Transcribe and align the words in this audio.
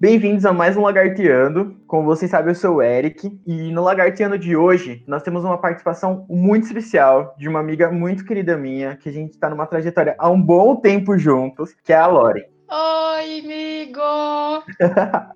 Bem-vindos 0.00 0.46
a 0.46 0.52
mais 0.54 0.78
um 0.78 0.80
Lagarteando. 0.80 1.76
Como 1.86 2.06
vocês 2.06 2.30
sabem, 2.30 2.52
eu 2.52 2.54
sou 2.54 2.76
o 2.76 2.82
Eric. 2.82 3.38
E 3.46 3.70
no 3.70 3.82
Lagarteando 3.82 4.38
de 4.38 4.56
hoje, 4.56 5.04
nós 5.06 5.22
temos 5.22 5.44
uma 5.44 5.58
participação 5.58 6.24
muito 6.26 6.64
especial 6.64 7.34
de 7.36 7.46
uma 7.46 7.60
amiga 7.60 7.90
muito 7.90 8.24
querida 8.24 8.56
minha, 8.56 8.96
que 8.96 9.10
a 9.10 9.12
gente 9.12 9.32
está 9.32 9.50
numa 9.50 9.66
trajetória 9.66 10.16
há 10.18 10.30
um 10.30 10.40
bom 10.40 10.74
tempo 10.76 11.18
juntos, 11.18 11.76
que 11.84 11.92
é 11.92 11.96
a 11.96 12.06
Lore. 12.06 12.46
Oi, 12.70 13.42
amigo! 13.80 14.64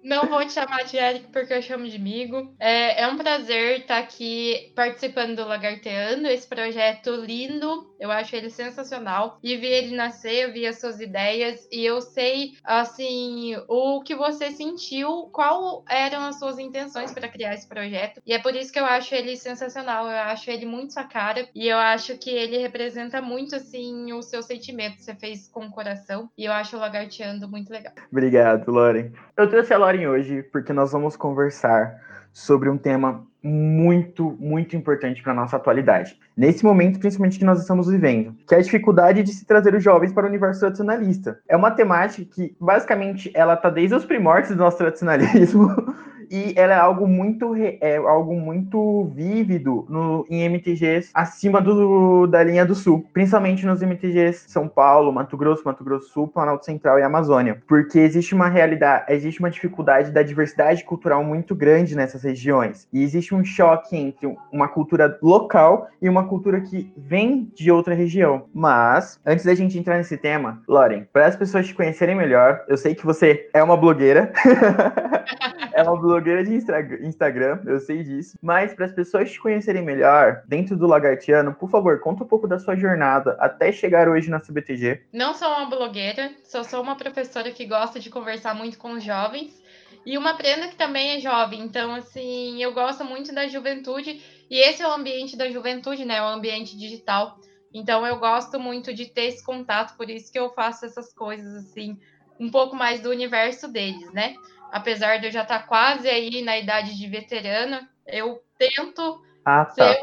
Não 0.02 0.26
vou 0.26 0.44
te 0.44 0.52
chamar 0.52 0.84
de 0.84 0.96
Eric 0.96 1.28
porque 1.32 1.54
eu 1.54 1.62
chamo 1.62 1.88
de 1.88 1.96
amigo. 1.96 2.54
É, 2.58 3.02
é 3.02 3.08
um 3.08 3.16
prazer 3.16 3.80
estar 3.80 3.98
aqui 3.98 4.72
participando 4.74 5.36
do 5.36 5.46
Lagarteando, 5.46 6.28
esse 6.28 6.46
projeto 6.46 7.10
lindo. 7.16 7.94
Eu 7.98 8.10
acho 8.10 8.36
ele 8.36 8.50
sensacional. 8.50 9.38
E 9.42 9.56
vi 9.56 9.66
ele 9.66 9.96
nascer, 9.96 10.44
eu 10.44 10.52
vi 10.52 10.66
as 10.66 10.78
suas 10.78 11.00
ideias 11.00 11.66
e 11.72 11.84
eu 11.84 12.00
sei, 12.00 12.52
assim, 12.62 13.56
o 13.66 14.02
que 14.02 14.14
você 14.14 14.50
sentiu, 14.50 15.30
qual 15.32 15.84
eram 15.88 16.24
as 16.24 16.38
suas 16.38 16.58
intenções 16.58 17.12
para 17.12 17.28
criar 17.28 17.54
esse 17.54 17.66
projeto. 17.66 18.20
E 18.26 18.32
é 18.32 18.38
por 18.38 18.54
isso 18.54 18.72
que 18.72 18.78
eu 18.78 18.84
acho 18.84 19.14
ele 19.14 19.36
sensacional. 19.36 20.06
Eu 20.06 20.18
acho 20.18 20.50
ele 20.50 20.66
muito 20.66 20.92
sua 20.92 21.04
cara 21.04 21.48
e 21.54 21.66
eu 21.66 21.78
acho 21.78 22.18
que 22.18 22.30
ele 22.30 22.58
representa 22.58 23.22
muito, 23.22 23.56
assim, 23.56 24.12
o 24.12 24.22
seu 24.22 24.42
sentimento. 24.42 25.00
Você 25.00 25.14
fez 25.14 25.48
com 25.48 25.64
o 25.66 25.70
coração 25.70 26.28
e 26.36 26.44
eu 26.44 26.52
acho 26.52 26.76
o 26.76 26.80
Lagarteando 26.80 27.48
muito 27.48 27.70
legal. 27.70 27.94
Obrigado, 28.10 28.43
Loren. 28.66 29.10
Eu 29.36 29.48
trouxe 29.48 29.72
a 29.72 29.78
Loren 29.78 30.06
hoje 30.06 30.42
porque 30.42 30.72
nós 30.72 30.92
vamos 30.92 31.16
conversar 31.16 31.94
sobre 32.32 32.68
um 32.68 32.76
tema 32.76 33.24
muito, 33.42 34.36
muito 34.40 34.74
importante 34.74 35.22
para 35.22 35.32
a 35.32 35.34
nossa 35.34 35.56
atualidade. 35.56 36.18
Nesse 36.34 36.64
momento, 36.64 36.98
principalmente 36.98 37.38
que 37.38 37.44
nós 37.44 37.60
estamos 37.60 37.88
vivendo, 37.88 38.34
que 38.46 38.54
é 38.54 38.58
a 38.58 38.62
dificuldade 38.62 39.22
de 39.22 39.32
se 39.32 39.44
trazer 39.44 39.74
os 39.74 39.84
jovens 39.84 40.12
para 40.12 40.24
o 40.24 40.28
universo 40.28 40.60
tradicionalista. 40.60 41.38
É 41.46 41.54
uma 41.54 41.70
temática 41.70 42.28
que, 42.34 42.56
basicamente, 42.58 43.30
ela 43.34 43.54
está 43.54 43.68
desde 43.68 43.94
os 43.94 44.04
primórdios 44.04 44.56
do 44.56 44.62
nosso 44.62 44.78
tradicionalismo 44.78 45.68
e 46.30 46.54
ela 46.56 46.74
é 46.74 46.78
algo 46.78 47.06
muito 47.06 47.54
é 47.56 47.96
algo 47.96 48.34
muito 48.34 49.04
vívido 49.14 49.86
no, 49.88 50.26
em 50.28 50.48
MTGs 50.48 51.10
acima 51.14 51.60
do, 51.60 52.26
da 52.26 52.42
linha 52.42 52.64
do 52.64 52.74
sul, 52.74 53.06
principalmente 53.12 53.66
nos 53.66 53.82
MTGs 53.82 54.44
São 54.48 54.68
Paulo, 54.68 55.12
Mato 55.12 55.36
Grosso, 55.36 55.62
Mato 55.64 55.84
Grosso 55.84 56.08
Sul, 56.10 56.28
Planalto 56.28 56.64
Central 56.64 56.98
e 56.98 57.02
Amazônia, 57.02 57.62
porque 57.66 57.98
existe 57.98 58.34
uma 58.34 58.48
realidade, 58.48 59.12
existe 59.12 59.40
uma 59.40 59.50
dificuldade 59.50 60.10
da 60.10 60.22
diversidade 60.22 60.84
cultural 60.84 61.22
muito 61.24 61.54
grande 61.54 61.96
nessas 61.96 62.22
regiões 62.22 62.88
e 62.92 63.02
existe 63.02 63.34
um 63.34 63.44
choque 63.44 63.96
entre 63.96 64.36
uma 64.52 64.68
cultura 64.68 65.18
local 65.22 65.88
e 66.00 66.08
uma 66.08 66.26
cultura 66.26 66.60
que 66.60 66.92
vem 66.96 67.50
de 67.54 67.70
outra 67.70 67.94
região. 67.94 68.44
Mas 68.52 69.20
antes 69.24 69.44
da 69.44 69.54
gente 69.54 69.78
entrar 69.78 69.96
nesse 69.96 70.16
tema, 70.16 70.62
Loren, 70.68 71.04
para 71.12 71.26
as 71.26 71.36
pessoas 71.36 71.66
te 71.66 71.74
conhecerem 71.74 72.14
melhor, 72.14 72.62
eu 72.68 72.76
sei 72.76 72.94
que 72.94 73.04
você 73.04 73.48
é 73.52 73.62
uma 73.62 73.76
blogueira. 73.76 74.32
é 75.74 75.82
uma 75.82 75.96
blogueira 75.96 76.44
de 76.44 76.54
Instagram, 76.54 77.60
eu 77.66 77.80
sei 77.80 78.02
disso. 78.02 78.38
Mas 78.40 78.72
para 78.72 78.86
as 78.86 78.92
pessoas 78.92 79.30
te 79.30 79.40
conhecerem 79.40 79.82
melhor, 79.82 80.42
dentro 80.46 80.76
do 80.76 80.86
Lagartiano, 80.86 81.52
por 81.52 81.68
favor, 81.68 82.00
conta 82.00 82.24
um 82.24 82.26
pouco 82.26 82.46
da 82.46 82.58
sua 82.58 82.76
jornada 82.76 83.36
até 83.40 83.72
chegar 83.72 84.08
hoje 84.08 84.30
na 84.30 84.40
CBTG. 84.40 85.02
Não 85.12 85.34
sou 85.34 85.48
uma 85.48 85.66
blogueira, 85.66 86.30
só 86.44 86.62
sou 86.62 86.80
uma 86.80 86.96
professora 86.96 87.50
que 87.50 87.66
gosta 87.66 87.98
de 87.98 88.08
conversar 88.08 88.54
muito 88.54 88.78
com 88.78 88.92
os 88.92 89.02
jovens. 89.02 89.62
E 90.06 90.18
uma 90.18 90.36
prenda 90.36 90.68
que 90.68 90.76
também 90.76 91.16
é 91.16 91.20
jovem, 91.20 91.62
então, 91.62 91.94
assim, 91.94 92.62
eu 92.62 92.74
gosto 92.74 93.04
muito 93.04 93.34
da 93.34 93.48
juventude. 93.48 94.22
E 94.50 94.58
esse 94.58 94.82
é 94.82 94.86
o 94.86 94.92
ambiente 94.92 95.36
da 95.36 95.50
juventude, 95.50 96.04
né? 96.04 96.22
O 96.22 96.26
ambiente 96.26 96.76
digital. 96.76 97.38
Então, 97.72 98.06
eu 98.06 98.18
gosto 98.18 98.60
muito 98.60 98.94
de 98.94 99.06
ter 99.06 99.24
esse 99.28 99.42
contato, 99.42 99.96
por 99.96 100.08
isso 100.10 100.30
que 100.30 100.38
eu 100.38 100.50
faço 100.50 100.84
essas 100.84 101.12
coisas, 101.12 101.54
assim, 101.56 101.98
um 102.38 102.50
pouco 102.50 102.76
mais 102.76 103.00
do 103.00 103.10
universo 103.10 103.66
deles, 103.66 104.12
né? 104.12 104.34
Apesar 104.74 105.20
de 105.20 105.28
eu 105.28 105.30
já 105.30 105.42
estar 105.42 105.60
tá 105.60 105.66
quase 105.68 106.08
aí 106.08 106.42
na 106.42 106.58
idade 106.58 106.98
de 106.98 107.06
veterana, 107.06 107.88
eu 108.04 108.42
tento 108.58 109.22
ah, 109.44 109.64
tá. 109.66 109.72
ser 109.72 110.00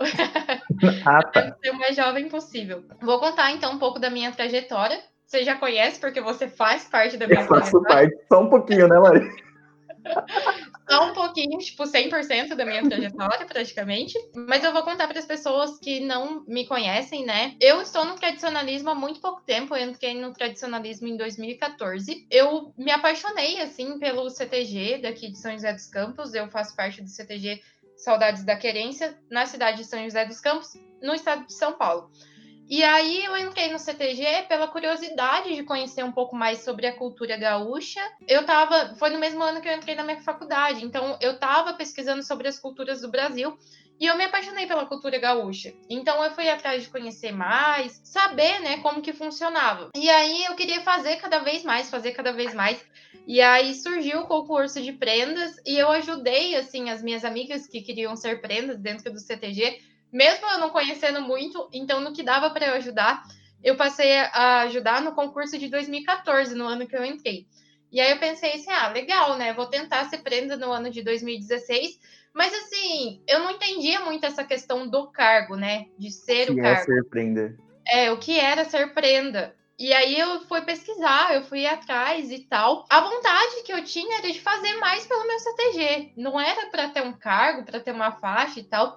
ah, 1.04 1.22
tá. 1.24 1.56
ser 1.62 1.70
o 1.70 1.78
mais 1.78 1.94
jovem 1.94 2.26
possível. 2.26 2.84
Vou 3.02 3.20
contar 3.20 3.52
então 3.52 3.74
um 3.74 3.78
pouco 3.78 3.98
da 3.98 4.08
minha 4.08 4.32
trajetória. 4.32 4.98
Você 5.26 5.44
já 5.44 5.56
conhece, 5.56 6.00
porque 6.00 6.22
você 6.22 6.48
faz 6.48 6.88
parte 6.88 7.18
da 7.18 7.26
minha 7.26 7.40
eu 7.40 7.46
faço 7.46 7.82
parte, 7.82 8.16
só 8.32 8.40
um 8.40 8.48
pouquinho, 8.48 8.88
né, 8.88 8.98
Maria? 8.98 9.30
Só 10.88 11.10
um 11.10 11.12
pouquinho, 11.12 11.58
tipo, 11.58 11.84
100% 11.84 12.54
da 12.54 12.64
minha 12.64 12.82
trajetória, 12.88 13.46
praticamente. 13.46 14.14
Mas 14.34 14.64
eu 14.64 14.72
vou 14.72 14.82
contar 14.82 15.06
para 15.06 15.18
as 15.18 15.26
pessoas 15.26 15.78
que 15.78 16.00
não 16.00 16.44
me 16.46 16.66
conhecem, 16.66 17.24
né? 17.24 17.54
Eu 17.60 17.82
estou 17.82 18.04
no 18.04 18.14
tradicionalismo 18.14 18.90
há 18.90 18.94
muito 18.94 19.20
pouco 19.20 19.42
tempo. 19.42 19.76
Eu 19.76 19.90
entrei 19.90 20.14
no 20.14 20.32
tradicionalismo 20.32 21.06
em 21.08 21.16
2014. 21.16 22.26
Eu 22.30 22.72
me 22.78 22.90
apaixonei, 22.90 23.60
assim, 23.60 23.98
pelo 23.98 24.30
CTG 24.30 24.98
daqui 24.98 25.30
de 25.30 25.38
São 25.38 25.52
José 25.52 25.72
dos 25.72 25.86
Campos. 25.86 26.34
Eu 26.34 26.48
faço 26.48 26.74
parte 26.74 27.02
do 27.02 27.08
CTG 27.08 27.60
Saudades 27.96 28.44
da 28.44 28.56
Querência, 28.56 29.18
na 29.30 29.44
cidade 29.44 29.78
de 29.78 29.84
São 29.84 30.02
José 30.04 30.24
dos 30.24 30.40
Campos, 30.40 30.72
no 31.02 31.14
estado 31.14 31.46
de 31.46 31.52
São 31.52 31.72
Paulo. 31.72 32.10
E 32.68 32.84
aí 32.84 33.24
eu 33.24 33.34
entrei 33.38 33.72
no 33.72 33.78
CTG 33.78 34.44
pela 34.46 34.68
curiosidade 34.68 35.54
de 35.54 35.62
conhecer 35.62 36.04
um 36.04 36.12
pouco 36.12 36.36
mais 36.36 36.64
sobre 36.64 36.86
a 36.86 36.94
cultura 36.94 37.34
gaúcha. 37.38 38.00
Eu 38.28 38.44
tava, 38.44 38.94
foi 38.96 39.08
no 39.08 39.18
mesmo 39.18 39.42
ano 39.42 39.62
que 39.62 39.68
eu 39.68 39.74
entrei 39.74 39.94
na 39.94 40.04
minha 40.04 40.20
faculdade, 40.20 40.84
então 40.84 41.16
eu 41.22 41.38
tava 41.38 41.72
pesquisando 41.72 42.22
sobre 42.22 42.46
as 42.46 42.58
culturas 42.58 43.00
do 43.00 43.10
Brasil 43.10 43.56
e 43.98 44.06
eu 44.06 44.16
me 44.16 44.24
apaixonei 44.24 44.66
pela 44.66 44.84
cultura 44.84 45.18
gaúcha. 45.18 45.72
Então 45.88 46.22
eu 46.22 46.30
fui 46.30 46.48
atrás 46.48 46.82
de 46.82 46.90
conhecer 46.90 47.32
mais, 47.32 48.00
saber, 48.04 48.60
né, 48.60 48.76
como 48.78 49.00
que 49.00 49.14
funcionava. 49.14 49.88
E 49.96 50.08
aí 50.10 50.44
eu 50.44 50.54
queria 50.54 50.82
fazer 50.82 51.16
cada 51.16 51.38
vez 51.38 51.64
mais, 51.64 51.88
fazer 51.88 52.12
cada 52.12 52.32
vez 52.32 52.54
mais. 52.54 52.84
E 53.26 53.40
aí 53.40 53.74
surgiu 53.74 54.20
o 54.20 54.26
concurso 54.26 54.80
de 54.80 54.92
prendas 54.92 55.56
e 55.66 55.76
eu 55.76 55.88
ajudei 55.90 56.54
assim 56.54 56.90
as 56.90 57.02
minhas 57.02 57.24
amigas 57.24 57.66
que 57.66 57.80
queriam 57.80 58.14
ser 58.14 58.40
prendas 58.40 58.78
dentro 58.78 59.10
do 59.12 59.18
CTG 59.18 59.80
mesmo 60.12 60.46
eu 60.46 60.58
não 60.58 60.70
conhecendo 60.70 61.20
muito, 61.20 61.68
então 61.72 62.00
no 62.00 62.12
que 62.12 62.22
dava 62.22 62.50
para 62.50 62.66
eu 62.66 62.74
ajudar, 62.74 63.22
eu 63.62 63.76
passei 63.76 64.16
a 64.18 64.60
ajudar 64.62 65.02
no 65.02 65.14
concurso 65.14 65.58
de 65.58 65.68
2014, 65.68 66.54
no 66.54 66.66
ano 66.66 66.86
que 66.86 66.96
eu 66.96 67.04
entrei. 67.04 67.46
E 67.90 68.00
aí 68.00 68.10
eu 68.10 68.18
pensei 68.18 68.52
assim, 68.52 68.70
ah, 68.70 68.88
legal, 68.88 69.36
né? 69.36 69.52
Vou 69.52 69.66
tentar 69.66 70.04
ser 70.08 70.18
prenda 70.18 70.56
no 70.56 70.70
ano 70.70 70.90
de 70.90 71.02
2016. 71.02 71.98
Mas 72.34 72.52
assim, 72.54 73.22
eu 73.26 73.40
não 73.40 73.50
entendia 73.50 74.00
muito 74.00 74.24
essa 74.26 74.44
questão 74.44 74.86
do 74.86 75.10
cargo, 75.10 75.56
né? 75.56 75.86
De 75.98 76.10
ser 76.10 76.46
que 76.46 76.52
o 76.52 76.56
cargo. 76.56 76.80
É 76.80 76.84
ser 76.84 77.04
prenda. 77.08 77.56
É, 77.86 78.10
o 78.12 78.18
que 78.18 78.38
era 78.38 78.64
ser 78.64 78.92
prenda. 78.92 79.54
E 79.78 79.92
aí 79.92 80.18
eu 80.18 80.40
fui 80.42 80.60
pesquisar, 80.62 81.34
eu 81.34 81.42
fui 81.44 81.64
atrás 81.64 82.30
e 82.30 82.40
tal. 82.40 82.84
A 82.90 83.00
vontade 83.00 83.62
que 83.64 83.72
eu 83.72 83.82
tinha 83.84 84.18
era 84.18 84.30
de 84.30 84.40
fazer 84.40 84.74
mais 84.74 85.06
pelo 85.06 85.26
meu 85.26 85.38
CTG. 85.38 86.12
Não 86.16 86.38
era 86.38 86.66
para 86.66 86.88
ter 86.88 87.02
um 87.02 87.12
cargo, 87.12 87.64
para 87.64 87.80
ter 87.80 87.92
uma 87.92 88.12
faixa 88.12 88.60
e 88.60 88.64
tal. 88.64 88.96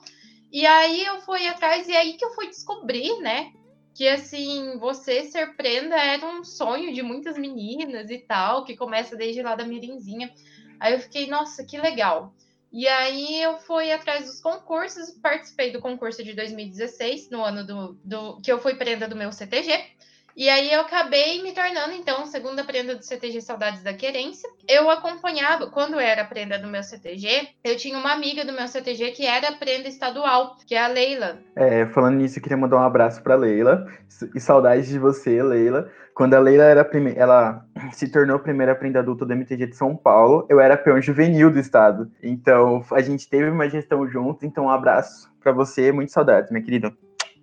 E 0.51 0.65
aí 0.65 1.05
eu 1.05 1.21
fui 1.21 1.47
atrás 1.47 1.87
e 1.87 1.95
aí 1.95 2.13
que 2.13 2.25
eu 2.25 2.33
fui 2.33 2.47
descobrir, 2.47 3.19
né? 3.21 3.51
Que 3.95 4.07
assim, 4.07 4.77
você 4.79 5.23
ser 5.23 5.55
prenda 5.55 5.95
era 5.95 6.25
um 6.25 6.43
sonho 6.43 6.93
de 6.93 7.01
muitas 7.01 7.37
meninas 7.37 8.09
e 8.09 8.17
tal, 8.17 8.65
que 8.65 8.75
começa 8.75 9.15
desde 9.15 9.41
lá 9.41 9.55
da 9.55 9.63
mirinzinha. 9.63 10.31
Aí 10.79 10.93
eu 10.93 10.99
fiquei, 10.99 11.27
nossa, 11.27 11.63
que 11.63 11.77
legal. 11.77 12.33
E 12.71 12.87
aí 12.87 13.41
eu 13.41 13.57
fui 13.57 13.91
atrás 13.91 14.25
dos 14.25 14.39
concursos, 14.39 15.11
participei 15.21 15.71
do 15.71 15.81
concurso 15.81 16.23
de 16.23 16.33
2016, 16.33 17.29
no 17.29 17.43
ano 17.43 17.65
do, 17.65 17.93
do 18.03 18.41
que 18.41 18.51
eu 18.51 18.59
fui 18.59 18.75
prenda 18.75 19.07
do 19.07 19.15
meu 19.15 19.31
CTG. 19.31 19.71
E 20.35 20.49
aí 20.49 20.71
eu 20.71 20.81
acabei 20.81 21.41
me 21.43 21.51
tornando, 21.51 21.93
então, 21.93 22.25
segunda 22.25 22.63
prenda 22.63 22.95
do 22.95 23.03
CTG 23.03 23.41
Saudades 23.41 23.83
da 23.83 23.93
Querência. 23.93 24.49
Eu 24.67 24.89
acompanhava, 24.89 25.67
quando 25.67 25.99
era 25.99 26.23
prenda 26.25 26.57
do 26.57 26.67
meu 26.67 26.83
CTG, 26.83 27.49
eu 27.63 27.75
tinha 27.75 27.97
uma 27.97 28.13
amiga 28.13 28.45
do 28.45 28.53
meu 28.53 28.67
CTG 28.67 29.11
que 29.11 29.25
era 29.25 29.51
prenda 29.53 29.87
estadual, 29.87 30.55
que 30.65 30.75
é 30.75 30.83
a 30.83 30.87
Leila. 30.87 31.39
É, 31.55 31.85
falando 31.87 32.17
nisso, 32.17 32.39
eu 32.39 32.43
queria 32.43 32.57
mandar 32.57 32.77
um 32.77 32.83
abraço 32.83 33.21
pra 33.21 33.35
Leila. 33.35 33.85
E 34.35 34.39
saudades 34.39 34.87
de 34.87 34.99
você, 34.99 35.41
Leila. 35.41 35.89
Quando 36.13 36.33
a 36.33 36.39
Leila 36.39 36.63
era 36.63 36.85
prime... 36.85 37.13
ela 37.15 37.65
se 37.91 38.09
tornou 38.09 38.35
a 38.35 38.39
primeira 38.39 38.75
prenda 38.75 38.99
adulta 38.99 39.25
do 39.25 39.33
MTG 39.33 39.67
de 39.67 39.75
São 39.75 39.95
Paulo, 39.95 40.45
eu 40.49 40.59
era 40.59 40.77
peão 40.77 41.01
juvenil 41.01 41.51
do 41.51 41.59
estado. 41.59 42.11
Então, 42.21 42.83
a 42.91 43.01
gente 43.01 43.29
teve 43.29 43.49
uma 43.49 43.69
gestão 43.69 44.07
junto, 44.07 44.45
então 44.45 44.65
um 44.65 44.69
abraço 44.69 45.31
para 45.41 45.51
você, 45.51 45.91
muito 45.91 46.11
saudades, 46.11 46.51
minha 46.51 46.63
querida. 46.63 46.93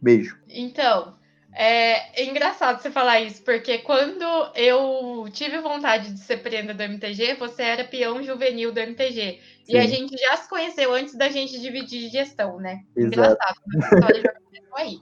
Beijo. 0.00 0.38
Então, 0.48 1.14
é, 1.60 2.22
é, 2.22 2.25
engraçado 2.25 2.81
você 2.81 2.88
falar 2.88 3.19
isso, 3.19 3.43
porque 3.43 3.78
quando 3.78 4.22
eu 4.55 5.28
tive 5.32 5.58
vontade 5.58 6.12
de 6.12 6.20
ser 6.20 6.37
prenda 6.37 6.72
do 6.72 6.81
MTG, 6.81 7.34
você 7.34 7.64
era 7.64 7.82
peão 7.82 8.22
juvenil 8.22 8.70
do 8.70 8.78
MTG. 8.78 9.40
Sim. 9.64 9.72
E 9.72 9.76
a 9.76 9.84
gente 9.84 10.16
já 10.16 10.37
se 10.37 10.49
conheceu 10.49 10.94
antes 10.94 11.16
da 11.16 11.28
gente 11.28 11.60
dividir 11.60 12.10
gestão, 12.10 12.60
né? 12.60 12.84
Exato. 12.96 13.06
Engraçado, 13.06 13.56
a 13.75 13.78
história 13.78 14.22
já 14.22 14.32
começou 14.34 14.76
aí. 14.76 15.00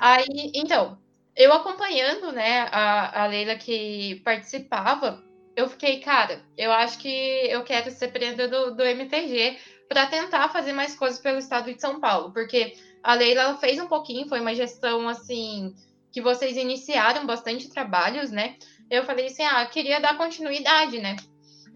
Aí, 0.00 0.50
então, 0.52 0.98
eu 1.36 1.52
acompanhando, 1.52 2.32
né, 2.32 2.62
a, 2.72 3.22
a 3.22 3.26
Leila 3.28 3.54
que 3.54 4.20
participava, 4.24 5.22
eu 5.54 5.68
fiquei, 5.68 6.00
cara, 6.00 6.40
eu 6.58 6.72
acho 6.72 6.98
que 6.98 7.08
eu 7.08 7.62
quero 7.62 7.88
ser 7.92 8.08
prenda 8.08 8.48
do, 8.48 8.74
do 8.74 8.82
MTG 8.82 9.58
para 9.88 10.06
tentar 10.06 10.48
fazer 10.48 10.72
mais 10.72 10.96
coisas 10.96 11.20
pelo 11.20 11.38
estado 11.38 11.72
de 11.72 11.80
São 11.80 12.00
Paulo, 12.00 12.32
porque 12.32 12.74
a 13.02 13.14
Leila 13.14 13.56
fez 13.58 13.78
um 13.78 13.86
pouquinho, 13.86 14.28
foi 14.28 14.40
uma 14.40 14.54
gestão 14.54 15.08
assim 15.08 15.74
que 16.12 16.22
vocês 16.22 16.56
iniciaram 16.56 17.26
bastante 17.26 17.68
trabalhos, 17.68 18.30
né? 18.30 18.56
Eu 18.90 19.04
falei 19.04 19.26
assim, 19.26 19.42
ah, 19.42 19.66
queria 19.66 20.00
dar 20.00 20.16
continuidade, 20.16 20.98
né? 20.98 21.16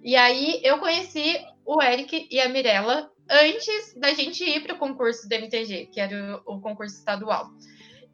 E 0.02 0.16
aí 0.16 0.60
eu 0.62 0.78
conheci 0.78 1.38
o 1.64 1.82
Eric 1.82 2.26
e 2.30 2.40
a 2.40 2.48
Mirella 2.48 3.10
antes 3.28 3.94
da 3.96 4.12
gente 4.12 4.42
ir 4.42 4.60
para 4.62 4.74
o 4.74 4.78
concurso 4.78 5.28
do 5.28 5.32
MTG, 5.32 5.90
que 5.92 6.00
era 6.00 6.42
o, 6.46 6.56
o, 6.56 6.60
concurso 6.60 6.96
estadual. 6.96 7.50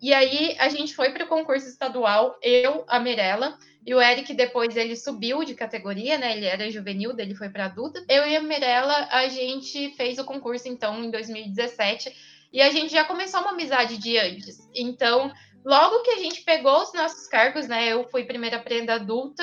E 0.02 0.12
aí 0.12 0.56
a 0.59 0.69
gente 0.69 0.94
foi 0.94 1.11
para 1.11 1.25
o 1.25 1.29
concurso 1.29 1.67
estadual, 1.67 2.37
eu, 2.43 2.85
a 2.88 2.99
Mirella, 2.99 3.56
e 3.87 3.94
o 3.94 4.02
Eric 4.02 4.35
depois 4.35 4.76
ele 4.76 4.97
subiu 4.97 5.44
de 5.44 5.55
categoria, 5.55 6.19
né? 6.19 6.37
Ele 6.37 6.44
era 6.44 6.70
juvenil, 6.70 7.14
dele 7.14 7.35
foi 7.35 7.49
para 7.49 7.67
adulta. 7.67 8.05
Eu 8.09 8.26
e 8.26 8.37
a 8.37 8.43
Mirella, 8.43 9.09
a 9.11 9.29
gente 9.29 9.94
fez 9.94 10.19
o 10.19 10.25
concurso 10.25 10.69
então 10.69 11.05
em 11.05 11.11
2017 11.11 12.12
e 12.56 12.62
a 12.62 12.70
gente 12.70 12.91
já 12.91 13.05
começou 13.05 13.41
uma 13.43 13.50
amizade 13.50 13.99
de 13.99 14.17
antes. 14.17 14.67
Então, 14.75 15.31
logo 15.62 16.03
que 16.03 16.12
a 16.12 16.17
gente 16.17 16.43
pegou 16.43 16.81
os 16.81 16.94
nossos 16.94 17.26
cargos, 17.26 17.69
né? 17.69 17.93
Eu 17.93 18.08
fui 18.08 18.25
primeira 18.25 18.58
prenda 18.58 18.94
adulta 18.94 19.43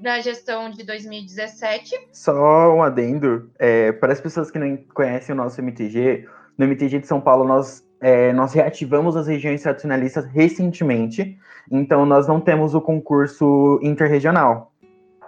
na 0.00 0.20
gestão 0.20 0.70
de 0.70 0.84
2017. 0.84 2.08
Só 2.12 2.72
um 2.72 2.84
adendo, 2.84 3.50
é, 3.58 3.90
para 3.90 4.12
as 4.12 4.20
pessoas 4.20 4.48
que 4.48 4.60
não 4.60 4.76
conhecem 4.94 5.34
o 5.34 5.36
nosso 5.36 5.60
MTG, 5.60 6.28
no 6.56 6.66
MTG 6.66 7.00
de 7.00 7.08
São 7.08 7.20
Paulo 7.20 7.42
nós, 7.42 7.84
é, 8.00 8.32
nós 8.32 8.52
reativamos 8.52 9.16
as 9.16 9.26
regiões 9.26 9.62
tradicionalistas 9.62 10.24
recentemente, 10.26 11.36
então 11.68 12.06
nós 12.06 12.28
não 12.28 12.40
temos 12.40 12.76
o 12.76 12.80
concurso 12.80 13.80
interregional. 13.82 14.72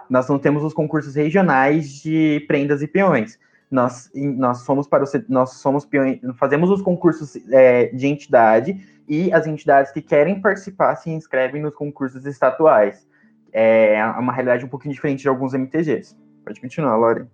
Nós 0.09 0.29
não 0.29 0.39
temos 0.39 0.63
os 0.63 0.73
concursos 0.73 1.15
regionais 1.15 2.01
de 2.01 2.45
prendas 2.47 2.81
e 2.81 2.87
peões. 2.87 3.37
Nós, 3.69 4.09
nós 4.15 4.59
somos 4.59 4.87
para 4.87 5.03
o, 5.03 5.07
nós 5.27 5.53
somos 5.53 5.87
fazemos 6.35 6.69
os 6.71 6.81
concursos 6.81 7.35
é, 7.51 7.87
de 7.87 8.07
entidade 8.07 8.75
e 9.07 9.31
as 9.31 9.45
entidades 9.45 9.91
que 9.91 10.01
querem 10.01 10.41
participar 10.41 10.95
se 10.95 11.09
inscrevem 11.09 11.61
nos 11.61 11.75
concursos 11.75 12.25
estatuais 12.25 13.07
é 13.51 14.03
uma 14.17 14.33
realidade 14.33 14.65
um 14.65 14.69
pouquinho 14.69 14.93
diferente 14.93 15.21
de 15.21 15.27
alguns 15.27 15.53
MTGs. 15.53 16.15
Pode 16.43 16.61
continuar, 16.61 16.95
Lore. 16.95 17.25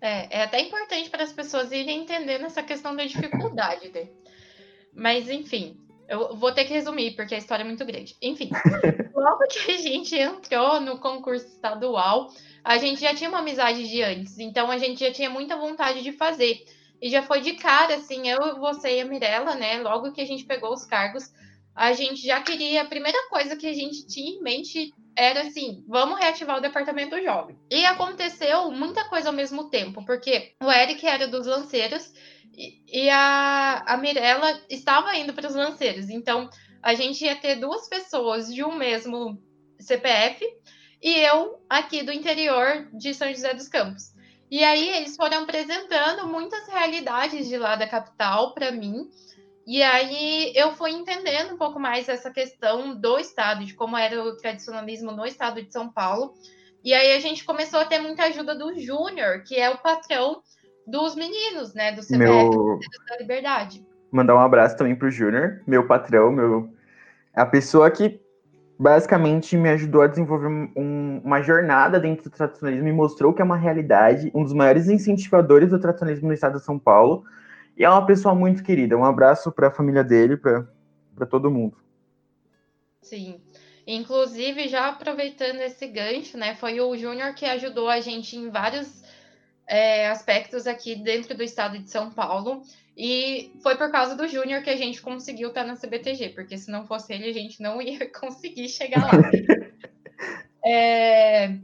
É, 0.00 0.38
é 0.38 0.42
até 0.42 0.60
importante 0.60 1.08
para 1.10 1.22
as 1.22 1.32
pessoas 1.32 1.70
irem 1.70 2.02
entendendo 2.02 2.44
essa 2.44 2.62
questão 2.62 2.94
da 2.94 3.04
dificuldade. 3.04 3.90
Né? 3.94 4.08
Mas, 4.92 5.28
enfim, 5.28 5.78
eu 6.08 6.36
vou 6.36 6.52
ter 6.52 6.64
que 6.64 6.72
resumir, 6.72 7.14
porque 7.14 7.34
a 7.34 7.38
história 7.38 7.62
é 7.62 7.66
muito 7.66 7.84
grande. 7.84 8.16
Enfim, 8.20 8.50
logo 9.14 9.46
que 9.48 9.72
a 9.72 9.78
gente 9.78 10.16
entrou 10.16 10.80
no 10.80 10.98
concurso 10.98 11.46
estadual, 11.46 12.28
a 12.68 12.76
gente 12.76 13.00
já 13.00 13.14
tinha 13.14 13.30
uma 13.30 13.38
amizade 13.38 13.88
de 13.88 14.02
antes, 14.02 14.38
então 14.38 14.70
a 14.70 14.76
gente 14.76 15.00
já 15.00 15.10
tinha 15.10 15.30
muita 15.30 15.56
vontade 15.56 16.02
de 16.02 16.12
fazer. 16.12 16.62
E 17.00 17.08
já 17.08 17.22
foi 17.22 17.40
de 17.40 17.54
cara, 17.54 17.94
assim, 17.94 18.28
eu, 18.28 18.60
você 18.60 18.98
e 18.98 19.00
a 19.00 19.06
Mirella, 19.06 19.54
né? 19.54 19.80
Logo 19.80 20.12
que 20.12 20.20
a 20.20 20.26
gente 20.26 20.44
pegou 20.44 20.74
os 20.74 20.84
cargos, 20.84 21.32
a 21.74 21.94
gente 21.94 22.20
já 22.20 22.42
queria. 22.42 22.82
A 22.82 22.86
primeira 22.86 23.16
coisa 23.30 23.56
que 23.56 23.66
a 23.66 23.72
gente 23.72 24.06
tinha 24.06 24.32
em 24.32 24.42
mente 24.42 24.92
era 25.16 25.46
assim: 25.46 25.82
vamos 25.88 26.18
reativar 26.18 26.58
o 26.58 26.60
departamento 26.60 27.18
jovem. 27.22 27.58
E 27.70 27.86
aconteceu 27.86 28.70
muita 28.70 29.08
coisa 29.08 29.30
ao 29.30 29.34
mesmo 29.34 29.70
tempo, 29.70 30.04
porque 30.04 30.52
o 30.62 30.70
Eric 30.70 31.06
era 31.06 31.26
dos 31.26 31.46
lanceiros 31.46 32.12
e, 32.54 33.04
e 33.04 33.08
a, 33.08 33.82
a 33.86 33.96
Mirella 33.96 34.60
estava 34.68 35.16
indo 35.16 35.32
para 35.32 35.48
os 35.48 35.54
lanceiros. 35.54 36.10
Então 36.10 36.50
a 36.82 36.92
gente 36.92 37.24
ia 37.24 37.34
ter 37.34 37.56
duas 37.56 37.88
pessoas 37.88 38.52
de 38.52 38.62
um 38.62 38.76
mesmo 38.76 39.42
CPF 39.80 40.44
e 41.02 41.20
eu 41.20 41.60
aqui 41.68 42.02
do 42.02 42.12
interior 42.12 42.88
de 42.92 43.14
São 43.14 43.28
José 43.28 43.54
dos 43.54 43.68
Campos. 43.68 44.14
E 44.50 44.64
aí 44.64 44.88
eles 44.96 45.14
foram 45.14 45.42
apresentando 45.42 46.26
muitas 46.26 46.66
realidades 46.68 47.48
de 47.48 47.56
lá 47.56 47.76
da 47.76 47.86
capital 47.86 48.54
para 48.54 48.70
mim 48.70 49.08
e 49.70 49.82
aí 49.82 50.50
eu 50.56 50.72
fui 50.72 50.92
entendendo 50.92 51.52
um 51.52 51.58
pouco 51.58 51.78
mais 51.78 52.08
essa 52.08 52.30
questão 52.30 52.98
do 52.98 53.18
Estado, 53.18 53.66
de 53.66 53.74
como 53.74 53.98
era 53.98 54.18
o 54.24 54.34
tradicionalismo 54.34 55.12
no 55.12 55.26
Estado 55.26 55.62
de 55.62 55.70
São 55.70 55.92
Paulo. 55.92 56.32
E 56.82 56.94
aí 56.94 57.12
a 57.12 57.20
gente 57.20 57.44
começou 57.44 57.78
a 57.78 57.84
ter 57.84 57.98
muita 57.98 58.22
ajuda 58.22 58.54
do 58.54 58.80
Júnior, 58.80 59.42
que 59.42 59.56
é 59.56 59.68
o 59.68 59.76
patrão 59.76 60.40
dos 60.86 61.14
meninos, 61.14 61.74
né? 61.74 61.92
Do 61.92 62.00
CBF 62.00 62.16
meu... 62.16 62.78
da 63.10 63.18
Liberdade. 63.18 63.86
Mandar 64.10 64.36
um 64.36 64.40
abraço 64.40 64.74
também 64.74 64.96
pro 64.96 65.10
Júnior, 65.10 65.60
meu 65.66 65.86
patrão, 65.86 66.32
meu. 66.32 66.70
A 67.34 67.44
pessoa 67.44 67.90
que 67.90 68.18
basicamente 68.78 69.56
me 69.56 69.68
ajudou 69.70 70.02
a 70.02 70.06
desenvolver 70.06 70.46
um, 70.46 71.20
uma 71.24 71.42
jornada 71.42 71.98
dentro 71.98 72.24
do 72.24 72.30
tradicionalismo 72.30 72.88
e 72.88 72.92
mostrou 72.92 73.34
que 73.34 73.42
é 73.42 73.44
uma 73.44 73.56
realidade, 73.56 74.30
um 74.32 74.44
dos 74.44 74.52
maiores 74.52 74.88
incentivadores 74.88 75.70
do 75.70 75.80
tradicionalismo 75.80 76.28
no 76.28 76.34
estado 76.34 76.58
de 76.58 76.64
São 76.64 76.78
Paulo. 76.78 77.24
E 77.76 77.84
é 77.84 77.90
uma 77.90 78.06
pessoa 78.06 78.34
muito 78.34 78.62
querida. 78.62 78.96
Um 78.96 79.04
abraço 79.04 79.50
para 79.50 79.68
a 79.68 79.70
família 79.70 80.04
dele, 80.04 80.36
para 80.36 81.26
todo 81.28 81.50
mundo. 81.50 81.76
Sim. 83.02 83.40
Inclusive, 83.86 84.68
já 84.68 84.88
aproveitando 84.88 85.60
esse 85.60 85.86
gancho, 85.86 86.36
né? 86.36 86.54
Foi 86.56 86.80
o 86.80 86.96
Júnior 86.96 87.34
que 87.34 87.46
ajudou 87.46 87.88
a 87.88 88.00
gente 88.00 88.36
em 88.36 88.50
vários 88.50 89.02
é, 89.66 90.08
aspectos 90.08 90.66
aqui 90.66 90.94
dentro 90.94 91.36
do 91.36 91.42
estado 91.42 91.78
de 91.78 91.90
São 91.90 92.10
Paulo. 92.10 92.62
E 92.98 93.52
foi 93.62 93.76
por 93.76 93.92
causa 93.92 94.16
do 94.16 94.26
Júnior 94.26 94.60
que 94.60 94.70
a 94.70 94.76
gente 94.76 95.00
conseguiu 95.00 95.50
estar 95.50 95.64
na 95.64 95.76
CBTG, 95.76 96.30
porque 96.30 96.58
se 96.58 96.68
não 96.68 96.84
fosse 96.84 97.12
ele, 97.12 97.28
a 97.28 97.32
gente 97.32 97.62
não 97.62 97.80
ia 97.80 98.10
conseguir 98.10 98.68
chegar 98.68 99.04
lá. 99.04 99.12
é, 100.66 101.56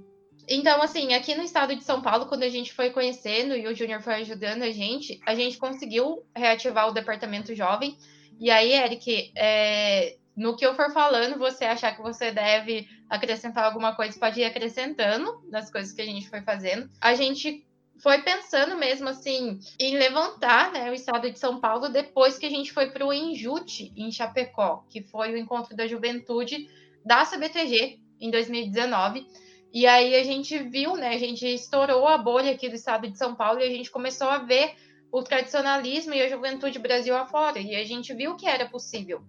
então, 0.49 0.81
assim, 0.81 1.13
aqui 1.13 1.35
no 1.35 1.43
estado 1.43 1.75
de 1.75 1.83
São 1.83 2.01
Paulo, 2.01 2.27
quando 2.27 2.45
a 2.45 2.49
gente 2.49 2.73
foi 2.73 2.91
conhecendo 2.91 3.57
e 3.57 3.67
o 3.67 3.75
Júnior 3.75 4.01
foi 4.01 4.15
ajudando 4.15 4.63
a 4.63 4.71
gente, 4.71 5.21
a 5.27 5.35
gente 5.35 5.59
conseguiu 5.59 6.25
reativar 6.37 6.89
o 6.89 6.95
departamento 6.95 7.53
jovem. 7.53 7.99
E 8.39 8.49
aí, 8.49 8.73
Eric, 8.73 9.33
é, 9.37 10.17
no 10.37 10.55
que 10.55 10.65
eu 10.65 10.75
for 10.77 10.93
falando, 10.93 11.37
você 11.37 11.65
achar 11.65 11.97
que 11.97 12.03
você 12.03 12.31
deve 12.31 12.89
acrescentar 13.11 13.65
alguma 13.65 13.97
coisa, 13.97 14.17
pode 14.21 14.39
ir 14.39 14.45
acrescentando 14.45 15.43
nas 15.51 15.69
coisas 15.69 15.93
que 15.93 16.03
a 16.03 16.07
gente 16.07 16.29
foi 16.29 16.43
fazendo. 16.43 16.89
A 17.01 17.15
gente 17.15 17.67
foi 17.99 18.23
pensando 18.23 18.77
mesmo 18.77 19.09
assim 19.09 19.59
em 19.79 19.97
levantar 19.97 20.73
né, 20.73 20.91
o 20.91 20.95
estado 20.95 21.31
de 21.31 21.39
São 21.39 21.61
Paulo 21.61 21.89
depois 21.89 22.39
que 22.39 22.47
a 22.47 22.51
gente 22.51 22.73
foi 22.73 22.91
para 22.91 23.07
o 23.07 23.13
Injute 23.13 23.93
em 23.97 24.11
Chapecó, 24.11 24.85
que 24.91 25.03
foi 25.03 25.33
o 25.33 25.37
encontro 25.37 25.77
da 25.77 25.87
juventude 25.87 26.69
da 27.05 27.25
CBTG 27.25 28.01
em 28.21 28.31
2019. 28.31 29.27
E 29.73 29.87
aí 29.87 30.15
a 30.15 30.23
gente 30.23 30.57
viu, 30.59 30.97
né? 30.97 31.15
A 31.15 31.19
gente 31.19 31.47
estourou 31.47 32.07
a 32.07 32.17
bolha 32.17 32.53
aqui 32.53 32.69
do 32.69 32.77
estado 32.77 33.09
de 33.09 33.19
São 33.19 33.35
Paulo 33.35 33.61
e 33.61 33.65
a 33.65 33.71
gente 33.71 33.91
começou 33.91 34.29
a 34.29 34.39
ver 34.39 34.75
o 35.11 35.23
tradicionalismo 35.23 36.15
e 36.15 36.23
a 36.23 36.29
juventude 36.29 36.79
Brasil 36.79 37.17
afora. 37.17 37.59
E 37.59 37.75
a 37.75 37.85
gente 37.85 38.15
viu 38.15 38.37
que 38.37 38.47
era 38.47 38.69
possível. 38.69 39.23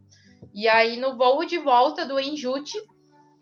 E 0.54 0.68
aí, 0.68 0.98
no 0.98 1.18
voo 1.18 1.46
de 1.46 1.58
volta 1.58 2.06
do 2.06 2.20
Enjute, 2.20 2.78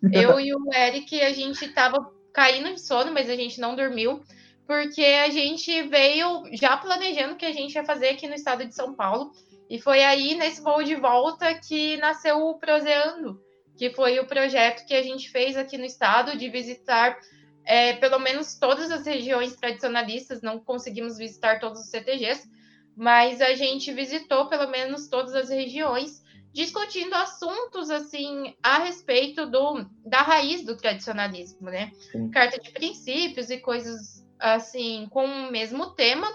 eu 0.12 0.40
e 0.40 0.54
o 0.54 0.74
Eric, 0.74 1.22
a 1.22 1.32
gente 1.34 1.68
tava 1.74 2.10
caindo 2.34 2.74
de 2.74 2.82
sono, 2.82 3.12
mas 3.12 3.30
a 3.30 3.36
gente 3.36 3.60
não 3.60 3.76
dormiu, 3.76 4.24
porque 4.66 5.04
a 5.04 5.30
gente 5.30 5.84
veio 5.84 6.44
já 6.54 6.78
planejando 6.78 7.34
o 7.34 7.38
que 7.38 7.46
a 7.46 7.54
gente 7.54 7.74
ia 7.74 7.84
fazer 7.84 8.10
aqui 8.10 8.28
no 8.28 8.36
estado 8.36 8.66
de 8.66 8.74
São 8.74 8.94
Paulo. 8.96 9.32
E 9.70 9.80
foi 9.80 10.04
aí, 10.04 10.36
nesse 10.36 10.62
voo 10.62 10.84
de 10.84 10.96
volta, 10.96 11.54
que 11.56 11.98
nasceu 11.98 12.38
o 12.38 12.60
Proseando, 12.60 13.42
que 13.78 13.90
foi 13.90 14.20
o 14.20 14.28
projeto 14.28 14.86
que 14.86 14.94
a 14.94 15.02
gente 15.02 15.30
fez 15.30 15.58
aqui 15.58 15.78
no 15.78 15.86
estado 15.86 16.38
de 16.38 16.50
visitar 16.50 17.18
é, 17.66 17.94
pelo 17.94 18.20
menos 18.20 18.56
todas 18.56 18.92
as 18.92 19.06
regiões 19.06 19.56
tradicionalistas, 19.56 20.42
não 20.42 20.60
conseguimos 20.60 21.18
visitar 21.18 21.60
todos 21.60 21.82
os 21.82 21.90
CTGs, 21.90 22.50
mas 22.96 23.42
a 23.42 23.56
gente 23.56 23.92
visitou 23.92 24.48
pelo 24.48 24.70
menos 24.70 25.08
todas 25.08 25.34
as 25.34 25.50
regiões, 25.50 26.22
discutindo 26.54 27.16
assuntos 27.16 27.90
assim 27.90 28.54
a 28.62 28.80
respeito 28.80 29.46
do, 29.46 29.86
da 30.06 30.22
raiz 30.22 30.64
do 30.64 30.78
tradicionalismo, 30.78 31.70
né? 31.70 31.92
Sim. 32.12 32.30
Carta 32.30 32.60
de 32.60 32.70
princípios 32.72 33.50
e 33.50 33.58
coisas 33.58 34.23
assim 34.44 35.08
com 35.10 35.26
o 35.26 35.52
mesmo 35.52 35.92
tema. 35.92 36.28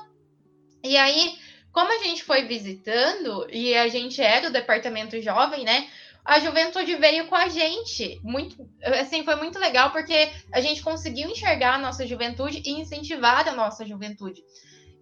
E 0.82 0.96
aí, 0.96 1.36
como 1.72 1.92
a 1.92 2.04
gente 2.04 2.24
foi 2.24 2.44
visitando 2.44 3.46
e 3.50 3.74
a 3.74 3.88
gente 3.88 4.20
era 4.20 4.48
do 4.48 4.52
departamento 4.52 5.20
jovem, 5.20 5.64
né? 5.64 5.88
a 6.28 6.40
juventude 6.40 6.94
veio 6.96 7.26
com 7.26 7.34
a 7.34 7.48
gente. 7.48 8.20
Muito, 8.22 8.68
assim, 8.82 9.24
foi 9.24 9.34
muito 9.36 9.58
legal 9.58 9.90
porque 9.90 10.30
a 10.52 10.60
gente 10.60 10.82
conseguiu 10.82 11.30
enxergar 11.30 11.76
a 11.76 11.78
nossa 11.78 12.06
juventude 12.06 12.62
e 12.66 12.72
incentivar 12.72 13.48
a 13.48 13.52
nossa 13.52 13.86
juventude. 13.86 14.42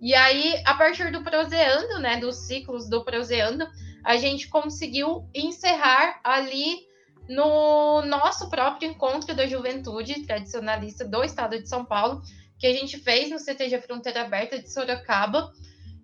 E 0.01 0.15
aí, 0.15 0.55
a 0.65 0.75
partir 0.75 1.11
do 1.11 1.25
Proseando, 1.25 1.99
né, 1.99 2.19
dos 2.19 2.37
ciclos 2.47 2.89
do 2.89 3.05
Proseando, 3.05 3.67
a 4.05 4.17
gente 4.17 4.47
conseguiu 4.47 5.29
encerrar 5.35 6.21
ali 6.23 6.87
no 7.29 8.03
nosso 8.03 8.49
próprio 8.49 8.89
encontro 8.89 9.35
da 9.35 9.49
juventude 9.49 10.25
tradicionalista 10.25 11.05
do 11.05 11.25
estado 11.25 11.61
de 11.61 11.69
São 11.69 11.85
Paulo, 11.85 12.23
que 12.59 12.67
a 12.67 12.73
gente 12.73 12.99
fez 12.99 13.31
no 13.31 13.39
CTG 13.39 13.81
Fronteira 13.81 14.23
Aberta 14.23 14.59
de 14.59 14.71
Sorocaba. 14.71 15.53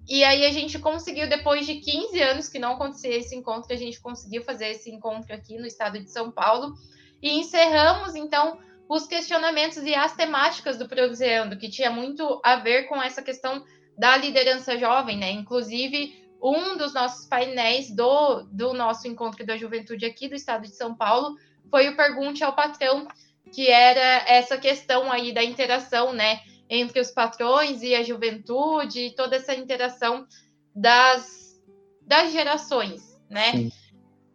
E 0.09 0.25
aí 0.25 0.45
a 0.45 0.51
gente 0.51 0.79
conseguiu, 0.79 1.29
depois 1.29 1.65
de 1.65 1.77
15 1.77 2.21
anos 2.21 2.49
que 2.49 2.59
não 2.59 2.73
acontecia 2.73 3.17
esse 3.17 3.35
encontro, 3.37 3.73
a 3.73 3.77
gente 3.77 4.01
conseguiu 4.01 4.43
fazer 4.43 4.69
esse 4.69 4.91
encontro 4.91 5.35
aqui 5.35 5.57
no 5.59 5.67
estado 5.67 5.99
de 5.99 6.11
São 6.11 6.31
Paulo. 6.31 6.75
E 7.23 7.31
encerramos, 7.31 8.15
então, 8.15 8.59
os 8.89 9.07
questionamentos 9.07 9.83
e 9.85 9.95
as 9.95 10.15
temáticas 10.15 10.77
do 10.77 10.89
Proseando, 10.89 11.57
que 11.57 11.71
tinha 11.71 11.91
muito 11.91 12.41
a 12.45 12.57
ver 12.57 12.89
com 12.89 13.01
essa 13.01 13.23
questão 13.23 13.65
da 13.97 14.17
liderança 14.17 14.77
jovem, 14.77 15.17
né? 15.17 15.31
Inclusive, 15.31 16.21
um 16.43 16.77
dos 16.77 16.93
nossos 16.93 17.27
painéis 17.27 17.95
do, 17.95 18.43
do 18.51 18.75
nosso 18.75 19.07
encontro 19.07 19.47
da 19.47 19.57
juventude 19.57 20.05
aqui 20.05 20.29
do 20.29 20.35
estado 20.35 20.63
de 20.63 20.75
São 20.75 20.95
Paulo 20.95 21.37
foi 21.71 21.89
o 21.89 21.97
Pergunte 21.97 22.43
ao 22.43 22.55
Patrão, 22.55 23.07
que 23.53 23.69
era 23.69 24.25
essa 24.27 24.57
questão 24.57 25.13
aí 25.13 25.33
da 25.33 25.45
interação, 25.45 26.13
né? 26.13 26.41
entre 26.75 27.01
os 27.01 27.11
patrões 27.11 27.83
e 27.83 27.95
a 27.95 28.03
juventude, 28.03 29.15
toda 29.15 29.37
essa 29.37 29.55
interação 29.55 30.27
das, 30.75 31.61
das 32.01 32.33
gerações, 32.33 33.21
né? 33.29 33.53
Sim. 33.53 33.73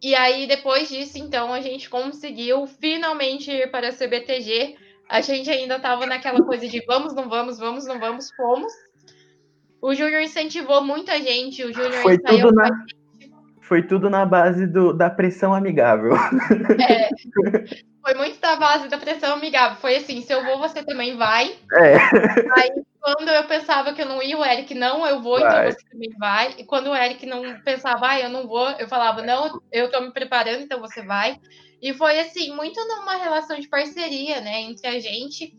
E 0.00 0.14
aí, 0.14 0.46
depois 0.46 0.88
disso, 0.88 1.18
então, 1.18 1.52
a 1.52 1.60
gente 1.60 1.90
conseguiu 1.90 2.64
finalmente 2.68 3.50
ir 3.50 3.68
para 3.72 3.88
a 3.88 3.92
CBTG. 3.92 4.76
A 5.08 5.20
gente 5.20 5.50
ainda 5.50 5.78
estava 5.78 6.06
naquela 6.06 6.40
coisa 6.40 6.68
de 6.68 6.80
vamos, 6.86 7.12
não 7.12 7.28
vamos, 7.28 7.58
vamos, 7.58 7.84
não 7.86 7.98
vamos, 7.98 8.30
fomos. 8.36 8.72
O 9.82 9.92
Júnior 9.92 10.22
incentivou 10.22 10.80
muita 10.80 11.20
gente, 11.20 11.64
o 11.64 11.72
Júnior 11.72 12.02
Foi 12.02 12.18
tudo 12.18 12.52
na 12.52 12.68
foi 13.68 13.82
tudo 13.82 14.08
na 14.08 14.24
base 14.24 14.66
do, 14.66 14.94
da 14.94 15.10
pressão 15.10 15.54
amigável. 15.54 16.14
É, 16.80 17.08
foi 18.00 18.14
muito 18.14 18.40
da 18.40 18.56
base 18.56 18.88
da 18.88 18.96
pressão 18.96 19.34
amigável. 19.34 19.76
Foi 19.78 19.96
assim, 19.96 20.22
se 20.22 20.32
eu 20.32 20.42
vou, 20.44 20.58
você 20.58 20.82
também 20.82 21.16
vai. 21.16 21.54
É. 21.74 21.96
Aí, 22.56 22.82
quando 23.00 23.28
eu 23.28 23.44
pensava 23.44 23.92
que 23.92 24.00
eu 24.00 24.06
não 24.06 24.22
ia, 24.22 24.38
o 24.38 24.44
Eric, 24.44 24.74
não, 24.74 25.06
eu 25.06 25.20
vou, 25.20 25.38
então 25.38 25.50
vai. 25.50 25.68
então 25.68 25.78
você 25.78 25.88
também 25.90 26.10
vai. 26.18 26.54
E 26.58 26.64
quando 26.64 26.88
o 26.88 26.96
Eric 26.96 27.26
não 27.26 27.60
pensava, 27.60 28.08
ah, 28.08 28.20
eu 28.20 28.30
não 28.30 28.46
vou, 28.46 28.70
eu 28.70 28.88
falava, 28.88 29.20
não, 29.20 29.60
eu 29.70 29.90
tô 29.90 30.00
me 30.00 30.12
preparando, 30.12 30.62
então 30.62 30.80
você 30.80 31.02
vai. 31.02 31.38
E 31.82 31.92
foi 31.92 32.18
assim, 32.20 32.54
muito 32.54 32.80
numa 32.86 33.16
relação 33.16 33.58
de 33.60 33.68
parceria, 33.68 34.40
né, 34.40 34.62
entre 34.62 34.86
a 34.86 34.98
gente 34.98 35.52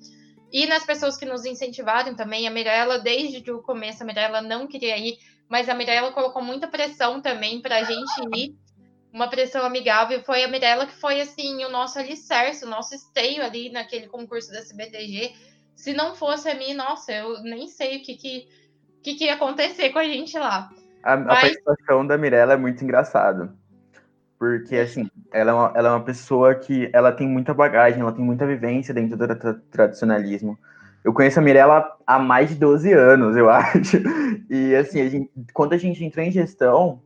e 0.51 0.65
nas 0.65 0.83
pessoas 0.83 1.15
que 1.15 1.25
nos 1.25 1.45
incentivaram 1.45 2.15
também. 2.15 2.47
A 2.47 2.51
Mirella, 2.51 2.97
desde 2.97 3.51
o 3.51 3.61
começo, 3.61 4.01
a 4.01 4.05
Mirella 4.05 4.41
não 4.41 4.67
queria 4.67 4.97
ir 4.97 5.17
mas 5.49 5.67
a 5.67 5.73
Mirella 5.73 6.11
colocou 6.11 6.43
muita 6.43 6.67
pressão 6.67 7.19
também 7.19 7.59
para 7.59 7.77
a 7.77 7.83
gente 7.83 8.11
ir, 8.35 8.55
uma 9.11 9.27
pressão 9.27 9.65
amigável. 9.65 10.21
Foi 10.21 10.43
a 10.43 10.47
Mirella 10.47 10.85
que 10.85 10.95
foi 10.95 11.19
assim 11.19 11.65
o 11.65 11.69
nosso 11.69 11.97
alicerce, 11.97 12.63
o 12.63 12.69
nosso 12.69 12.93
esteio 12.93 13.43
ali 13.43 13.71
naquele 13.71 14.07
concurso 14.07 14.51
da 14.51 14.61
CBTG. 14.61 15.33
Se 15.75 15.93
não 15.93 16.15
fosse 16.15 16.47
a 16.47 16.55
mim, 16.55 16.75
nossa, 16.75 17.11
eu 17.11 17.41
nem 17.41 17.67
sei 17.67 17.97
o 17.97 18.03
que, 18.03 18.15
que, 18.15 18.47
que, 19.01 19.15
que 19.15 19.25
ia 19.25 19.33
acontecer 19.33 19.89
com 19.89 19.97
a 19.97 20.03
gente 20.03 20.37
lá. 20.37 20.69
A, 21.01 21.17
Mas... 21.17 21.25
a 21.25 21.41
participação 21.41 22.05
da 22.05 22.17
Mirella 22.17 22.53
é 22.53 22.57
muito 22.57 22.83
engraçada. 22.83 23.51
Porque, 24.37 24.77
assim, 24.77 25.09
ela 25.33 25.51
é, 25.51 25.53
uma, 25.53 25.73
ela 25.75 25.89
é 25.89 25.91
uma 25.91 26.03
pessoa 26.03 26.55
que 26.55 26.89
ela 26.93 27.11
tem 27.11 27.27
muita 27.27 27.53
bagagem, 27.53 27.99
ela 27.99 28.13
tem 28.13 28.23
muita 28.23 28.47
vivência 28.47 28.93
dentro 28.93 29.17
do 29.17 29.35
tra 29.35 29.53
tradicionalismo. 29.69 30.57
Eu 31.09 31.13
conheço 31.13 31.39
a 31.39 31.41
Mirella 31.41 31.91
há 32.05 32.19
mais 32.19 32.49
de 32.49 32.55
12 32.55 32.93
anos, 32.93 33.35
eu 33.35 33.49
acho. 33.49 33.97
E 34.47 34.75
assim, 34.75 35.01
a 35.01 35.09
gente, 35.09 35.31
quando 35.53 35.73
a 35.73 35.77
gente 35.77 36.05
entrou 36.05 36.23
em 36.23 36.29
gestão, 36.29 37.01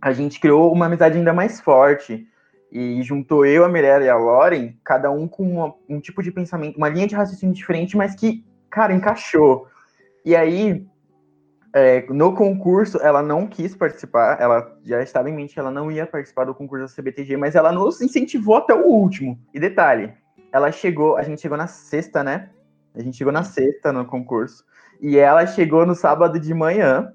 a 0.00 0.14
gente 0.14 0.40
criou 0.40 0.72
uma 0.72 0.86
amizade 0.86 1.18
ainda 1.18 1.34
mais 1.34 1.60
forte. 1.60 2.26
E 2.72 3.02
juntou 3.02 3.44
eu, 3.44 3.62
a 3.62 3.68
Mirella 3.68 4.02
e 4.02 4.08
a 4.08 4.16
Lauren, 4.16 4.72
cada 4.82 5.10
um 5.10 5.28
com 5.28 5.42
uma, 5.42 5.74
um 5.86 6.00
tipo 6.00 6.22
de 6.22 6.32
pensamento, 6.32 6.78
uma 6.78 6.88
linha 6.88 7.06
de 7.06 7.14
raciocínio 7.14 7.54
diferente, 7.54 7.98
mas 7.98 8.14
que, 8.14 8.42
cara, 8.70 8.94
encaixou. 8.94 9.68
E 10.24 10.34
aí, 10.34 10.86
é, 11.74 12.06
no 12.08 12.34
concurso, 12.34 12.96
ela 13.02 13.22
não 13.22 13.46
quis 13.46 13.76
participar, 13.76 14.40
ela 14.40 14.74
já 14.82 15.02
estava 15.02 15.28
em 15.28 15.34
mente 15.34 15.52
que 15.52 15.60
ela 15.60 15.70
não 15.70 15.92
ia 15.92 16.06
participar 16.06 16.46
do 16.46 16.54
concurso 16.54 16.86
da 16.86 17.02
CBTG, 17.02 17.36
mas 17.36 17.54
ela 17.54 17.70
nos 17.70 18.00
incentivou 18.00 18.56
até 18.56 18.72
o 18.74 18.86
último. 18.86 19.38
E 19.52 19.60
detalhe, 19.60 20.14
ela 20.50 20.72
chegou, 20.72 21.18
a 21.18 21.22
gente 21.22 21.42
chegou 21.42 21.58
na 21.58 21.66
sexta, 21.66 22.24
né? 22.24 22.48
A 22.94 23.02
gente 23.02 23.16
chegou 23.16 23.32
na 23.32 23.42
sexta 23.42 23.92
no 23.92 24.04
concurso. 24.04 24.64
E 25.00 25.18
ela 25.18 25.46
chegou 25.46 25.84
no 25.84 25.94
sábado 25.94 26.38
de 26.38 26.54
manhã. 26.54 27.12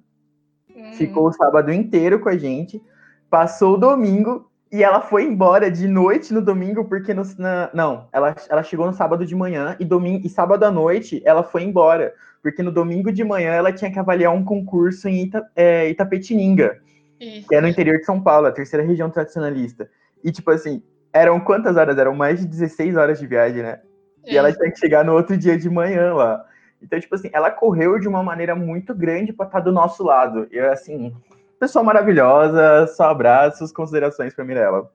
Uhum. 0.75 0.93
Ficou 0.93 1.27
o 1.27 1.33
sábado 1.33 1.71
inteiro 1.71 2.19
com 2.19 2.29
a 2.29 2.37
gente. 2.37 2.81
Passou 3.29 3.75
o 3.75 3.77
domingo 3.77 4.49
e 4.71 4.83
ela 4.83 5.01
foi 5.01 5.23
embora 5.23 5.71
de 5.71 5.87
noite 5.87 6.31
no 6.31 6.41
domingo, 6.41 6.85
porque 6.85 7.11
no, 7.11 7.23
na, 7.39 7.71
não, 7.73 8.07
ela, 8.11 8.35
ela 8.47 8.61
chegou 8.61 8.85
no 8.85 8.93
sábado 8.93 9.25
de 9.25 9.35
manhã 9.35 9.75
e 9.79 9.85
domingo 9.85 10.25
e 10.25 10.29
sábado 10.29 10.63
à 10.63 10.69
noite 10.69 11.23
ela 11.25 11.41
foi 11.41 11.63
embora, 11.63 12.13
porque 12.41 12.61
no 12.61 12.71
domingo 12.71 13.11
de 13.11 13.23
manhã 13.23 13.51
ela 13.51 13.73
tinha 13.73 13.91
que 13.91 13.97
avaliar 13.97 14.31
um 14.31 14.43
concurso 14.43 15.09
em 15.09 15.23
Ita, 15.23 15.49
é, 15.55 15.89
Itapetininga, 15.89 16.79
Isso. 17.19 17.47
que 17.47 17.55
é 17.55 17.61
no 17.61 17.67
interior 17.67 17.97
de 17.97 18.05
São 18.05 18.21
Paulo, 18.21 18.45
a 18.45 18.51
terceira 18.51 18.85
região 18.85 19.09
tradicionalista. 19.09 19.89
E 20.23 20.31
tipo 20.31 20.51
assim, 20.51 20.83
eram 21.11 21.39
quantas 21.39 21.75
horas? 21.75 21.97
Eram 21.97 22.13
mais 22.13 22.39
de 22.39 22.45
16 22.45 22.95
horas 22.95 23.19
de 23.19 23.25
viagem, 23.25 23.63
né? 23.63 23.79
E 24.25 24.37
ela 24.37 24.51
tinha 24.53 24.71
que 24.71 24.79
chegar 24.79 25.03
no 25.03 25.13
outro 25.13 25.37
dia 25.37 25.57
de 25.57 25.69
manhã 25.69 26.13
lá. 26.13 26.45
Então, 26.81 26.99
tipo 26.99 27.13
assim, 27.15 27.29
ela 27.33 27.51
correu 27.51 27.99
de 27.99 28.07
uma 28.07 28.23
maneira 28.23 28.55
muito 28.55 28.93
grande 28.93 29.33
para 29.33 29.45
estar 29.45 29.59
tá 29.59 29.63
do 29.63 29.71
nosso 29.71 30.03
lado. 30.03 30.47
E 30.51 30.59
assim, 30.59 31.15
pessoa 31.59 31.83
maravilhosa, 31.83 32.87
só 32.87 33.09
abraços, 33.09 33.71
considerações 33.71 34.33
para 34.33 34.45
Mirella. 34.45 34.89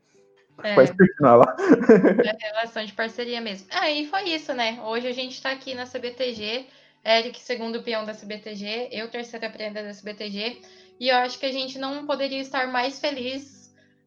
É. 0.63 0.75
Pode 0.75 0.97
continuar 0.97 1.37
lá. 1.37 1.57
É 2.25 2.47
relação 2.47 2.85
de 2.85 2.93
parceria 2.93 3.41
mesmo. 3.41 3.67
Ah, 3.73 3.91
e 3.91 4.07
foi 4.07 4.23
isso, 4.31 4.55
né? 4.55 4.81
Hoje 4.85 5.09
a 5.09 5.13
gente 5.13 5.33
está 5.33 5.51
aqui 5.51 5.75
na 5.75 5.85
CBTG, 5.85 6.67
Eric, 7.05 7.41
segundo 7.41 7.83
peão 7.83 8.05
da 8.05 8.15
CBTG, 8.15 8.89
eu, 8.93 9.11
terceira 9.11 9.51
prenda 9.51 9.83
da 9.83 9.93
CBTG, 9.93 10.63
e 10.99 11.09
eu 11.09 11.17
acho 11.17 11.39
que 11.39 11.47
a 11.47 11.53
gente 11.53 11.79
não 11.79 12.07
poderia 12.07 12.41
estar 12.41 12.69
mais 12.69 12.99
feliz 12.99 13.64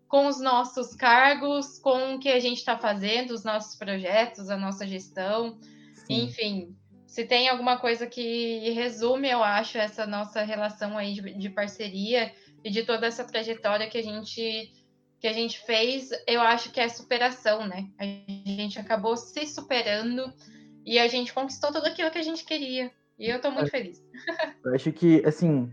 com 0.07 0.27
os 0.27 0.39
nossos 0.39 0.95
cargos, 0.95 1.79
com 1.79 2.15
o 2.15 2.19
que 2.19 2.29
a 2.29 2.39
gente 2.39 2.57
está 2.57 2.77
fazendo, 2.77 3.31
os 3.31 3.43
nossos 3.43 3.75
projetos, 3.75 4.49
a 4.49 4.57
nossa 4.57 4.87
gestão, 4.87 5.57
Sim. 5.93 6.23
enfim. 6.23 6.75
Se 7.05 7.25
tem 7.25 7.49
alguma 7.49 7.77
coisa 7.77 8.05
que 8.07 8.69
resume, 8.71 9.29
eu 9.29 9.43
acho, 9.43 9.77
essa 9.77 10.05
nossa 10.05 10.43
relação 10.43 10.97
aí 10.97 11.13
de, 11.13 11.33
de, 11.37 11.49
parceria 11.49 12.31
e 12.63 12.69
de 12.69 12.83
toda 12.83 13.07
essa 13.07 13.23
trajetória 13.23 13.89
que 13.89 13.97
a 13.97 14.03
gente 14.03 14.71
que 15.19 15.27
a 15.27 15.33
gente 15.33 15.59
fez, 15.65 16.11
eu 16.27 16.39
acho 16.41 16.71
que 16.71 16.79
é 16.79 16.87
superação, 16.87 17.65
né? 17.65 17.89
A 17.97 18.05
gente 18.05 18.77
acabou 18.77 19.17
se 19.17 19.47
superando 19.47 20.31
e 20.85 20.99
a 20.99 21.07
gente 21.07 21.33
conquistou 21.33 21.71
tudo 21.71 21.87
aquilo 21.87 22.11
que 22.11 22.19
a 22.19 22.23
gente 22.23 22.45
queria. 22.45 22.91
E 23.17 23.27
eu 23.27 23.37
estou 23.37 23.51
muito 23.51 23.65
eu, 23.65 23.71
feliz. 23.71 23.99
Eu 24.63 24.75
acho 24.75 24.91
que, 24.91 25.25
assim, 25.25 25.71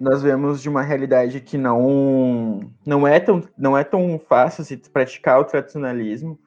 nós 0.00 0.22
vemos 0.22 0.62
de 0.62 0.68
uma 0.68 0.82
realidade 0.82 1.40
que 1.40 1.58
não 1.58 2.60
não 2.86 3.06
é 3.06 3.18
tão 3.20 3.42
não 3.56 3.76
é 3.76 3.84
tão 3.84 4.20
fácil 4.28 4.64
se 4.64 4.76
praticar 4.76 5.40
o 5.40 5.44
tradicionalismo. 5.44 6.38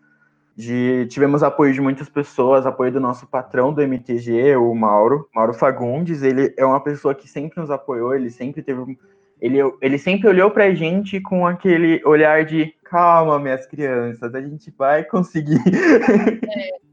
De, 0.53 1.07
tivemos 1.09 1.41
apoio 1.43 1.73
de 1.73 1.81
muitas 1.81 2.09
pessoas, 2.09 2.65
apoio 2.65 2.91
do 2.91 2.99
nosso 2.99 3.25
patrão 3.25 3.73
do 3.73 3.81
MTG, 3.81 4.57
o 4.57 4.75
Mauro, 4.75 5.27
Mauro 5.33 5.53
Fagundes. 5.53 6.21
Ele 6.21 6.53
é 6.57 6.65
uma 6.65 6.83
pessoa 6.83 7.15
que 7.15 7.27
sempre 7.27 7.59
nos 7.59 7.71
apoiou, 7.71 8.13
ele 8.13 8.29
sempre 8.29 8.61
teve 8.61 8.97
ele, 9.41 9.57
ele 9.81 9.97
sempre 9.97 10.29
olhou 10.29 10.51
para 10.51 10.65
a 10.65 10.75
gente 10.75 11.19
com 11.19 11.47
aquele 11.47 11.99
olhar 12.05 12.45
de 12.45 12.71
calma, 12.83 13.39
minhas 13.39 13.65
crianças, 13.65 14.35
a 14.35 14.41
gente 14.41 14.71
vai 14.77 15.03
conseguir. 15.03 15.59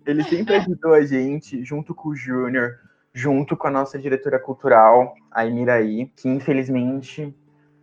É. 0.09 0.11
ele 0.11 0.25
sempre 0.25 0.55
ajudou 0.55 0.95
a 0.95 1.05
gente, 1.05 1.62
junto 1.62 1.95
com 1.95 2.09
o 2.09 2.17
Júnior, 2.17 2.79
junto 3.18 3.56
com 3.56 3.66
a 3.66 3.70
nossa 3.70 3.98
diretora 3.98 4.38
cultural, 4.38 5.12
a 5.28 5.44
Emiraí, 5.44 6.06
que 6.14 6.28
infelizmente 6.28 7.34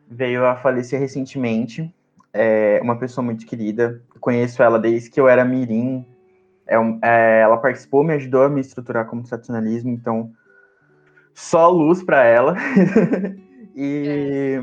veio 0.09 0.45
a 0.45 0.55
falecer 0.55 0.97
recentemente. 0.97 1.93
É 2.31 2.79
uma 2.81 2.97
pessoa 2.97 3.23
muito 3.23 3.45
querida. 3.45 4.01
conheço 4.21 4.63
ela 4.63 4.79
desde 4.79 5.09
que 5.09 5.19
eu 5.19 5.27
era 5.27 5.43
mirim. 5.43 6.05
É, 6.65 6.77
é, 7.03 7.41
ela 7.41 7.57
participou, 7.57 8.01
me 8.01 8.13
ajudou 8.13 8.43
a 8.43 8.49
me 8.49 8.61
estruturar 8.61 9.07
como 9.07 9.23
tradicionalismo, 9.23 9.91
então 9.91 10.31
só 11.33 11.69
luz 11.69 12.01
para 12.01 12.23
ela. 12.23 12.55
e 13.75 14.61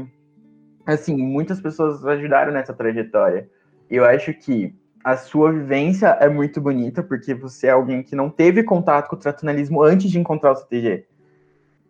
é. 0.87 0.93
assim, 0.95 1.15
muitas 1.19 1.61
pessoas 1.61 2.03
ajudaram 2.07 2.51
nessa 2.51 2.73
trajetória. 2.73 3.47
Eu 3.91 4.07
acho 4.07 4.33
que 4.33 4.75
a 5.05 5.17
sua 5.17 5.53
vivência 5.53 6.07
é 6.21 6.29
muito 6.29 6.61
bonita, 6.61 7.03
porque 7.03 7.35
você 7.35 7.67
é 7.67 7.71
alguém 7.71 8.03
que 8.03 8.15
não 8.15 8.31
teve 8.31 8.63
contato 8.63 9.09
com 9.09 9.17
o 9.17 9.19
tradicionalismo 9.19 9.83
antes 9.83 10.11
de 10.11 10.19
encontrar 10.19 10.53
o 10.53 10.57
CTG. 10.57 11.07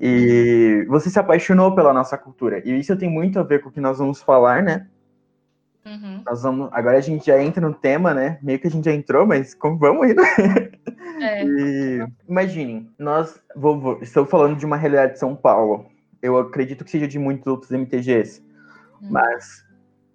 E 0.01 0.85
você 0.89 1.09
se 1.09 1.19
apaixonou 1.19 1.75
pela 1.75 1.93
nossa 1.93 2.19
cultura. 2.19 2.61
E 2.65 2.79
isso 2.79 2.97
tem 2.97 3.09
muito 3.09 3.39
a 3.39 3.43
ver 3.43 3.63
com 3.63 3.69
o 3.69 3.73
que 3.73 3.81
nós 3.81 3.99
vamos 3.99 4.21
falar, 4.21 4.63
né? 4.63 4.87
Uhum. 5.85 6.23
Nós 6.25 6.43
vamos, 6.43 6.69
agora 6.73 6.99
a 6.99 7.01
gente 7.01 7.27
já 7.27 7.41
entra 7.43 7.61
no 7.61 7.75
tema, 7.75 8.15
né? 8.15 8.39
Meio 8.43 8.59
que 8.59 8.67
a 8.67 8.71
gente 8.71 8.85
já 8.85 8.93
entrou, 8.93 9.27
mas 9.27 9.55
como 9.55 9.79
vamos 9.79 10.11
indo? 10.11 10.23
É. 10.23 10.73
E, 11.23 12.05
imaginem, 12.29 12.91
nós 12.99 13.41
vou, 13.55 13.79
vou, 13.79 14.03
estou 14.03 14.27
falando 14.27 14.57
de 14.57 14.67
uma 14.67 14.77
realidade 14.77 15.13
de 15.13 15.19
São 15.21 15.37
Paulo. 15.37 15.87
Eu 16.21 16.37
acredito 16.37 16.85
que 16.85 16.91
seja 16.91 17.07
de 17.07 17.17
muitos 17.17 17.47
outros 17.47 17.71
MTGs. 17.71 18.43
Uhum. 19.01 19.09
Mas 19.09 19.65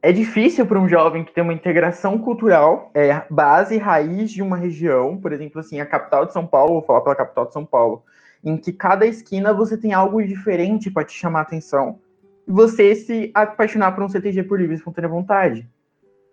é 0.02 0.12
difícil 0.12 0.66
para 0.66 0.80
um 0.80 0.88
jovem 0.88 1.24
que 1.24 1.34
tem 1.34 1.44
uma 1.44 1.54
integração 1.54 2.18
cultural, 2.18 2.92
é, 2.94 3.24
base, 3.30 3.78
raiz 3.78 4.32
de 4.32 4.42
uma 4.42 4.56
região, 4.56 5.18
por 5.18 5.34
exemplo, 5.34 5.60
assim, 5.60 5.80
a 5.80 5.86
capital 5.86 6.26
de 6.26 6.34
São 6.34 6.46
Paulo, 6.46 6.74
vou 6.74 6.84
falar 6.84 7.02
pela 7.02 7.16
capital 7.16 7.48
de 7.48 7.54
São 7.54 7.66
Paulo, 7.66 8.04
em 8.44 8.58
que 8.58 8.72
cada 8.72 9.06
esquina 9.06 9.54
você 9.54 9.76
tem 9.78 9.94
algo 9.94 10.24
diferente 10.24 10.92
para 10.92 11.04
te 11.04 11.14
chamar 11.14 11.40
a 11.40 11.44
atenção, 11.44 12.00
e 12.48 12.52
você 12.52 12.96
se 12.96 13.32
apaixonar 13.34 13.94
por 13.94 14.04
um 14.04 14.10
CTG 14.10 14.44
por 14.44 14.60
livre 14.60 14.76
espontânea 14.76 15.10
vontade. 15.10 15.68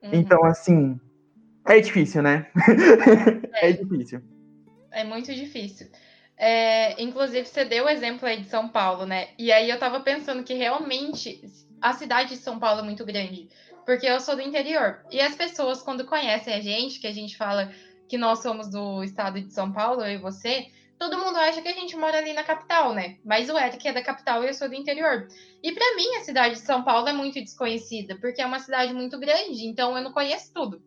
Uhum. 0.02 0.10
Então, 0.12 0.44
assim, 0.44 1.00
é 1.66 1.80
difícil, 1.80 2.22
né? 2.22 2.46
É. 3.54 3.70
é 3.70 3.72
difícil. 3.72 4.20
É 4.92 5.04
muito 5.04 5.34
difícil. 5.34 5.88
É, 6.36 7.02
inclusive, 7.02 7.46
você 7.46 7.64
deu 7.64 7.84
o 7.84 7.88
exemplo 7.88 8.26
aí 8.26 8.40
de 8.40 8.48
São 8.48 8.68
Paulo, 8.68 9.06
né? 9.06 9.28
E 9.38 9.50
aí 9.50 9.70
eu 9.70 9.78
tava 9.78 10.00
pensando 10.00 10.42
que 10.42 10.54
realmente 10.54 11.40
a 11.80 11.92
cidade 11.92 12.30
de 12.30 12.36
São 12.36 12.58
Paulo 12.58 12.80
é 12.80 12.84
muito 12.84 13.04
grande, 13.04 13.48
porque 13.84 14.06
eu 14.06 14.20
sou 14.20 14.36
do 14.36 14.42
interior. 14.42 15.04
E 15.10 15.20
as 15.20 15.34
pessoas, 15.34 15.82
quando 15.82 16.04
conhecem 16.04 16.54
a 16.54 16.60
gente, 16.60 17.00
que 17.00 17.06
a 17.06 17.12
gente 17.12 17.36
fala 17.36 17.70
que 18.08 18.18
nós 18.18 18.42
somos 18.42 18.70
do 18.70 19.02
estado 19.02 19.40
de 19.40 19.52
São 19.52 19.72
Paulo, 19.72 20.02
eu 20.02 20.14
e 20.14 20.18
você, 20.18 20.66
todo 20.98 21.18
mundo 21.18 21.36
acha 21.36 21.60
que 21.60 21.68
a 21.68 21.72
gente 21.72 21.96
mora 21.96 22.18
ali 22.18 22.32
na 22.32 22.42
capital, 22.42 22.94
né? 22.94 23.16
Mas 23.24 23.48
o 23.48 23.58
Eric 23.58 23.86
é 23.86 23.92
da 23.92 24.02
capital 24.02 24.42
e 24.42 24.48
eu 24.48 24.54
sou 24.54 24.68
do 24.68 24.74
interior. 24.74 25.28
E 25.62 25.72
para 25.72 25.96
mim, 25.96 26.16
a 26.16 26.24
cidade 26.24 26.54
de 26.54 26.60
São 26.60 26.82
Paulo 26.82 27.08
é 27.08 27.12
muito 27.12 27.40
desconhecida, 27.40 28.16
porque 28.20 28.40
é 28.40 28.46
uma 28.46 28.58
cidade 28.58 28.94
muito 28.94 29.18
grande, 29.18 29.66
então 29.66 29.96
eu 29.96 30.02
não 30.02 30.12
conheço 30.12 30.52
tudo. 30.52 30.82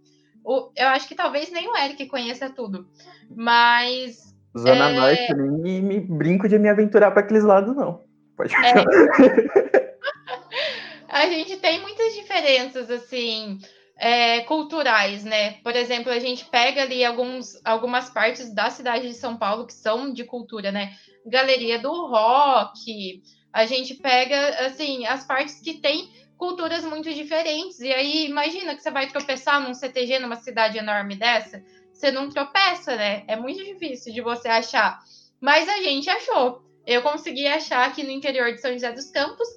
Eu 0.75 0.87
acho 0.87 1.07
que 1.07 1.15
talvez 1.15 1.51
nem 1.51 1.69
o 1.69 1.75
Eric 1.75 2.05
conheça 2.07 2.49
tudo. 2.49 2.87
Mas. 3.29 4.33
Zona 4.57 4.89
é... 4.89 4.93
Norte, 4.93 5.33
nem 5.33 5.81
me 5.81 5.99
brinco 5.99 6.47
de 6.47 6.57
me 6.57 6.69
aventurar 6.69 7.11
para 7.11 7.19
aqueles 7.19 7.43
lados, 7.43 7.75
não. 7.75 8.01
Pode 8.35 8.53
é... 8.55 9.83
A 11.17 11.29
gente 11.29 11.57
tem 11.57 11.81
muitas 11.81 12.13
diferenças, 12.13 12.89
assim 12.91 13.59
é, 13.99 14.41
culturais, 14.41 15.23
né? 15.23 15.53
Por 15.63 15.75
exemplo, 15.75 16.11
a 16.11 16.19
gente 16.19 16.45
pega 16.45 16.83
ali 16.83 17.03
alguns, 17.03 17.59
algumas 17.65 18.09
partes 18.09 18.53
da 18.53 18.69
cidade 18.69 19.07
de 19.07 19.13
São 19.13 19.35
Paulo 19.35 19.65
que 19.65 19.73
são 19.73 20.13
de 20.13 20.23
cultura, 20.23 20.71
né? 20.71 20.93
Galeria 21.25 21.79
do 21.79 21.91
Rock, 21.91 23.21
a 23.51 23.65
gente 23.65 23.95
pega, 23.95 24.65
assim, 24.65 25.05
as 25.05 25.25
partes 25.25 25.59
que 25.59 25.75
tem 25.75 26.09
culturas 26.37 26.85
muito 26.85 27.11
diferentes. 27.13 27.79
E 27.79 27.91
aí, 27.91 28.25
imagina 28.27 28.75
que 28.75 28.83
você 28.83 28.91
vai 28.91 29.07
tropeçar 29.07 29.59
num 29.59 29.73
CTG 29.73 30.19
numa 30.19 30.35
cidade 30.35 30.77
enorme 30.77 31.15
dessa, 31.15 31.63
você 31.91 32.11
não 32.11 32.29
tropeça, 32.29 32.95
né? 32.95 33.23
É 33.27 33.35
muito 33.35 33.63
difícil 33.63 34.13
de 34.13 34.21
você 34.21 34.47
achar. 34.47 34.99
Mas 35.41 35.67
a 35.67 35.77
gente 35.77 36.09
achou. 36.09 36.61
Eu 36.85 37.01
consegui 37.01 37.47
achar 37.47 37.85
aqui 37.87 38.03
no 38.03 38.11
interior 38.11 38.53
de 38.53 38.61
São 38.61 38.71
José 38.71 38.91
dos 38.91 39.09
Campos 39.09 39.47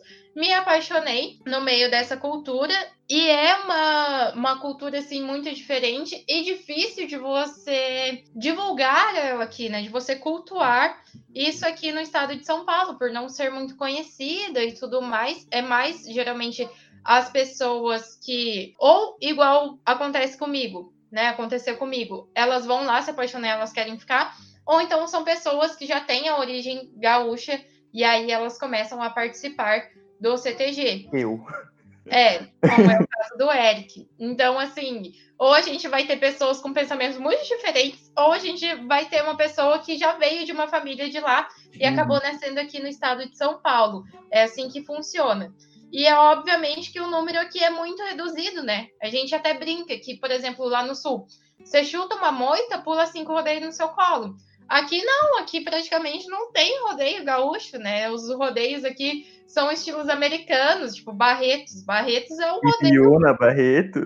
me 0.41 0.55
apaixonei 0.55 1.39
no 1.45 1.61
meio 1.61 1.91
dessa 1.91 2.17
cultura 2.17 2.75
e 3.07 3.29
é 3.29 3.57
uma, 3.57 4.33
uma 4.33 4.59
cultura 4.59 5.01
assim 5.01 5.23
muito 5.23 5.55
diferente 5.55 6.25
e 6.27 6.43
difícil 6.43 7.07
de 7.07 7.19
você 7.19 8.25
divulgar 8.35 9.15
ela 9.15 9.45
aqui, 9.45 9.69
né? 9.69 9.83
De 9.83 9.91
você 9.91 10.17
cultuar 10.17 10.99
isso 11.35 11.67
aqui 11.69 11.93
no 11.93 12.01
estado 12.01 12.35
de 12.35 12.47
São 12.47 12.65
Paulo, 12.65 12.97
por 12.97 13.11
não 13.11 13.29
ser 13.29 13.51
muito 13.51 13.77
conhecida 13.77 14.65
e 14.65 14.73
tudo 14.73 15.03
mais. 15.03 15.47
É 15.51 15.61
mais 15.61 16.05
geralmente 16.07 16.67
as 17.05 17.31
pessoas 17.31 18.17
que 18.25 18.73
ou 18.79 19.19
igual 19.21 19.79
acontece 19.85 20.39
comigo, 20.39 20.95
né? 21.13 21.29
Aconteceu 21.29 21.77
comigo. 21.77 22.31
Elas 22.35 22.65
vão 22.65 22.87
lá 22.87 23.03
se 23.03 23.11
apaixonar, 23.11 23.49
elas 23.49 23.75
querem 23.75 23.99
ficar, 23.99 24.35
ou 24.65 24.81
então 24.81 25.07
são 25.07 25.23
pessoas 25.23 25.77
que 25.77 25.85
já 25.85 26.01
têm 26.01 26.31
a 26.31 26.39
origem 26.39 26.91
gaúcha 26.97 27.63
e 27.93 28.05
aí 28.05 28.31
elas 28.31 28.59
começam 28.59 29.03
a 29.03 29.11
participar 29.11 30.00
do 30.21 30.37
CTG. 30.37 31.09
Eu. 31.13 31.45
É, 32.07 32.39
como 32.61 32.91
é 32.91 33.01
o 33.01 33.07
caso 33.07 33.39
do 33.39 33.51
Eric. 33.51 34.09
Então, 34.19 34.59
assim, 34.59 35.13
ou 35.39 35.55
a 35.55 35.61
gente 35.63 35.87
vai 35.89 36.07
ter 36.07 36.19
pessoas 36.19 36.61
com 36.61 36.73
pensamentos 36.73 37.19
muito 37.19 37.43
diferentes, 37.47 38.13
ou 38.17 38.33
a 38.33 38.39
gente 38.39 38.75
vai 38.87 39.07
ter 39.07 39.23
uma 39.23 39.37
pessoa 39.37 39.79
que 39.79 39.97
já 39.97 40.13
veio 40.15 40.45
de 40.45 40.53
uma 40.53 40.69
família 40.69 41.09
de 41.09 41.21
lá 41.21 41.49
e 41.73 41.87
uhum. 41.87 41.93
acabou 41.93 42.21
nascendo 42.21 42.59
aqui 42.61 42.81
no 42.81 42.89
estado 42.89 43.29
de 43.29 43.37
São 43.37 43.61
Paulo. 43.61 44.05
É 44.31 44.43
assim 44.43 44.69
que 44.69 44.85
funciona. 44.85 45.55
E 45.93 46.07
é 46.07 46.15
obviamente 46.17 46.93
que 46.93 47.01
o 47.01 47.09
número 47.09 47.39
aqui 47.39 47.63
é 47.63 47.71
muito 47.71 48.03
reduzido, 48.03 48.63
né? 48.63 48.89
A 49.03 49.09
gente 49.09 49.35
até 49.35 49.55
brinca 49.55 49.97
que, 49.99 50.17
por 50.19 50.31
exemplo, 50.31 50.67
lá 50.69 50.85
no 50.85 50.95
sul, 50.95 51.27
você 51.65 51.85
chuta 51.85 52.17
uma 52.17 52.31
moita, 52.31 52.79
pula 52.79 53.07
cinco 53.07 53.33
rodeios 53.33 53.65
no 53.65 53.73
seu 53.73 53.89
colo. 53.89 54.37
Aqui 54.71 55.03
não, 55.05 55.41
aqui 55.41 55.63
praticamente 55.63 56.29
não 56.29 56.53
tem 56.53 56.81
rodeio 56.83 57.25
gaúcho, 57.25 57.77
né? 57.77 58.09
Os 58.09 58.33
rodeios 58.33 58.85
aqui 58.85 59.27
são 59.45 59.69
estilos 59.69 60.09
americanos, 60.09 60.95
tipo 60.95 61.13
Barretos. 61.13 61.83
Barretos 61.85 62.39
é 62.39 62.53
um 62.53 62.61
rodeio. 62.61 63.03
Fiona, 63.03 63.35
Barreto. 63.35 63.99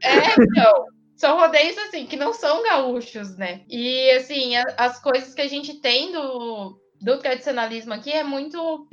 É, 0.00 0.40
então. 0.40 0.86
São 1.16 1.38
rodeios, 1.38 1.76
assim, 1.78 2.06
que 2.06 2.16
não 2.16 2.32
são 2.32 2.62
gaúchos, 2.62 3.36
né? 3.36 3.62
E, 3.68 4.12
assim, 4.12 4.56
a, 4.56 4.62
as 4.76 5.00
coisas 5.00 5.34
que 5.34 5.40
a 5.40 5.48
gente 5.48 5.80
tem 5.80 6.12
do, 6.12 6.80
do 7.00 7.18
tradicionalismo 7.18 7.92
aqui 7.92 8.12
é 8.12 8.22
muito. 8.22 8.86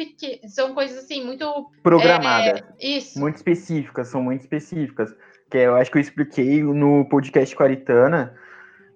São 0.47 0.73
coisas, 0.73 0.97
assim, 0.97 1.23
muito. 1.23 1.69
Programadas. 1.83 2.61
É, 2.79 2.87
isso. 2.87 3.19
Muito 3.19 3.35
específicas, 3.35 4.07
são 4.07 4.23
muito 4.23 4.41
específicas. 4.41 5.15
Que 5.49 5.59
eu 5.59 5.75
acho 5.75 5.91
que 5.91 5.97
eu 5.97 6.01
expliquei 6.01 6.63
no 6.63 7.07
podcast 7.07 7.55
com 7.55 7.63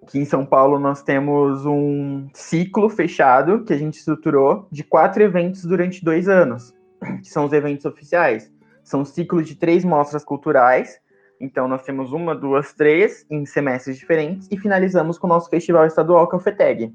a 0.04 0.06
Aritana 0.06 0.10
que 0.10 0.18
em 0.18 0.24
São 0.24 0.44
Paulo 0.44 0.78
nós 0.78 1.02
temos 1.02 1.64
um 1.66 2.28
ciclo 2.32 2.88
fechado 2.88 3.64
que 3.64 3.72
a 3.72 3.78
gente 3.78 3.98
estruturou 3.98 4.68
de 4.70 4.84
quatro 4.84 5.22
eventos 5.22 5.64
durante 5.64 6.04
dois 6.04 6.28
anos 6.28 6.74
que 7.22 7.28
são 7.28 7.46
os 7.46 7.52
eventos 7.52 7.84
oficiais. 7.84 8.52
São 8.82 9.04
ciclos 9.04 9.46
de 9.46 9.54
três 9.54 9.84
mostras 9.84 10.24
culturais. 10.24 11.00
Então, 11.40 11.66
nós 11.66 11.82
temos 11.82 12.12
uma, 12.12 12.34
duas, 12.34 12.74
três 12.74 13.26
em 13.30 13.44
semestres 13.46 13.98
diferentes 13.98 14.46
e 14.50 14.58
finalizamos 14.58 15.18
com 15.18 15.26
o 15.26 15.30
nosso 15.30 15.48
festival 15.48 15.86
estadual, 15.86 16.28
que 16.28 16.34
é 16.34 16.38
o 16.38 16.40
FETEG. 16.40 16.94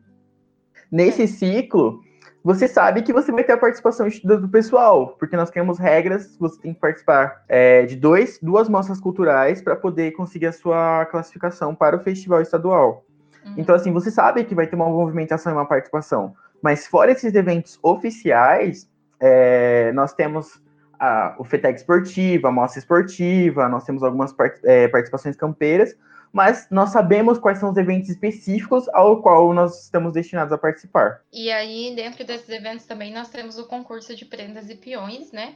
Nesse 0.92 1.28
ciclo, 1.28 2.02
você 2.44 2.68
sabe 2.68 3.02
que 3.02 3.12
você 3.12 3.32
vai 3.32 3.44
ter 3.44 3.54
a 3.54 3.58
participação 3.58 4.08
do 4.24 4.48
pessoal, 4.48 5.16
porque 5.20 5.36
nós 5.36 5.50
temos 5.50 5.78
regras, 5.78 6.38
você 6.38 6.60
tem 6.62 6.74
que 6.74 6.80
participar 6.80 7.44
é, 7.48 7.86
de 7.86 7.96
dois, 7.96 8.40
duas 8.42 8.70
mostras 8.70 9.00
culturais 9.00 9.62
para 9.62 9.76
poder 9.76 10.12
conseguir 10.12 10.48
a 10.48 10.54
sua 10.54 11.06
classificação 11.06 11.76
para 11.76 11.98
o 11.98 12.00
festival 12.00 12.42
estadual. 12.42 13.04
Uhum. 13.46 13.56
Então, 13.58 13.76
assim, 13.76 13.92
você 13.92 14.10
sabe 14.10 14.44
que 14.46 14.56
vai 14.56 14.68
ter 14.68 14.76
uma 14.76 14.90
movimentação 14.90 15.52
e 15.52 15.56
uma 15.56 15.66
participação, 15.66 16.34
mas 16.62 16.88
fora 16.88 17.12
esses 17.12 17.34
eventos 17.36 17.78
oficiais, 17.84 18.90
é, 19.20 19.92
nós 19.94 20.14
temos 20.14 20.62
a, 21.00 21.36
o 21.38 21.44
FETEC 21.44 21.80
esportiva, 21.80 22.48
a 22.48 22.52
mostra 22.52 22.80
esportiva, 22.80 23.68
nós 23.68 23.84
temos 23.84 24.02
algumas 24.02 24.32
part, 24.32 24.60
é, 24.64 24.88
participações 24.88 25.36
campeiras, 25.36 25.96
mas 26.32 26.68
nós 26.70 26.92
sabemos 26.92 27.40
quais 27.40 27.60
são 27.60 27.72
os 27.72 27.78
eventos 27.78 28.10
específicos 28.10 28.88
ao 28.90 29.22
qual 29.22 29.54
nós 29.54 29.84
estamos 29.84 30.14
destinados 30.14 30.54
a 30.54 30.58
participar. 30.58 31.22
E 31.32 31.52
aí, 31.52 31.94
dentro 31.96 32.24
desses 32.24 32.50
eventos 32.50 32.86
também, 32.86 33.14
nós 33.14 33.30
temos 33.30 33.58
o 33.58 33.68
concurso 33.68 34.16
de 34.16 34.26
prendas 34.26 34.70
e 34.70 34.76
peões, 34.76 35.32
né? 35.32 35.56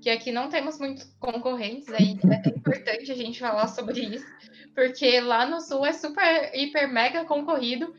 Que 0.00 0.10
aqui 0.10 0.32
não 0.32 0.48
temos 0.48 0.78
muitos 0.78 1.04
concorrentes, 1.18 1.88
aí 1.88 2.18
é 2.24 2.48
importante 2.48 3.10
a 3.12 3.14
gente 3.14 3.38
falar 3.38 3.68
sobre 3.68 4.00
isso, 4.00 4.26
porque 4.74 5.20
lá 5.20 5.46
no 5.46 5.60
Sul 5.60 5.86
é 5.86 5.92
super, 5.92 6.50
hiper, 6.54 6.92
mega 6.92 7.24
concorrido, 7.24 7.94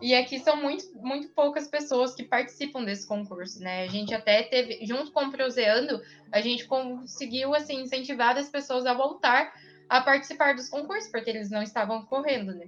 e 0.00 0.14
aqui 0.14 0.40
são 0.40 0.56
muito, 0.56 0.84
muito 0.94 1.28
poucas 1.28 1.68
pessoas 1.68 2.14
que 2.14 2.24
participam 2.24 2.82
desse 2.82 3.06
concurso, 3.06 3.60
né? 3.60 3.84
A 3.84 3.86
gente 3.86 4.14
até 4.14 4.42
teve, 4.42 4.84
junto 4.86 5.12
com 5.12 5.26
o 5.26 5.30
Proseando, 5.30 6.00
a 6.32 6.40
gente 6.40 6.64
conseguiu, 6.64 7.54
assim, 7.54 7.82
incentivar 7.82 8.36
as 8.36 8.48
pessoas 8.48 8.86
a 8.86 8.94
voltar 8.94 9.52
a 9.92 10.00
participar 10.00 10.54
dos 10.54 10.70
concursos, 10.70 11.10
porque 11.10 11.28
eles 11.28 11.50
não 11.50 11.62
estavam 11.62 12.02
correndo, 12.06 12.54
né? 12.54 12.66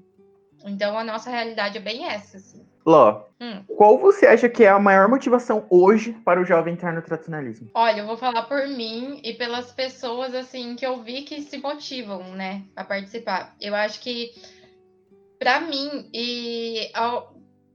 Então, 0.67 0.99
a 0.99 1.03
nossa 1.03 1.31
realidade 1.31 1.79
é 1.79 1.81
bem 1.81 2.05
essa, 2.05 2.37
assim. 2.37 2.67
Ló, 2.85 3.23
hum. 3.41 3.65
qual 3.79 3.99
você 3.99 4.27
acha 4.27 4.47
que 4.47 4.63
é 4.63 4.69
a 4.69 4.79
maior 4.79 5.09
motivação 5.09 5.67
hoje 5.71 6.13
para 6.23 6.39
o 6.39 6.45
jovem 6.45 6.75
entrar 6.75 6.93
no 6.93 7.01
tradicionalismo? 7.01 7.71
Olha, 7.73 8.01
eu 8.01 8.07
vou 8.07 8.19
falar 8.19 8.43
por 8.43 8.69
mim 8.69 9.21
e 9.25 9.33
pelas 9.33 9.73
pessoas, 9.73 10.35
assim, 10.35 10.77
que 10.77 10.85
eu 10.85 11.03
vi 11.03 11.23
que 11.23 11.41
se 11.41 11.57
motivam, 11.57 12.23
né, 12.35 12.63
a 12.77 12.85
participar. 12.85 13.57
Eu 13.59 13.75
acho 13.75 14.01
que 14.01 14.33
para 15.39 15.63
mim 15.63 16.11
e 16.13 16.91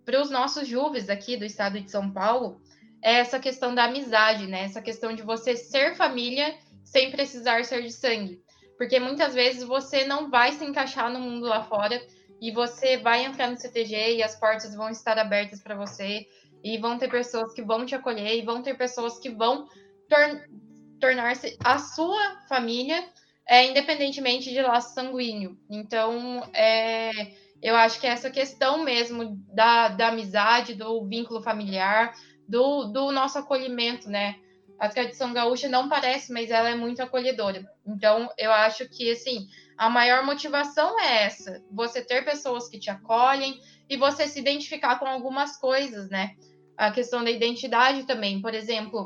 para 0.05 0.21
os 0.21 0.29
nossos 0.29 0.67
jovens 0.67 1.09
aqui 1.09 1.37
do 1.37 1.45
estado 1.45 1.81
de 1.81 1.89
São 1.89 2.11
Paulo, 2.11 2.61
é 3.01 3.15
essa 3.15 3.39
questão 3.39 3.73
da 3.73 3.85
amizade, 3.85 4.45
né? 4.45 4.63
Essa 4.65 4.81
questão 4.81 5.15
de 5.15 5.23
você 5.23 5.55
ser 5.55 5.95
família 5.95 6.55
sem 6.83 7.09
precisar 7.09 7.65
ser 7.65 7.81
de 7.81 7.91
sangue. 7.91 8.43
Porque 8.79 8.97
muitas 8.97 9.33
vezes 9.33 9.61
você 9.61 10.05
não 10.05 10.29
vai 10.29 10.53
se 10.53 10.63
encaixar 10.63 11.11
no 11.11 11.19
mundo 11.19 11.45
lá 11.45 11.61
fora 11.61 12.01
e 12.41 12.49
você 12.49 12.95
vai 12.95 13.25
entrar 13.25 13.51
no 13.51 13.57
CTG 13.57 14.15
e 14.15 14.23
as 14.23 14.39
portas 14.39 14.73
vão 14.73 14.89
estar 14.89 15.19
abertas 15.19 15.61
para 15.61 15.75
você 15.75 16.25
e 16.63 16.77
vão 16.77 16.97
ter 16.97 17.09
pessoas 17.09 17.53
que 17.53 17.61
vão 17.61 17.85
te 17.85 17.93
acolher 17.93 18.37
e 18.37 18.41
vão 18.41 18.61
ter 18.61 18.77
pessoas 18.77 19.19
que 19.19 19.29
vão 19.29 19.67
tor 20.07 20.47
tornar-se 20.97 21.57
a 21.61 21.77
sua 21.77 22.41
família, 22.47 23.05
é, 23.45 23.65
independentemente 23.65 24.49
de 24.49 24.61
laço 24.61 24.93
sanguíneo. 24.93 25.57
Então, 25.69 26.41
é, 26.53 27.11
eu 27.61 27.75
acho 27.75 27.99
que 27.99 28.07
é 28.07 28.11
essa 28.11 28.29
questão 28.29 28.81
mesmo 28.83 29.37
da, 29.53 29.89
da 29.89 30.07
amizade, 30.07 30.73
do 30.73 31.05
vínculo 31.05 31.41
familiar, 31.41 32.13
do, 32.47 32.85
do 32.85 33.11
nosso 33.11 33.37
acolhimento, 33.37 34.09
né? 34.09 34.35
A 34.79 34.87
tradição 34.87 35.33
gaúcha 35.33 35.67
não 35.67 35.89
parece, 35.89 36.31
mas 36.31 36.49
ela 36.49 36.69
é 36.69 36.75
muito 36.75 37.01
acolhedora. 37.01 37.65
Então, 37.85 38.29
eu 38.37 38.51
acho 38.51 38.87
que, 38.87 39.11
assim, 39.11 39.47
a 39.77 39.89
maior 39.89 40.23
motivação 40.23 40.99
é 40.99 41.23
essa: 41.23 41.61
você 41.71 42.01
ter 42.01 42.23
pessoas 42.23 42.69
que 42.69 42.79
te 42.79 42.89
acolhem 42.89 43.59
e 43.89 43.97
você 43.97 44.27
se 44.27 44.39
identificar 44.39 44.97
com 44.97 45.05
algumas 45.05 45.57
coisas, 45.57 46.09
né? 46.09 46.35
A 46.77 46.91
questão 46.91 47.23
da 47.23 47.29
identidade 47.29 48.03
também. 48.03 48.41
Por 48.41 48.53
exemplo, 48.53 49.05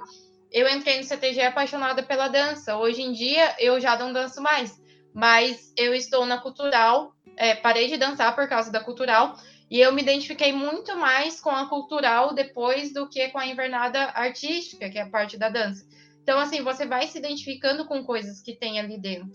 eu 0.51 0.69
entrei 0.69 0.97
no 0.97 1.03
CTG 1.03 1.41
apaixonada 1.41 2.03
pela 2.03 2.27
dança. 2.27 2.77
Hoje 2.77 3.01
em 3.01 3.11
dia, 3.11 3.55
eu 3.57 3.79
já 3.79 3.97
não 3.97 4.13
danço 4.13 4.41
mais, 4.41 4.79
mas 5.13 5.73
eu 5.75 5.95
estou 5.95 6.25
na 6.25 6.37
cultural 6.37 7.13
é, 7.37 7.55
parei 7.55 7.87
de 7.87 7.97
dançar 7.97 8.35
por 8.35 8.47
causa 8.47 8.71
da 8.71 8.79
cultural 8.79 9.35
e 9.73 9.81
eu 9.81 9.91
me 9.91 10.03
identifiquei 10.03 10.53
muito 10.53 10.95
mais 10.95 11.41
com 11.41 11.49
a 11.49 11.67
cultural 11.67 12.35
depois 12.35 12.93
do 12.93 13.09
que 13.09 13.29
com 13.29 13.39
a 13.39 13.47
invernada 13.47 14.03
artística, 14.13 14.87
que 14.87 14.99
é 14.99 15.01
a 15.01 15.09
parte 15.09 15.35
da 15.35 15.49
dança. 15.49 15.83
Então, 16.21 16.39
assim, 16.39 16.61
você 16.61 16.85
vai 16.85 17.07
se 17.07 17.17
identificando 17.17 17.83
com 17.87 18.03
coisas 18.03 18.39
que 18.39 18.55
tem 18.55 18.79
ali 18.79 18.99
dentro. 18.99 19.31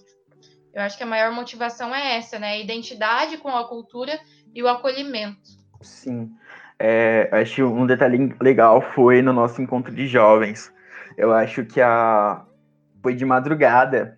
Eu 0.72 0.82
acho 0.82 0.96
que 0.96 1.02
a 1.02 1.06
maior 1.06 1.32
motivação 1.32 1.92
é 1.92 2.16
essa, 2.18 2.38
né? 2.38 2.50
A 2.50 2.58
identidade 2.58 3.36
com 3.38 3.48
a 3.48 3.66
cultura 3.66 4.16
e 4.54 4.62
o 4.62 4.68
acolhimento. 4.68 5.58
Sim. 5.80 6.30
É, 6.78 7.28
acho 7.32 7.64
um 7.66 7.84
detalhe 7.84 8.32
legal 8.40 8.80
foi 8.80 9.20
no 9.20 9.32
nosso 9.32 9.60
encontro 9.60 9.92
de 9.92 10.06
jovens. 10.06 10.72
Eu 11.16 11.32
acho 11.32 11.64
que 11.64 11.80
a 11.80 12.44
foi 13.02 13.12
de 13.12 13.24
madrugada. 13.24 14.16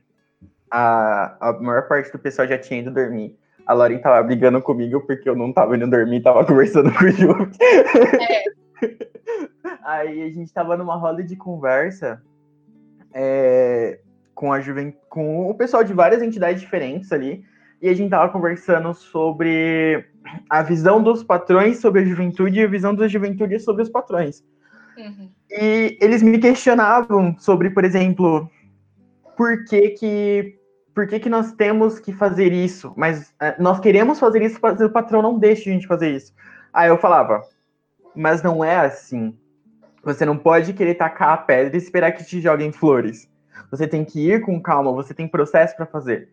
A, 0.70 1.48
a 1.48 1.52
maior 1.54 1.88
parte 1.88 2.12
do 2.12 2.18
pessoal 2.18 2.46
já 2.46 2.58
tinha 2.58 2.80
ido 2.80 2.90
dormir. 2.90 3.39
A 3.70 3.72
Lauren 3.72 4.00
tava 4.00 4.20
brigando 4.24 4.60
comigo 4.60 5.00
porque 5.02 5.28
eu 5.28 5.36
não 5.36 5.52
tava 5.52 5.76
indo 5.76 5.88
dormir, 5.88 6.20
tava 6.22 6.44
conversando 6.44 6.90
com 6.98 7.04
o 7.04 7.08
Ju. 7.12 7.30
É. 8.20 8.44
Aí 9.84 10.24
a 10.24 10.30
gente 10.30 10.52
tava 10.52 10.76
numa 10.76 10.96
roda 10.96 11.22
de 11.22 11.36
conversa 11.36 12.20
é, 13.14 14.00
com 14.34 14.52
a 14.52 14.60
juven... 14.60 14.92
com 15.08 15.48
o 15.48 15.54
pessoal 15.54 15.84
de 15.84 15.92
várias 15.92 16.20
entidades 16.20 16.60
diferentes 16.60 17.12
ali. 17.12 17.44
E 17.80 17.88
a 17.88 17.94
gente 17.94 18.10
tava 18.10 18.32
conversando 18.32 18.92
sobre 18.92 20.04
a 20.50 20.64
visão 20.64 21.00
dos 21.00 21.22
patrões 21.22 21.78
sobre 21.78 22.00
a 22.00 22.04
juventude 22.04 22.58
e 22.58 22.64
a 22.64 22.68
visão 22.68 22.92
da 22.92 23.06
juventude 23.06 23.60
sobre 23.60 23.84
os 23.84 23.88
patrões. 23.88 24.42
Uhum. 24.98 25.30
E 25.48 25.96
eles 26.00 26.24
me 26.24 26.40
questionavam 26.40 27.36
sobre, 27.38 27.70
por 27.70 27.84
exemplo, 27.84 28.50
por 29.36 29.64
que 29.64 29.90
que, 29.90 30.58
por 30.94 31.06
que, 31.06 31.20
que 31.20 31.28
nós 31.28 31.52
temos 31.52 31.98
que 31.98 32.12
fazer 32.12 32.52
isso, 32.52 32.92
mas 32.96 33.32
é, 33.40 33.60
nós 33.60 33.80
queremos 33.80 34.18
fazer 34.18 34.42
isso, 34.42 34.58
mas 34.60 34.80
o 34.80 34.90
patrão 34.90 35.22
não 35.22 35.38
deixa 35.38 35.70
a 35.70 35.72
gente 35.72 35.86
fazer 35.86 36.10
isso. 36.10 36.32
Aí 36.72 36.88
eu 36.88 36.98
falava, 36.98 37.42
mas 38.14 38.42
não 38.42 38.64
é 38.64 38.76
assim. 38.76 39.36
Você 40.02 40.24
não 40.24 40.36
pode 40.36 40.72
querer 40.72 40.94
tacar 40.94 41.30
a 41.30 41.36
pedra 41.36 41.76
e 41.76 41.78
esperar 41.78 42.12
que 42.12 42.24
te 42.24 42.40
joguem 42.40 42.72
flores. 42.72 43.28
Você 43.70 43.86
tem 43.86 44.04
que 44.04 44.30
ir 44.30 44.40
com 44.40 44.60
calma, 44.60 44.92
você 44.92 45.12
tem 45.12 45.28
processo 45.28 45.76
para 45.76 45.86
fazer. 45.86 46.30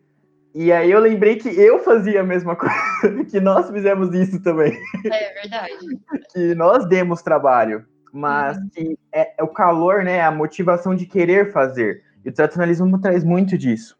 E 0.54 0.72
aí 0.72 0.90
eu 0.90 0.98
lembrei 0.98 1.36
que 1.36 1.48
eu 1.48 1.78
fazia 1.80 2.20
a 2.20 2.24
mesma 2.24 2.56
coisa, 2.56 3.24
que 3.24 3.38
nós 3.40 3.70
fizemos 3.70 4.14
isso 4.14 4.42
também. 4.42 4.76
É 5.04 5.34
verdade. 5.34 5.72
que 6.32 6.54
nós 6.54 6.88
demos 6.88 7.22
trabalho, 7.22 7.84
mas 8.12 8.56
uhum. 8.56 8.68
que 8.70 8.98
é, 9.12 9.34
é, 9.38 9.42
o 9.42 9.48
calor, 9.48 10.02
né, 10.02 10.22
a 10.22 10.30
motivação 10.30 10.94
de 10.94 11.06
querer 11.06 11.52
fazer. 11.52 12.02
E 12.24 12.30
o 12.30 12.32
tradicionalismo 12.32 13.00
traz 13.00 13.22
muito 13.22 13.56
disso. 13.56 13.97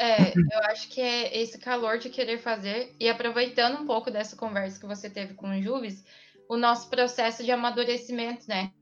É, 0.00 0.32
eu 0.32 0.58
acho 0.70 0.88
que 0.88 1.00
é 1.00 1.38
esse 1.38 1.58
calor 1.58 1.98
de 1.98 2.08
querer 2.08 2.38
fazer, 2.38 2.94
e 2.98 3.08
aproveitando 3.08 3.82
um 3.82 3.86
pouco 3.86 4.10
dessa 4.10 4.34
conversa 4.34 4.80
que 4.80 4.86
você 4.86 5.10
teve 5.10 5.34
com 5.34 5.50
o 5.50 5.62
Juves, 5.62 6.02
o 6.48 6.56
nosso 6.56 6.88
processo 6.88 7.44
de 7.44 7.52
amadurecimento, 7.52 8.48
né? 8.48 8.72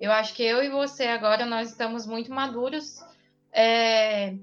Eu 0.00 0.10
acho 0.10 0.32
que 0.34 0.42
eu 0.42 0.62
e 0.64 0.70
você 0.70 1.04
agora, 1.04 1.44
nós 1.44 1.68
estamos 1.68 2.06
muito 2.06 2.32
maduros, 2.32 3.04
é, 3.52 4.34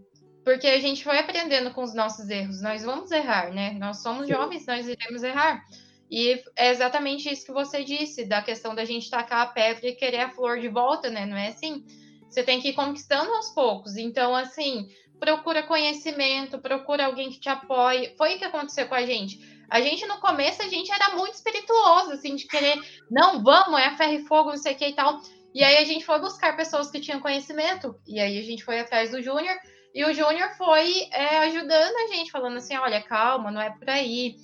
porque 0.45 0.67
a 0.67 0.79
gente 0.79 1.03
foi 1.03 1.17
aprendendo 1.17 1.71
com 1.71 1.81
os 1.81 1.95
nossos 1.95 2.29
erros. 2.29 2.61
Nós 2.61 2.83
vamos 2.83 3.09
errar, 3.11 3.51
né? 3.51 3.71
Nós 3.71 4.03
somos 4.03 4.27
jovens, 4.29 4.67
nós 4.67 4.87
iremos 4.87 5.23
errar. 5.23 5.63
E 6.09 6.41
é 6.55 6.69
exatamente 6.69 7.27
isso 7.27 7.45
que 7.45 7.51
você 7.51 7.83
disse, 7.83 8.23
da 8.23 8.41
questão 8.41 8.75
da 8.75 8.85
gente 8.85 9.09
tacar 9.09 9.41
a 9.41 9.47
pedra 9.47 9.87
e 9.87 9.95
querer 9.95 10.19
a 10.19 10.29
flor 10.29 10.59
de 10.59 10.69
volta, 10.69 11.09
né? 11.09 11.25
Não 11.25 11.35
é 11.35 11.47
assim? 11.49 11.83
Você 12.29 12.43
tem 12.43 12.61
que 12.61 12.69
ir 12.69 12.73
conquistando 12.73 13.31
aos 13.31 13.49
poucos. 13.49 13.97
Então, 13.97 14.35
assim, 14.35 14.87
procura 15.19 15.63
conhecimento, 15.63 16.59
procura 16.59 17.05
alguém 17.05 17.29
que 17.29 17.39
te 17.39 17.49
apoie. 17.49 18.13
Foi 18.17 18.35
o 18.35 18.37
que 18.37 18.45
aconteceu 18.45 18.87
com 18.87 18.95
a 18.95 19.05
gente. 19.05 19.39
A 19.69 19.81
gente, 19.81 20.05
no 20.05 20.19
começo, 20.19 20.61
a 20.61 20.67
gente 20.67 20.91
era 20.91 21.15
muito 21.15 21.33
espirituoso, 21.33 22.11
assim, 22.11 22.35
de 22.35 22.47
querer, 22.47 22.79
não, 23.11 23.43
vamos, 23.43 23.79
é 23.79 23.95
ferro 23.97 24.13
e 24.13 24.25
fogo, 24.25 24.49
não 24.49 24.57
sei 24.57 24.73
o 24.73 24.75
que 24.77 24.87
e 24.87 24.93
tal. 24.93 25.21
E 25.53 25.63
aí 25.63 25.77
a 25.77 25.83
gente 25.83 26.05
foi 26.05 26.19
buscar 26.19 26.55
pessoas 26.55 26.89
que 26.89 26.99
tinham 26.99 27.19
conhecimento. 27.19 27.99
E 28.07 28.19
aí 28.19 28.39
a 28.39 28.43
gente 28.43 28.63
foi 28.63 28.79
atrás 28.79 29.11
do 29.11 29.21
Júnior. 29.21 29.57
E 29.93 30.05
o 30.05 30.13
Júnior 30.13 30.51
foi 30.57 31.07
é, 31.11 31.39
ajudando 31.39 31.95
a 31.95 32.13
gente, 32.13 32.31
falando 32.31 32.57
assim: 32.57 32.77
olha, 32.77 33.01
calma, 33.01 33.51
não 33.51 33.59
é 33.59 33.71
por 33.71 33.89
aí. 33.89 34.35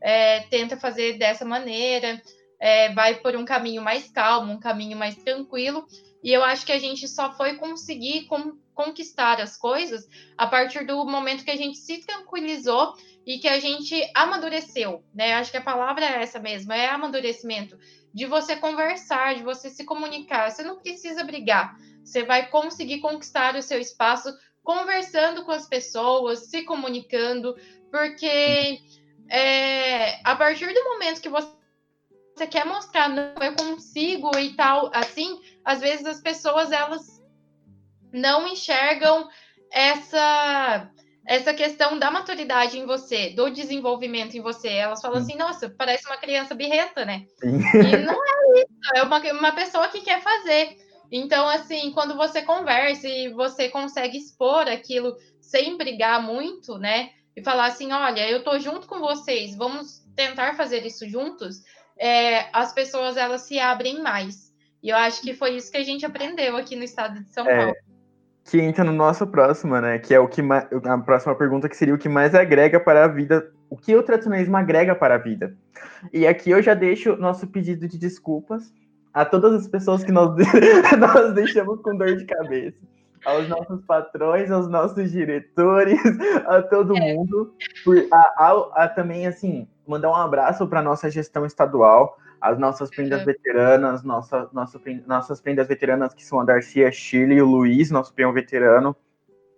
É, 0.00 0.40
tenta 0.48 0.76
fazer 0.76 1.18
dessa 1.18 1.44
maneira. 1.44 2.20
É, 2.58 2.92
vai 2.92 3.16
por 3.16 3.36
um 3.36 3.44
caminho 3.44 3.82
mais 3.82 4.10
calmo, 4.10 4.52
um 4.52 4.58
caminho 4.58 4.96
mais 4.96 5.16
tranquilo. 5.16 5.86
E 6.24 6.32
eu 6.32 6.42
acho 6.42 6.64
que 6.64 6.72
a 6.72 6.78
gente 6.78 7.06
só 7.08 7.36
foi 7.36 7.56
conseguir 7.56 8.26
com, 8.26 8.56
conquistar 8.74 9.40
as 9.40 9.56
coisas 9.56 10.08
a 10.36 10.46
partir 10.46 10.86
do 10.86 11.04
momento 11.04 11.44
que 11.44 11.50
a 11.50 11.56
gente 11.56 11.78
se 11.78 12.04
tranquilizou 12.04 12.94
e 13.26 13.38
que 13.38 13.48
a 13.48 13.58
gente 13.58 13.94
amadureceu, 14.14 15.04
né? 15.14 15.34
Acho 15.34 15.50
que 15.50 15.56
a 15.56 15.62
palavra 15.62 16.04
é 16.04 16.22
essa 16.22 16.38
mesmo, 16.38 16.72
é 16.72 16.88
amadurecimento. 16.88 17.78
De 18.12 18.26
você 18.26 18.56
conversar, 18.56 19.36
de 19.36 19.42
você 19.42 19.70
se 19.70 19.84
comunicar. 19.84 20.50
Você 20.50 20.62
não 20.62 20.80
precisa 20.80 21.24
brigar. 21.24 21.76
Você 22.04 22.24
vai 22.24 22.48
conseguir 22.48 23.00
conquistar 23.00 23.54
o 23.54 23.62
seu 23.62 23.80
espaço 23.80 24.32
conversando 24.62 25.44
com 25.44 25.52
as 25.52 25.66
pessoas, 25.66 26.50
se 26.50 26.62
comunicando, 26.64 27.54
porque 27.90 28.80
é, 29.28 30.20
a 30.24 30.36
partir 30.36 30.72
do 30.72 30.84
momento 30.84 31.20
que 31.20 31.28
você 31.28 31.52
quer 32.50 32.64
mostrar, 32.64 33.08
não, 33.08 33.34
eu 33.40 33.54
consigo 33.54 34.36
e 34.38 34.54
tal, 34.54 34.90
assim, 34.94 35.40
às 35.64 35.80
vezes 35.80 36.06
as 36.06 36.20
pessoas 36.20 36.70
elas 36.70 37.11
não 38.12 38.46
enxergam 38.46 39.28
essa 39.70 40.90
essa 41.24 41.54
questão 41.54 42.00
da 42.00 42.10
maturidade 42.10 42.76
em 42.76 42.84
você, 42.84 43.30
do 43.30 43.48
desenvolvimento 43.48 44.36
em 44.36 44.40
você. 44.40 44.68
Elas 44.68 45.00
falam 45.00 45.18
assim, 45.18 45.36
nossa, 45.36 45.70
parece 45.70 46.04
uma 46.06 46.16
criança 46.16 46.52
birreta, 46.52 47.04
né? 47.04 47.26
Sim. 47.40 47.60
E 47.60 47.96
não 47.98 48.14
é 48.14 48.60
isso, 48.60 48.96
é 48.96 49.02
uma, 49.04 49.18
uma 49.32 49.52
pessoa 49.52 49.86
que 49.86 50.00
quer 50.00 50.20
fazer. 50.20 50.76
Então, 51.12 51.48
assim, 51.48 51.92
quando 51.92 52.16
você 52.16 52.42
conversa 52.42 53.06
e 53.06 53.32
você 53.32 53.68
consegue 53.68 54.18
expor 54.18 54.66
aquilo 54.66 55.16
sem 55.40 55.76
brigar 55.76 56.20
muito, 56.20 56.76
né? 56.76 57.10
E 57.36 57.42
falar 57.42 57.66
assim, 57.66 57.92
olha, 57.92 58.28
eu 58.28 58.42
tô 58.42 58.58
junto 58.58 58.88
com 58.88 58.98
vocês, 58.98 59.56
vamos 59.56 60.02
tentar 60.16 60.56
fazer 60.56 60.84
isso 60.84 61.08
juntos 61.08 61.62
é, 61.98 62.48
as 62.52 62.72
pessoas 62.72 63.16
elas 63.16 63.42
se 63.42 63.58
abrem 63.58 64.02
mais. 64.02 64.52
E 64.82 64.88
eu 64.88 64.96
acho 64.96 65.22
que 65.22 65.32
foi 65.32 65.56
isso 65.56 65.70
que 65.70 65.76
a 65.76 65.84
gente 65.84 66.04
aprendeu 66.04 66.56
aqui 66.56 66.74
no 66.74 66.82
estado 66.82 67.22
de 67.22 67.32
São 67.32 67.46
é, 67.46 67.56
Paulo. 67.56 67.74
Que 68.44 68.60
entra 68.60 68.84
no 68.84 68.92
nosso 68.92 69.26
próximo, 69.26 69.80
né? 69.80 69.98
Que 69.98 70.14
é 70.14 70.20
o 70.20 70.28
que 70.28 70.42
mais, 70.42 70.66
a 70.84 70.98
próxima 70.98 71.34
pergunta 71.34 71.68
que 71.68 71.76
seria 71.76 71.94
o 71.94 71.98
que 71.98 72.08
mais 72.08 72.34
agrega 72.34 72.80
para 72.80 73.04
a 73.04 73.08
vida, 73.08 73.50
o 73.70 73.76
que 73.76 73.94
o 73.94 74.02
tradicionalismo 74.02 74.56
agrega 74.56 74.94
para 74.94 75.14
a 75.14 75.18
vida. 75.18 75.54
E 76.12 76.26
aqui 76.26 76.50
eu 76.50 76.60
já 76.60 76.74
deixo 76.74 77.16
nosso 77.16 77.46
pedido 77.46 77.86
de 77.86 77.98
desculpas 77.98 78.72
a 79.12 79.24
todas 79.24 79.54
as 79.54 79.68
pessoas 79.68 80.02
que 80.02 80.10
nós, 80.10 80.34
nós 80.98 81.34
deixamos 81.34 81.80
com 81.82 81.96
dor 81.96 82.16
de 82.16 82.24
cabeça. 82.24 82.78
Aos 83.24 83.48
nossos 83.48 83.80
patrões, 83.84 84.50
aos 84.50 84.68
nossos 84.68 85.12
diretores, 85.12 86.00
a 86.46 86.60
todo 86.62 86.96
mundo. 86.96 87.54
Por, 87.84 87.96
a, 88.12 88.16
a, 88.16 88.84
a, 88.84 88.88
também, 88.88 89.28
assim, 89.28 89.68
mandar 89.86 90.10
um 90.10 90.16
abraço 90.16 90.66
para 90.66 90.82
nossa 90.82 91.08
gestão 91.08 91.46
estadual, 91.46 92.16
as 92.42 92.58
nossas 92.58 92.90
prendas 92.90 93.20
uhum. 93.20 93.26
veteranas, 93.26 94.02
nossa, 94.02 94.48
nossa, 94.52 94.80
nossas 95.06 95.40
prendas 95.40 95.68
veteranas 95.68 96.12
que 96.12 96.24
são 96.24 96.40
a 96.40 96.44
Darcy, 96.44 96.84
a 96.84 96.90
Shirley 96.90 97.38
e 97.38 97.42
o 97.42 97.46
Luiz, 97.46 97.88
nosso 97.92 98.12
peão 98.12 98.32
veterano, 98.32 98.96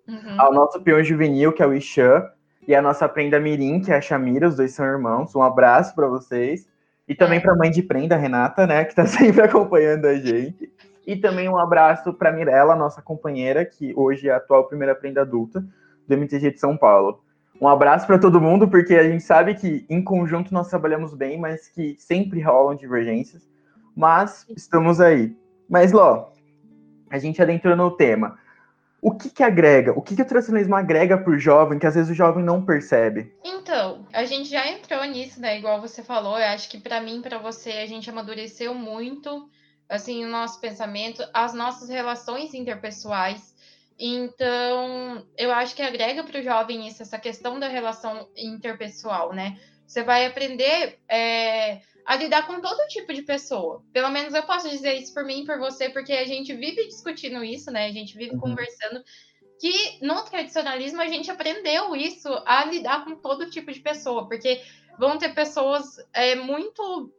uhum. 0.07 0.38
ao 0.38 0.53
nosso 0.53 0.79
peão 0.83 1.03
juvenil, 1.03 1.51
que 1.51 1.62
é 1.62 1.66
o 1.66 1.73
Ixan, 1.73 2.31
e 2.68 2.75
a 2.75 2.83
nossa 2.83 3.09
prenda 3.09 3.40
Mirim, 3.40 3.81
que 3.81 3.90
é 3.90 3.97
a 3.97 4.03
Chamira, 4.03 4.47
os 4.47 4.57
dois 4.57 4.73
são 4.73 4.85
irmãos. 4.85 5.35
Um 5.35 5.42
abraço 5.42 5.94
para 5.94 6.07
vocês. 6.07 6.68
E 7.09 7.14
também 7.14 7.38
é. 7.38 7.40
para 7.40 7.53
a 7.53 7.57
mãe 7.57 7.70
de 7.70 7.83
prenda, 7.83 8.16
Renata, 8.16 8.66
né, 8.66 8.85
que 8.85 8.92
está 8.92 9.07
sempre 9.09 9.42
acompanhando 9.42 10.05
a 10.05 10.14
gente. 10.16 10.70
E 11.07 11.16
também 11.16 11.49
um 11.49 11.57
abraço 11.57 12.12
para 12.12 12.33
Mirella, 12.33 12.77
nossa 12.77 13.01
companheira, 13.01 13.64
que 13.64 13.94
hoje 13.97 14.29
é 14.29 14.33
a 14.33 14.37
atual 14.37 14.68
primeira 14.68 14.94
prenda 14.94 15.23
adulta 15.23 15.64
do 16.07 16.14
MTG 16.14 16.53
de 16.53 16.61
São 16.61 16.77
Paulo. 16.77 17.23
Um 17.61 17.69
abraço 17.69 18.07
para 18.07 18.19
todo 18.19 18.40
mundo, 18.40 18.69
porque 18.69 18.95
a 18.95 19.09
gente 19.09 19.23
sabe 19.23 19.55
que 19.55 19.87
em 19.88 20.03
conjunto 20.03 20.53
nós 20.53 20.69
trabalhamos 20.69 21.14
bem, 21.14 21.38
mas 21.38 21.69
que 21.69 21.97
sempre 21.99 22.40
rolam 22.40 22.75
divergências. 22.75 23.49
Mas 23.97 24.45
estamos 24.57 25.01
aí. 25.01 25.37
Mas, 25.69 25.93
Ló, 25.93 26.31
a 27.09 27.19
gente 27.19 27.40
adentrou 27.40 27.77
no 27.77 27.90
tema. 27.93 28.38
O 29.01 29.12
que 29.14 29.31
que 29.31 29.43
agrega? 29.43 29.93
O 29.93 30.03
que 30.03 30.17
que 30.17 30.23
o 30.23 30.27
tradicionalismo 30.27 30.75
agrega 30.75 31.17
para 31.17 31.33
o 31.33 31.38
jovem 31.38 31.79
que 31.79 31.87
às 31.87 31.95
vezes 31.95 32.11
o 32.11 32.14
jovem 32.14 32.43
não 32.43 32.64
percebe? 32.64 33.33
Então, 33.45 34.07
a 34.12 34.25
gente 34.25 34.49
já 34.49 34.67
entrou 34.67 35.05
nisso, 35.05 35.40
né? 35.40 35.59
Igual 35.59 35.81
você 35.81 36.03
falou. 36.03 36.38
Eu 36.38 36.47
acho 36.47 36.69
que 36.69 36.81
para 36.81 37.01
mim, 37.01 37.21
para 37.23 37.38
você, 37.38 37.71
a 37.71 37.87
gente 37.87 38.09
amadureceu 38.09 38.75
muito, 38.75 39.49
assim, 39.88 40.25
o 40.25 40.29
nosso 40.29 40.61
pensamento, 40.61 41.23
as 41.33 41.55
nossas 41.55 41.88
relações 41.88 42.55
interpessoais 42.55 43.54
então, 43.98 45.26
eu 45.37 45.52
acho 45.52 45.74
que 45.74 45.83
agrega 45.83 46.24
para 46.24 46.40
o 46.40 46.42
jovem 46.42 46.87
isso, 46.88 47.02
essa 47.02 47.18
questão 47.18 47.61
da 47.61 47.68
relação 47.68 48.28
interpessoal, 48.37 49.33
né? 49.33 49.59
Você 49.87 50.02
vai 50.02 50.26
aprender 50.26 50.98
é, 51.09 51.80
a 52.04 52.16
lidar 52.16 52.46
com 52.46 52.61
todo 52.61 52.88
tipo 52.88 53.12
de 53.12 53.22
pessoa. 53.22 53.85
Pelo 53.92 54.11
menos 54.11 54.35
eu 54.35 54.42
posso 54.42 54.68
dizer 54.68 54.94
isso 54.94 55.14
por 55.14 55.24
mim 55.24 55.42
e 55.42 55.46
por 55.46 55.59
você, 55.59 55.88
porque 55.88 56.12
a 56.12 56.26
gente 56.26 56.52
vive 56.54 56.87
discutindo 56.87 57.44
isso, 57.44 57.70
né? 57.70 57.87
A 57.87 57.92
gente 57.92 58.16
vive 58.16 58.35
uhum. 58.35 58.40
conversando 58.40 59.02
que 59.61 60.04
no 60.04 60.22
tradicionalismo 60.24 61.00
a 61.00 61.07
gente 61.07 61.30
aprendeu 61.30 61.94
isso, 61.94 62.28
a 62.44 62.64
lidar 62.64 63.04
com 63.04 63.16
todo 63.16 63.50
tipo 63.50 63.70
de 63.70 63.80
pessoa, 63.80 64.26
porque 64.28 64.61
vão 64.98 65.16
ter 65.16 65.33
pessoas 65.35 65.96
é, 66.12 66.35
muito 66.35 67.12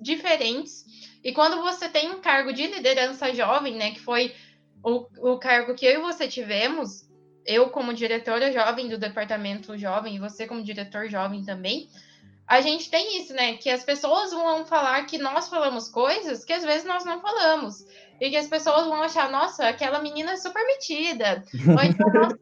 diferentes. 0.00 0.84
E 1.22 1.32
quando 1.32 1.62
você 1.62 1.88
tem 1.88 2.10
um 2.10 2.20
cargo 2.20 2.52
de 2.52 2.66
liderança 2.66 3.32
jovem, 3.32 3.76
né, 3.76 3.92
que 3.92 4.00
foi 4.00 4.34
o, 4.86 5.32
o 5.32 5.38
cargo 5.38 5.74
que 5.74 5.84
eu 5.84 5.98
e 5.98 6.02
você 6.02 6.28
tivemos, 6.28 7.08
eu 7.44 7.70
como 7.70 7.92
diretora 7.92 8.52
jovem 8.52 8.88
do 8.88 8.96
departamento 8.96 9.76
jovem 9.76 10.14
e 10.14 10.20
você 10.20 10.46
como 10.46 10.62
diretor 10.62 11.08
jovem 11.08 11.44
também, 11.44 11.90
a 12.46 12.60
gente 12.60 12.88
tem 12.88 13.20
isso, 13.20 13.32
né? 13.32 13.56
Que 13.56 13.68
as 13.68 13.82
pessoas 13.82 14.30
vão 14.30 14.64
falar 14.64 15.04
que 15.06 15.18
nós 15.18 15.48
falamos 15.48 15.88
coisas 15.88 16.44
que 16.44 16.52
às 16.52 16.62
vezes 16.62 16.84
nós 16.84 17.04
não 17.04 17.20
falamos. 17.20 17.84
E 18.20 18.30
que 18.30 18.36
as 18.36 18.46
pessoas 18.46 18.86
vão 18.86 19.02
achar, 19.02 19.28
nossa, 19.28 19.68
aquela 19.68 19.98
menina 19.98 20.32
é 20.32 20.36
super 20.36 20.64
metida. 20.64 21.42
Ou 21.66 21.82
então, 21.82 22.08
nossa, 22.12 22.38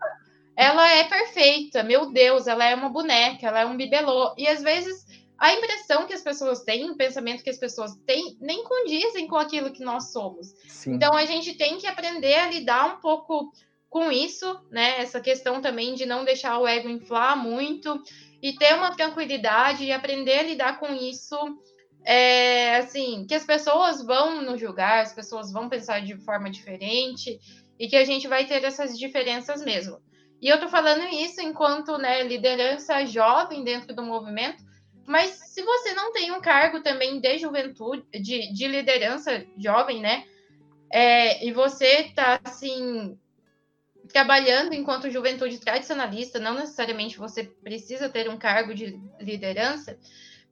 ela 0.55 0.87
é 0.91 1.05
perfeita, 1.05 1.83
meu 1.83 2.13
Deus, 2.13 2.47
ela 2.47 2.67
é 2.67 2.75
uma 2.75 2.91
boneca, 2.91 3.47
ela 3.47 3.61
é 3.61 3.67
um 3.67 3.77
bibelô. 3.79 4.35
E 4.37 4.47
às 4.47 4.63
vezes 4.63 5.07
a 5.38 5.53
impressão 5.53 6.07
que 6.07 6.14
as 6.14 6.23
pessoas 6.23 6.62
têm, 6.62 6.90
o 6.90 6.97
pensamento 6.97 7.42
que 7.42 7.51
as 7.51 7.59
pessoas 7.59 7.94
têm, 8.07 8.37
nem 8.40 8.62
condizem 8.64 9.27
com 9.27 9.37
aquilo 9.37 9.73
que 9.73 9.85
nós 9.85 10.12
somos. 10.12 10.55
Sim. 10.68 10.94
Então 10.94 11.14
a 11.14 11.25
gente 11.25 11.55
tem 11.55 11.79
que 11.79 11.87
aprender 11.87 12.35
a 12.35 12.51
lidar 12.51 12.97
um 12.97 13.01
pouco 13.01 13.53
com 13.88 14.11
isso, 14.11 14.61
né? 14.70 15.01
Essa 15.01 15.20
questão 15.20 15.61
também 15.61 15.94
de 15.94 16.07
não 16.07 16.25
deixar 16.25 16.59
o 16.59 16.66
ego 16.66 16.88
inflar 16.88 17.37
muito 17.37 18.03
e 18.42 18.53
ter 18.53 18.75
uma 18.75 18.94
tranquilidade 18.94 19.85
e 19.85 19.92
aprender 19.92 20.38
a 20.38 20.42
lidar 20.42 20.81
com 20.81 20.92
isso. 20.94 21.37
É, 22.07 22.77
assim, 22.77 23.25
que 23.27 23.35
as 23.35 23.44
pessoas 23.44 24.05
vão 24.05 24.42
nos 24.42 24.61
julgar, 24.61 25.01
as 25.01 25.14
pessoas 25.14 25.51
vão 25.51 25.70
pensar 25.70 26.01
de 26.01 26.14
forma 26.18 26.51
diferente 26.51 27.40
e 27.79 27.88
que 27.88 27.97
a 27.97 28.05
gente 28.05 28.29
vai 28.29 28.44
ter 28.47 28.62
essas 28.62 28.99
diferenças 28.99 29.64
mesmo. 29.64 29.99
E 30.42 30.49
eu 30.49 30.61
tô 30.61 30.68
falando 30.68 31.07
isso 31.14 31.40
enquanto 31.40 31.97
né, 31.97 32.23
liderança 32.23 33.07
jovem 33.07 33.64
dentro 33.64 33.94
do 33.94 34.03
movimento, 34.03 34.62
mas 35.07 35.31
se 35.31 35.62
você 35.62 35.93
não 35.93 36.12
tem 36.12 36.33
um 36.33 36.40
cargo 36.40 36.81
também 36.81 37.21
de 37.21 37.38
juventude, 37.38 38.05
de, 38.12 38.53
de 38.53 38.67
liderança 38.67 39.45
jovem, 39.57 40.01
né? 40.01 40.25
É, 40.90 41.45
e 41.45 41.53
você 41.53 42.12
tá 42.14 42.40
assim 42.45 43.19
trabalhando 44.12 44.75
enquanto 44.75 45.11
juventude 45.11 45.59
tradicionalista, 45.59 46.38
não 46.38 46.55
necessariamente 46.55 47.19
você 47.19 47.45
precisa 47.45 48.09
ter 48.09 48.29
um 48.29 48.37
cargo 48.37 48.75
de 48.75 49.01
liderança, 49.21 49.99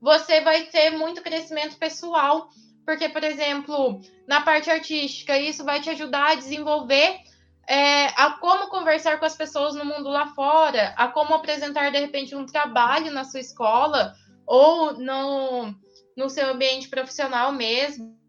você 0.00 0.40
vai 0.40 0.64
ter 0.64 0.90
muito 0.90 1.22
crescimento 1.22 1.76
pessoal, 1.76 2.48
porque, 2.84 3.08
por 3.08 3.22
exemplo, 3.22 4.00
na 4.26 4.40
parte 4.40 4.68
artística, 4.70 5.38
isso 5.38 5.64
vai 5.64 5.80
te 5.80 5.90
ajudar 5.90 6.32
a 6.32 6.34
desenvolver 6.34 7.20
é, 7.68 8.06
a 8.20 8.36
como 8.40 8.68
conversar 8.68 9.20
com 9.20 9.24
as 9.24 9.36
pessoas 9.36 9.74
no 9.74 9.84
mundo 9.84 10.08
lá 10.08 10.26
fora, 10.34 10.92
a 10.96 11.06
como 11.08 11.34
apresentar, 11.34 11.92
de 11.92 11.98
repente, 11.98 12.34
um 12.34 12.44
trabalho 12.44 13.12
na 13.12 13.24
sua 13.24 13.40
escola 13.40 14.14
ou 14.52 14.92
no, 14.98 15.74
no 16.14 16.28
seu 16.28 16.50
ambiente 16.50 16.90
profissional 16.90 17.52
mesmo. 17.52 18.20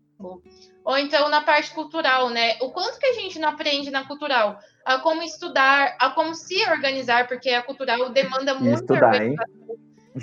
Ou 0.85 0.97
então 0.97 1.27
na 1.27 1.41
parte 1.41 1.71
cultural, 1.71 2.29
né? 2.29 2.57
O 2.61 2.71
quanto 2.71 2.97
que 2.97 3.07
a 3.07 3.13
gente 3.13 3.37
não 3.39 3.49
aprende 3.49 3.91
na 3.91 4.07
cultural? 4.07 4.57
A 4.85 4.99
como 4.99 5.21
estudar, 5.21 5.97
a 5.99 6.11
como 6.11 6.33
se 6.33 6.63
organizar, 6.69 7.27
porque 7.27 7.49
a 7.49 7.61
cultural 7.61 8.09
demanda 8.11 8.53
muito 8.53 8.79
estudar, 8.79 9.11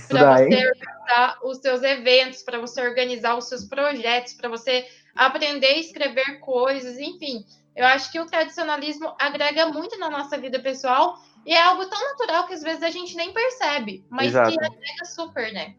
para 0.09 0.39
você 0.39 0.55
hein? 0.55 0.67
organizar 0.67 1.39
os 1.45 1.59
seus 1.59 1.83
eventos, 1.83 2.43
para 2.43 2.59
você 2.59 2.81
organizar 2.81 3.37
os 3.37 3.47
seus 3.47 3.67
projetos, 3.67 4.33
para 4.33 4.49
você 4.49 4.87
aprender 5.15 5.67
a 5.67 5.79
escrever 5.79 6.41
coisas, 6.41 6.99
enfim. 6.99 7.45
Eu 7.77 7.85
acho 7.85 8.11
que 8.11 8.19
o 8.19 8.27
tradicionalismo 8.27 9.15
agrega 9.21 9.67
muito 9.67 9.99
na 9.99 10.09
nossa 10.09 10.39
vida 10.39 10.61
pessoal 10.61 11.19
e 11.45 11.53
é 11.53 11.61
algo 11.61 11.85
tão 11.87 12.03
natural 12.03 12.47
que 12.47 12.55
às 12.55 12.63
vezes 12.63 12.83
a 12.83 12.91
gente 12.91 13.15
nem 13.17 13.35
percebe, 13.35 14.03
mas 14.09 14.29
Exato. 14.29 14.51
que 14.51 14.65
agrega 14.65 15.05
super, 15.05 15.53
né? 15.53 15.75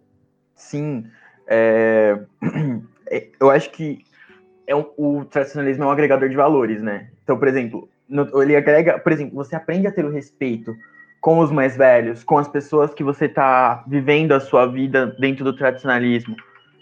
Sim. 0.55 1.05
É... 1.53 2.17
Eu 3.41 3.49
acho 3.49 3.69
que 3.71 4.05
é 4.65 4.73
um, 4.73 4.85
o 4.95 5.25
tradicionalismo 5.25 5.83
é 5.83 5.87
um 5.87 5.91
agregador 5.91 6.29
de 6.29 6.35
valores, 6.35 6.81
né? 6.81 7.09
Então, 7.23 7.37
por 7.37 7.47
exemplo, 7.49 7.89
no, 8.07 8.41
ele 8.41 8.55
agrega, 8.55 8.97
por 8.99 9.11
exemplo, 9.11 9.35
você 9.35 9.53
aprende 9.53 9.85
a 9.85 9.91
ter 9.91 10.05
o 10.05 10.09
respeito 10.09 10.73
com 11.19 11.39
os 11.39 11.51
mais 11.51 11.75
velhos, 11.75 12.23
com 12.23 12.37
as 12.37 12.47
pessoas 12.47 12.93
que 12.93 13.03
você 13.03 13.25
está 13.25 13.83
vivendo 13.87 14.31
a 14.31 14.39
sua 14.39 14.65
vida 14.65 15.07
dentro 15.19 15.43
do 15.43 15.55
tradicionalismo. 15.55 16.35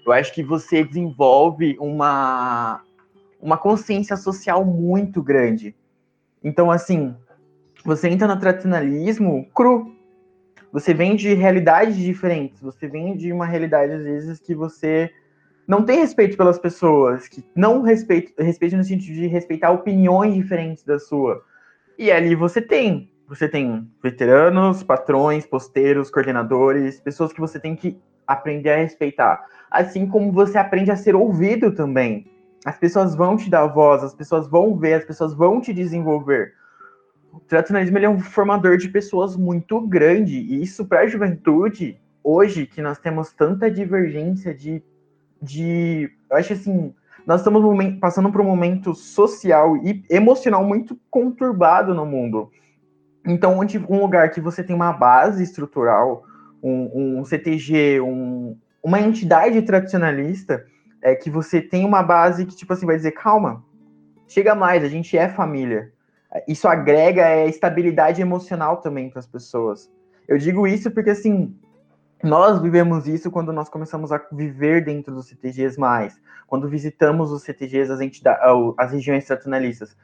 Eu 0.06 0.14
acho 0.14 0.34
que 0.34 0.42
você 0.42 0.84
desenvolve 0.84 1.76
uma, 1.80 2.82
uma 3.42 3.58
consciência 3.58 4.16
social 4.16 4.64
muito 4.64 5.22
grande. 5.22 5.76
Então, 6.44 6.72
assim, 6.72 7.16
você 7.84 8.08
entra 8.10 8.28
no 8.28 8.40
tradicionalismo 8.40 9.46
cru. 9.54 9.96
Você 10.72 10.94
vem 10.94 11.16
de 11.16 11.34
realidades 11.34 11.98
diferentes. 11.98 12.62
Você 12.62 12.88
vem 12.88 13.16
de 13.16 13.32
uma 13.32 13.46
realidade, 13.46 13.92
às 13.92 14.04
vezes, 14.04 14.40
que 14.40 14.54
você 14.54 15.12
não 15.68 15.84
tem 15.84 16.00
respeito 16.00 16.36
pelas 16.36 16.58
pessoas, 16.58 17.28
que 17.28 17.44
não 17.56 17.82
respeito, 17.82 18.34
respeito 18.42 18.76
no 18.76 18.84
sentido 18.84 19.14
de 19.14 19.28
respeitar 19.28 19.72
opiniões 19.72 20.34
diferentes 20.34 20.84
da 20.84 20.98
sua. 20.98 21.44
E 21.98 22.12
ali 22.12 22.34
você 22.34 22.62
tem, 22.62 23.12
você 23.28 23.48
tem 23.48 23.88
veteranos, 24.02 24.82
patrões, 24.82 25.46
posteiros, 25.46 26.10
coordenadores, 26.10 27.00
pessoas 27.00 27.32
que 27.32 27.40
você 27.40 27.60
tem 27.60 27.76
que 27.76 28.00
aprender 28.26 28.72
a 28.72 28.78
respeitar. 28.78 29.46
Assim 29.70 30.08
como 30.08 30.32
você 30.32 30.58
aprende 30.58 30.92
a 30.92 30.96
ser 30.96 31.16
ouvido 31.16 31.72
também. 31.72 32.26
As 32.66 32.78
pessoas 32.78 33.16
vão 33.16 33.38
te 33.38 33.50
dar 33.50 33.68
voz, 33.68 34.04
as 34.04 34.14
pessoas 34.14 34.48
vão 34.48 34.76
ver, 34.76 34.96
as 34.96 35.06
pessoas 35.06 35.34
vão 35.34 35.62
te 35.62 35.74
desenvolver. 35.74 36.54
O 37.40 37.48
tradicionalismo 37.48 37.98
ele 37.98 38.06
é 38.06 38.10
um 38.10 38.20
formador 38.20 38.78
de 38.78 38.90
pessoas 38.90 39.36
muito 39.36 39.80
grande, 39.82 40.38
e 40.38 40.62
isso 40.62 40.86
para 40.86 41.02
a 41.02 41.08
juventude, 41.08 41.98
hoje 42.24 42.66
que 42.66 42.82
nós 42.82 43.00
temos 43.00 43.32
tanta 43.32 43.72
divergência 43.72 44.54
de 44.54 44.84
de. 45.42 46.12
Eu 46.30 46.38
acho 46.38 46.54
assim. 46.54 46.94
Nós 47.26 47.42
estamos 47.42 47.62
passando 48.00 48.32
por 48.32 48.42
um 48.42 48.46
momento 48.46 48.96
social 48.96 49.78
e 49.78 50.04
emocional 50.10 50.64
muito 50.64 51.00
conturbado 51.12 51.94
no 51.94 52.06
mundo. 52.06 52.50
Então, 53.26 53.60
onde 53.60 53.78
um 53.78 54.02
lugar 54.02 54.32
que 54.32 54.42
você 54.42 54.64
tem 54.64 54.76
uma 54.76 54.92
base 54.92 55.44
estrutural, 55.44 56.24
um, 56.64 57.20
um 57.20 57.26
CTG, 57.26 58.02
um, 58.02 58.58
uma 58.82 59.00
entidade 59.00 59.62
tradicionalista, 59.62 60.66
é 61.02 61.14
que 61.14 61.30
você 61.30 61.62
tem 61.62 61.86
uma 61.86 62.02
base 62.02 62.46
que, 62.46 62.56
tipo 62.56 62.74
assim, 62.74 62.86
vai 62.86 62.96
dizer, 62.96 63.12
calma, 63.12 63.64
chega 64.28 64.56
mais, 64.56 64.84
a 64.84 64.88
gente 64.88 65.16
é 65.16 65.30
família. 65.30 65.92
Isso 66.48 66.68
agrega 66.68 67.28
é, 67.28 67.48
estabilidade 67.48 68.22
emocional 68.22 68.78
também 68.78 69.10
para 69.10 69.20
as 69.20 69.28
pessoas. 69.28 69.90
Eu 70.28 70.38
digo 70.38 70.68
isso 70.68 70.92
porque, 70.92 71.10
assim, 71.10 71.56
nós 72.24 72.62
vivemos 72.62 73.08
isso 73.08 73.32
quando 73.32 73.52
nós 73.52 73.70
começamos 73.70 74.12
a 74.12 74.22
viver 74.32 74.84
dentro 74.84 75.14
dos 75.14 75.28
CTGs 75.28 75.80
mais, 75.80 76.20
quando 76.46 76.70
visitamos 76.70 77.32
os 77.32 77.44
CTGs, 77.44 77.92
as, 77.92 78.02
entidades, 78.02 78.44
as 78.78 78.92
regiões 78.92 79.26
tradicionalistas. 79.26 79.96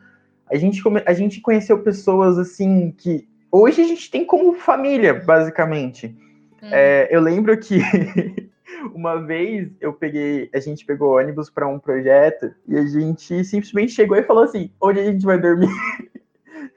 A 0.49 0.55
gente, 0.55 0.81
a 1.05 1.13
gente 1.13 1.41
conheceu 1.41 1.81
pessoas 1.83 2.37
assim 2.37 2.91
que 2.91 3.27
hoje 3.51 3.81
a 3.81 3.85
gente 3.85 4.09
tem 4.09 4.25
como 4.25 4.53
família, 4.55 5.13
basicamente. 5.13 6.15
Hum. 6.61 6.69
É, 6.71 7.07
eu 7.11 7.21
lembro 7.21 7.55
que 7.57 7.79
uma 8.93 9.21
vez 9.25 9.71
eu 9.79 9.93
peguei, 9.93 10.49
a 10.53 10.59
gente 10.59 10.85
pegou 10.85 11.17
ônibus 11.17 11.49
para 11.49 11.67
um 11.67 11.79
projeto 11.79 12.53
e 12.67 12.77
a 12.77 12.85
gente 12.85 13.43
simplesmente 13.43 13.91
chegou 13.91 14.17
e 14.17 14.23
falou 14.23 14.43
assim: 14.43 14.71
onde 14.81 14.99
a 14.99 15.03
gente 15.03 15.25
vai 15.25 15.39
dormir? 15.39 15.69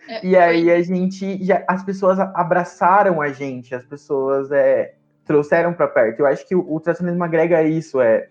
É, 0.09 0.24
e 0.24 0.37
aí 0.37 0.70
a 0.70 0.83
gente, 0.83 1.44
já, 1.44 1.62
as 1.68 1.85
pessoas 1.85 2.18
abraçaram 2.18 3.20
a 3.20 3.29
gente, 3.29 3.74
as 3.74 3.85
pessoas 3.85 4.51
é, 4.51 4.94
trouxeram 5.27 5.74
para 5.74 5.87
perto. 5.87 6.20
Eu 6.20 6.27
acho 6.27 6.46
que 6.48 6.55
o, 6.55 6.74
o 6.74 6.81
tradicionalismo 6.81 7.24
agrega 7.24 7.62
isso, 7.62 8.01
é 8.01 8.29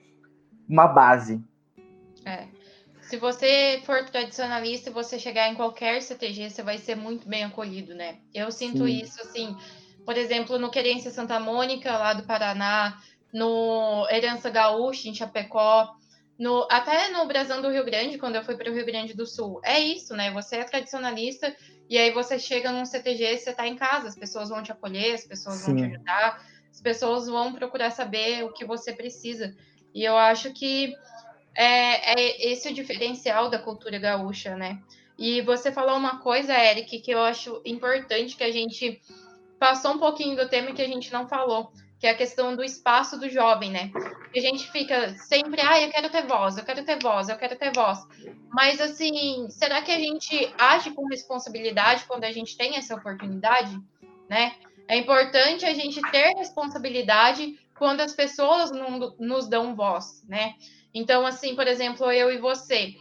uma 0.67 0.87
base. 0.87 1.39
É. 2.25 2.47
Se 3.01 3.15
você 3.15 3.81
for 3.85 4.03
tradicionalista 4.05 4.89
e 4.89 4.93
você 4.93 5.17
chegar 5.17 5.49
em 5.49 5.55
qualquer 5.55 6.01
CTG, 6.01 6.49
você 6.49 6.63
vai 6.63 6.77
ser 6.77 6.95
muito 6.95 7.29
bem 7.29 7.43
acolhido, 7.43 7.93
né? 7.93 8.17
Eu 8.33 8.51
sinto 8.51 8.85
Sim. 8.85 9.01
isso, 9.01 9.21
assim, 9.21 9.55
por 10.03 10.17
exemplo, 10.17 10.57
no 10.57 10.69
Querência 10.69 11.11
Santa 11.11 11.39
Mônica, 11.39 11.95
lá 11.95 12.13
do 12.13 12.23
Paraná, 12.23 12.97
no 13.33 14.07
Herança 14.09 14.49
Gaúcha, 14.49 15.09
em 15.09 15.13
Chapecó, 15.13 15.95
no, 16.37 16.67
até 16.69 17.09
no 17.09 17.25
Brasão 17.25 17.61
do 17.61 17.69
Rio 17.69 17.83
Grande, 17.83 18.17
quando 18.17 18.35
eu 18.35 18.43
fui 18.43 18.55
para 18.55 18.69
o 18.69 18.73
Rio 18.73 18.85
Grande 18.85 19.13
do 19.13 19.25
Sul. 19.25 19.59
É 19.63 19.79
isso, 19.79 20.15
né? 20.15 20.31
Você 20.31 20.57
é 20.57 20.63
tradicionalista 20.63 21.55
e 21.89 21.97
aí 21.97 22.11
você 22.11 22.37
chega 22.37 22.71
num 22.71 22.85
CTG, 22.85 23.37
você 23.37 23.49
está 23.51 23.67
em 23.67 23.75
casa, 23.75 24.07
as 24.07 24.15
pessoas 24.15 24.49
vão 24.49 24.61
te 24.61 24.71
acolher, 24.71 25.15
as 25.15 25.25
pessoas 25.25 25.57
Sim. 25.57 25.65
vão 25.65 25.75
te 25.75 25.95
ajudar 25.95 26.41
as 26.77 26.81
pessoas 26.81 27.25
vão 27.27 27.53
procurar 27.53 27.89
saber 27.89 28.43
o 28.43 28.53
que 28.53 28.63
você 28.63 28.93
precisa. 28.93 29.55
E 29.95 30.03
eu 30.03 30.15
acho 30.15 30.53
que 30.53 30.95
é, 31.55 32.13
é 32.13 32.51
esse 32.51 32.69
o 32.69 32.73
diferencial 32.73 33.49
da 33.49 33.57
cultura 33.57 33.97
gaúcha, 33.97 34.55
né? 34.55 34.79
E 35.17 35.41
você 35.41 35.71
falou 35.71 35.97
uma 35.97 36.19
coisa, 36.19 36.53
Eric, 36.53 36.99
que 36.99 37.09
eu 37.09 37.19
acho 37.19 37.59
importante 37.65 38.37
que 38.37 38.43
a 38.43 38.51
gente 38.51 39.01
passou 39.59 39.93
um 39.93 39.97
pouquinho 39.97 40.35
do 40.35 40.47
tema 40.47 40.71
que 40.71 40.81
a 40.83 40.87
gente 40.87 41.11
não 41.11 41.27
falou, 41.27 41.71
que 41.99 42.05
é 42.05 42.11
a 42.11 42.17
questão 42.17 42.55
do 42.55 42.63
espaço 42.63 43.19
do 43.19 43.29
jovem, 43.29 43.71
né? 43.71 43.91
A 44.35 44.39
gente 44.39 44.71
fica 44.71 45.09
sempre, 45.17 45.61
ah, 45.61 45.81
eu 45.81 45.89
quero 45.89 46.09
ter 46.09 46.25
voz, 46.27 46.57
eu 46.57 46.63
quero 46.63 46.83
ter 46.85 46.99
voz, 47.01 47.27
eu 47.27 47.37
quero 47.37 47.55
ter 47.55 47.71
voz. 47.73 47.99
Mas 48.49 48.79
assim, 48.79 49.47
será 49.49 49.81
que 49.81 49.91
a 49.91 49.99
gente 49.99 50.53
age 50.57 50.91
com 50.91 51.07
responsabilidade 51.07 52.05
quando 52.05 52.23
a 52.23 52.31
gente 52.31 52.55
tem 52.55 52.75
essa 52.75 52.95
oportunidade, 52.95 53.75
né? 54.29 54.53
É 54.87 54.95
importante 54.95 55.65
a 55.65 55.73
gente 55.73 55.99
ter 56.11 56.35
responsabilidade 56.37 57.59
quando 57.77 58.01
as 58.01 58.13
pessoas 58.13 58.71
não, 58.71 59.15
nos 59.19 59.47
dão 59.47 59.75
voz, 59.75 60.23
né? 60.27 60.53
Então, 60.93 61.25
assim, 61.25 61.55
por 61.55 61.67
exemplo, 61.67 62.11
eu 62.11 62.31
e 62.31 62.37
você, 62.37 62.95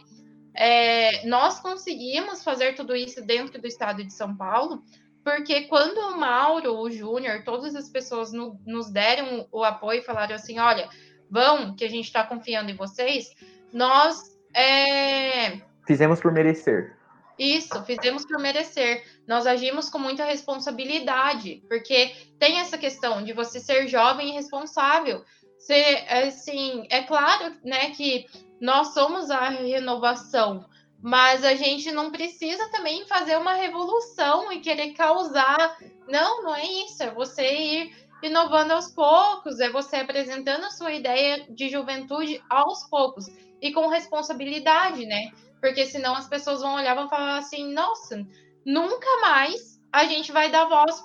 é, 0.53 1.25
nós 1.27 1.59
conseguimos 1.59 2.43
fazer 2.43 2.73
tudo 2.73 2.95
isso 2.95 3.23
dentro 3.23 3.61
do 3.61 3.67
estado 3.67 4.03
de 4.03 4.11
São 4.11 4.35
Paulo 4.35 4.83
porque 5.27 5.63
quando 5.63 5.97
o 5.97 6.17
Mauro, 6.17 6.79
o 6.79 6.89
Júnior, 6.89 7.43
todas 7.43 7.75
as 7.75 7.89
pessoas 7.89 8.31
no, 8.31 8.57
nos 8.65 8.89
deram 8.89 9.45
o 9.51 9.61
apoio 9.61 9.99
e 9.99 10.05
falaram 10.05 10.33
assim: 10.33 10.57
olha, 10.57 10.87
vão, 11.29 11.75
que 11.75 11.83
a 11.83 11.89
gente 11.89 12.05
está 12.05 12.23
confiando 12.23 12.71
em 12.71 12.77
vocês, 12.77 13.35
nós. 13.73 14.21
É... 14.55 15.59
Fizemos 15.85 16.21
por 16.21 16.31
merecer. 16.31 16.95
Isso, 17.37 17.83
fizemos 17.83 18.25
por 18.25 18.39
merecer. 18.39 19.03
Nós 19.27 19.45
agimos 19.45 19.89
com 19.89 19.99
muita 19.99 20.23
responsabilidade, 20.23 21.61
porque 21.67 22.15
tem 22.39 22.61
essa 22.61 22.77
questão 22.77 23.21
de 23.21 23.33
você 23.33 23.59
ser 23.59 23.85
jovem 23.89 24.29
e 24.29 24.33
responsável. 24.33 25.25
Ser, 25.59 26.05
assim, 26.07 26.87
é 26.89 27.03
claro, 27.03 27.53
né, 27.65 27.89
que 27.89 28.25
nós 28.61 28.93
somos 28.93 29.29
a 29.29 29.49
renovação, 29.49 30.65
mas 31.01 31.43
a 31.43 31.55
gente 31.55 31.91
não 31.91 32.11
precisa 32.11 32.69
também 32.69 33.05
fazer 33.05 33.37
uma 33.37 33.53
revolução 33.53 34.51
e 34.51 34.59
querer 34.59 34.93
causar. 34.93 35.77
Não, 36.07 36.43
não 36.43 36.55
é 36.55 36.65
isso. 36.65 37.03
É 37.03 37.11
você 37.11 37.43
ir 37.43 38.07
inovando 38.23 38.73
aos 38.73 38.91
poucos, 38.91 39.59
é 39.59 39.69
você 39.69 39.97
apresentando 39.97 40.65
a 40.65 40.71
sua 40.71 40.91
ideia 40.91 41.45
de 41.49 41.69
juventude 41.69 42.43
aos 42.49 42.83
poucos 42.89 43.27
e 43.61 43.71
com 43.71 43.87
responsabilidade, 43.87 45.05
né? 45.05 45.31
Porque 45.61 45.85
senão 45.85 46.15
as 46.15 46.27
pessoas 46.27 46.61
vão 46.61 46.75
olhar 46.75 46.93
e 46.93 46.99
vão 46.99 47.09
falar 47.09 47.37
assim: 47.37 47.73
nossa, 47.73 48.25
nunca 48.65 49.21
mais 49.21 49.79
a 49.91 50.05
gente 50.05 50.31
vai 50.31 50.49
dar 50.49 50.65
voz 50.65 51.01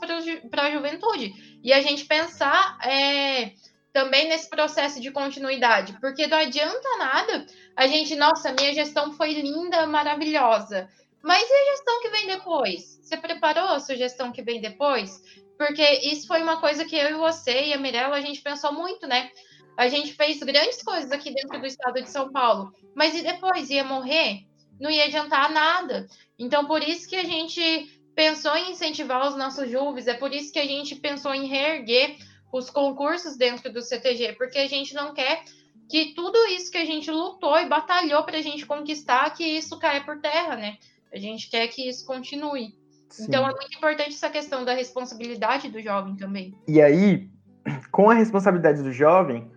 para 0.50 0.64
a 0.64 0.70
juventude. 0.70 1.60
E 1.62 1.72
a 1.72 1.80
gente 1.80 2.04
pensar 2.04 2.78
é, 2.84 3.52
também 3.92 4.28
nesse 4.28 4.48
processo 4.48 5.00
de 5.00 5.10
continuidade, 5.10 5.96
porque 6.00 6.26
não 6.26 6.38
adianta 6.38 6.98
nada 6.98 7.46
a 7.76 7.86
gente, 7.86 8.14
nossa, 8.16 8.52
minha 8.52 8.74
gestão 8.74 9.12
foi 9.12 9.32
linda, 9.32 9.86
maravilhosa. 9.86 10.88
Mas 11.22 11.48
e 11.48 11.52
a 11.52 11.70
gestão 11.72 12.02
que 12.02 12.10
vem 12.10 12.26
depois? 12.26 13.00
Você 13.02 13.16
preparou 13.16 13.68
a 13.68 13.80
sua 13.80 13.96
gestão 13.96 14.32
que 14.32 14.42
vem 14.42 14.60
depois? 14.60 15.22
Porque 15.56 15.82
isso 16.02 16.26
foi 16.26 16.42
uma 16.42 16.60
coisa 16.60 16.84
que 16.84 16.96
eu 16.96 17.10
e 17.10 17.14
você 17.14 17.66
e 17.66 17.72
a 17.72 17.78
Mirella, 17.78 18.16
a 18.16 18.20
gente 18.20 18.42
pensou 18.42 18.72
muito, 18.72 19.06
né? 19.06 19.30
A 19.76 19.88
gente 19.88 20.12
fez 20.12 20.38
grandes 20.40 20.82
coisas 20.82 21.10
aqui 21.12 21.32
dentro 21.32 21.58
do 21.60 21.66
estado 21.66 22.02
de 22.02 22.10
São 22.10 22.30
Paulo, 22.30 22.72
mas 22.94 23.14
e 23.14 23.22
depois 23.22 23.70
ia 23.70 23.84
morrer? 23.84 24.40
Não 24.80 24.90
ia 24.90 25.04
adiantar 25.04 25.50
nada. 25.50 26.06
Então, 26.38 26.66
por 26.66 26.82
isso 26.82 27.08
que 27.08 27.16
a 27.16 27.24
gente 27.24 27.60
pensou 28.14 28.54
em 28.56 28.72
incentivar 28.72 29.26
os 29.26 29.36
nossos 29.36 29.70
jovens, 29.70 30.06
é 30.06 30.14
por 30.14 30.32
isso 30.32 30.52
que 30.52 30.58
a 30.58 30.66
gente 30.66 30.96
pensou 30.96 31.32
em 31.32 31.46
reerguer 31.46 32.16
os 32.52 32.68
concursos 32.68 33.36
dentro 33.36 33.72
do 33.72 33.80
CTG, 33.80 34.34
porque 34.34 34.58
a 34.58 34.68
gente 34.68 34.92
não 34.92 35.14
quer 35.14 35.42
que 35.88 36.14
tudo 36.14 36.38
isso 36.46 36.70
que 36.70 36.78
a 36.78 36.84
gente 36.84 37.10
lutou 37.10 37.58
e 37.58 37.68
batalhou 37.68 38.24
para 38.24 38.38
a 38.38 38.42
gente 38.42 38.66
conquistar, 38.66 39.30
que 39.30 39.44
isso 39.44 39.78
caia 39.78 40.02
por 40.02 40.20
terra, 40.20 40.56
né? 40.56 40.78
A 41.12 41.18
gente 41.18 41.50
quer 41.50 41.68
que 41.68 41.88
isso 41.88 42.06
continue. 42.06 42.74
Sim. 43.08 43.24
Então 43.24 43.46
é 43.46 43.52
muito 43.52 43.76
importante 43.76 44.10
essa 44.10 44.30
questão 44.30 44.64
da 44.64 44.72
responsabilidade 44.72 45.68
do 45.68 45.80
jovem 45.82 46.16
também. 46.16 46.54
E 46.66 46.80
aí, 46.80 47.28
com 47.92 48.08
a 48.08 48.14
responsabilidade 48.14 48.82
do 48.82 48.90
jovem, 48.90 49.50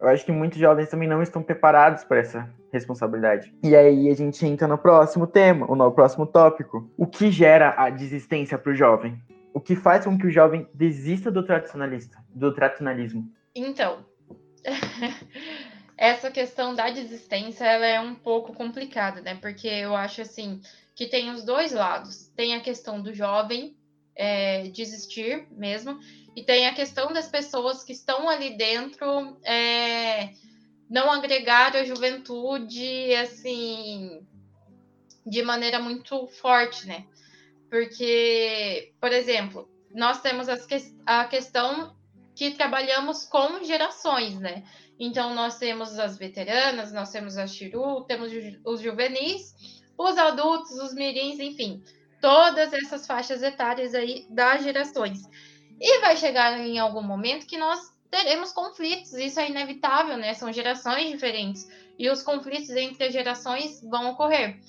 eu 0.00 0.08
acho 0.08 0.24
que 0.24 0.32
muitos 0.32 0.58
jovens 0.58 0.88
também 0.88 1.08
não 1.08 1.22
estão 1.22 1.42
preparados 1.42 2.04
para 2.04 2.18
essa 2.18 2.50
responsabilidade. 2.72 3.54
E 3.62 3.76
aí 3.76 4.08
a 4.08 4.14
gente 4.14 4.44
entra 4.46 4.66
no 4.66 4.78
próximo 4.78 5.26
tema, 5.26 5.66
ou 5.68 5.76
no 5.76 5.92
próximo 5.92 6.26
tópico. 6.26 6.90
O 6.96 7.06
que 7.06 7.30
gera 7.30 7.74
a 7.76 7.90
desistência 7.90 8.56
para 8.56 8.72
o 8.72 8.74
jovem? 8.74 9.20
O 9.52 9.60
que 9.60 9.76
faz 9.76 10.04
com 10.04 10.16
que 10.16 10.26
o 10.26 10.30
jovem 10.30 10.66
desista 10.72 11.30
do 11.30 11.44
tradicionalista, 11.44 12.18
do 12.34 12.54
tradicionalismo? 12.54 13.30
Então, 13.54 14.04
essa 16.02 16.32
questão 16.32 16.74
da 16.74 16.90
desistência 16.90 17.64
ela 17.64 17.86
é 17.86 18.00
um 18.00 18.16
pouco 18.16 18.52
complicada, 18.52 19.20
né? 19.20 19.36
Porque 19.36 19.68
eu 19.68 19.94
acho 19.94 20.20
assim 20.20 20.60
que 20.96 21.06
tem 21.06 21.30
os 21.30 21.44
dois 21.44 21.70
lados. 21.70 22.26
Tem 22.34 22.56
a 22.56 22.60
questão 22.60 23.00
do 23.00 23.14
jovem 23.14 23.76
é, 24.16 24.64
desistir 24.64 25.46
mesmo, 25.52 26.00
e 26.34 26.42
tem 26.42 26.66
a 26.66 26.74
questão 26.74 27.12
das 27.12 27.28
pessoas 27.28 27.84
que 27.84 27.92
estão 27.92 28.28
ali 28.28 28.56
dentro 28.56 29.38
é, 29.44 30.30
não 30.90 31.08
agregar 31.08 31.76
a 31.76 31.84
juventude 31.84 33.14
assim 33.14 34.26
de 35.24 35.40
maneira 35.44 35.78
muito 35.78 36.26
forte, 36.26 36.84
né? 36.84 37.06
Porque, 37.70 38.92
por 39.00 39.12
exemplo, 39.12 39.70
nós 39.94 40.20
temos 40.20 40.48
a 41.06 41.24
questão 41.26 41.96
que 42.34 42.50
trabalhamos 42.50 43.24
com 43.24 43.62
gerações, 43.62 44.36
né? 44.40 44.64
Então, 44.98 45.34
nós 45.34 45.58
temos 45.58 45.98
as 45.98 46.16
veteranas, 46.16 46.92
nós 46.92 47.10
temos 47.10 47.36
a 47.36 47.46
Chiru, 47.46 48.04
temos 48.04 48.32
os 48.64 48.80
juvenis, 48.80 49.54
os 49.98 50.16
adultos, 50.16 50.72
os 50.72 50.94
mirins, 50.94 51.38
enfim, 51.40 51.82
todas 52.20 52.72
essas 52.72 53.06
faixas 53.06 53.42
etárias 53.42 53.94
aí 53.94 54.26
das 54.30 54.62
gerações. 54.62 55.20
E 55.80 56.00
vai 56.00 56.16
chegar 56.16 56.58
em 56.60 56.78
algum 56.78 57.02
momento 57.02 57.46
que 57.46 57.58
nós 57.58 57.92
teremos 58.10 58.52
conflitos, 58.52 59.14
isso 59.14 59.40
é 59.40 59.48
inevitável, 59.48 60.16
né? 60.16 60.34
São 60.34 60.52
gerações 60.52 61.10
diferentes 61.10 61.66
e 61.98 62.10
os 62.10 62.22
conflitos 62.22 62.70
entre 62.70 63.06
as 63.06 63.12
gerações 63.12 63.82
vão 63.82 64.10
ocorrer. 64.10 64.60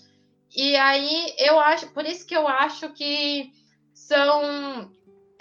E 0.55 0.75
aí 0.75 1.33
eu 1.38 1.59
acho, 1.59 1.91
por 1.93 2.05
isso 2.05 2.25
que 2.25 2.36
eu 2.36 2.47
acho 2.47 2.89
que 2.93 3.51
são 3.93 4.91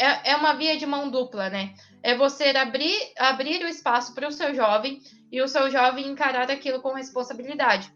é, 0.03 0.33
é 0.33 0.37
uma 0.37 0.55
via 0.55 0.77
de 0.77 0.85
mão 0.85 1.09
dupla, 1.09 1.49
né? 1.49 1.75
É 2.03 2.17
você 2.17 2.47
abrir, 2.47 3.12
abrir 3.17 3.65
o 3.65 3.69
espaço 3.69 4.12
para 4.15 4.27
o 4.27 4.33
seu 4.33 4.53
jovem 4.53 5.01
e 5.31 5.41
o 5.41 5.47
seu 5.47 5.71
jovem 5.71 6.09
encarar 6.09 6.51
aquilo 6.51 6.83
com 6.83 6.93
responsabilidade. 6.93 7.88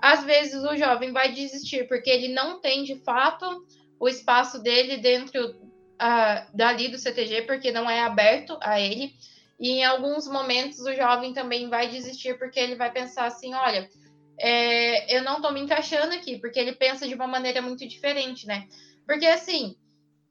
Às 0.00 0.22
vezes 0.22 0.62
o 0.62 0.76
jovem 0.76 1.12
vai 1.12 1.32
desistir 1.32 1.88
porque 1.88 2.08
ele 2.08 2.28
não 2.28 2.60
tem 2.60 2.84
de 2.84 2.94
fato 3.02 3.66
o 3.98 4.08
espaço 4.08 4.62
dele 4.62 4.98
dentro 4.98 5.50
uh, 5.50 6.56
dali 6.56 6.86
do 6.88 6.98
CTG 6.98 7.42
porque 7.42 7.72
não 7.72 7.90
é 7.90 8.02
aberto 8.02 8.56
a 8.60 8.80
ele. 8.80 9.12
E 9.58 9.70
em 9.70 9.84
alguns 9.84 10.28
momentos 10.28 10.78
o 10.78 10.94
jovem 10.94 11.32
também 11.32 11.68
vai 11.68 11.88
desistir 11.88 12.38
porque 12.38 12.60
ele 12.60 12.76
vai 12.76 12.92
pensar 12.92 13.26
assim: 13.26 13.52
olha, 13.54 13.90
é, 14.38 15.16
eu 15.16 15.24
não 15.24 15.38
estou 15.38 15.52
me 15.52 15.60
encaixando 15.60 16.14
aqui, 16.14 16.38
porque 16.38 16.60
ele 16.60 16.76
pensa 16.76 17.08
de 17.08 17.14
uma 17.14 17.26
maneira 17.26 17.60
muito 17.60 17.84
diferente, 17.88 18.46
né? 18.46 18.68
Porque 19.04 19.26
assim, 19.26 19.74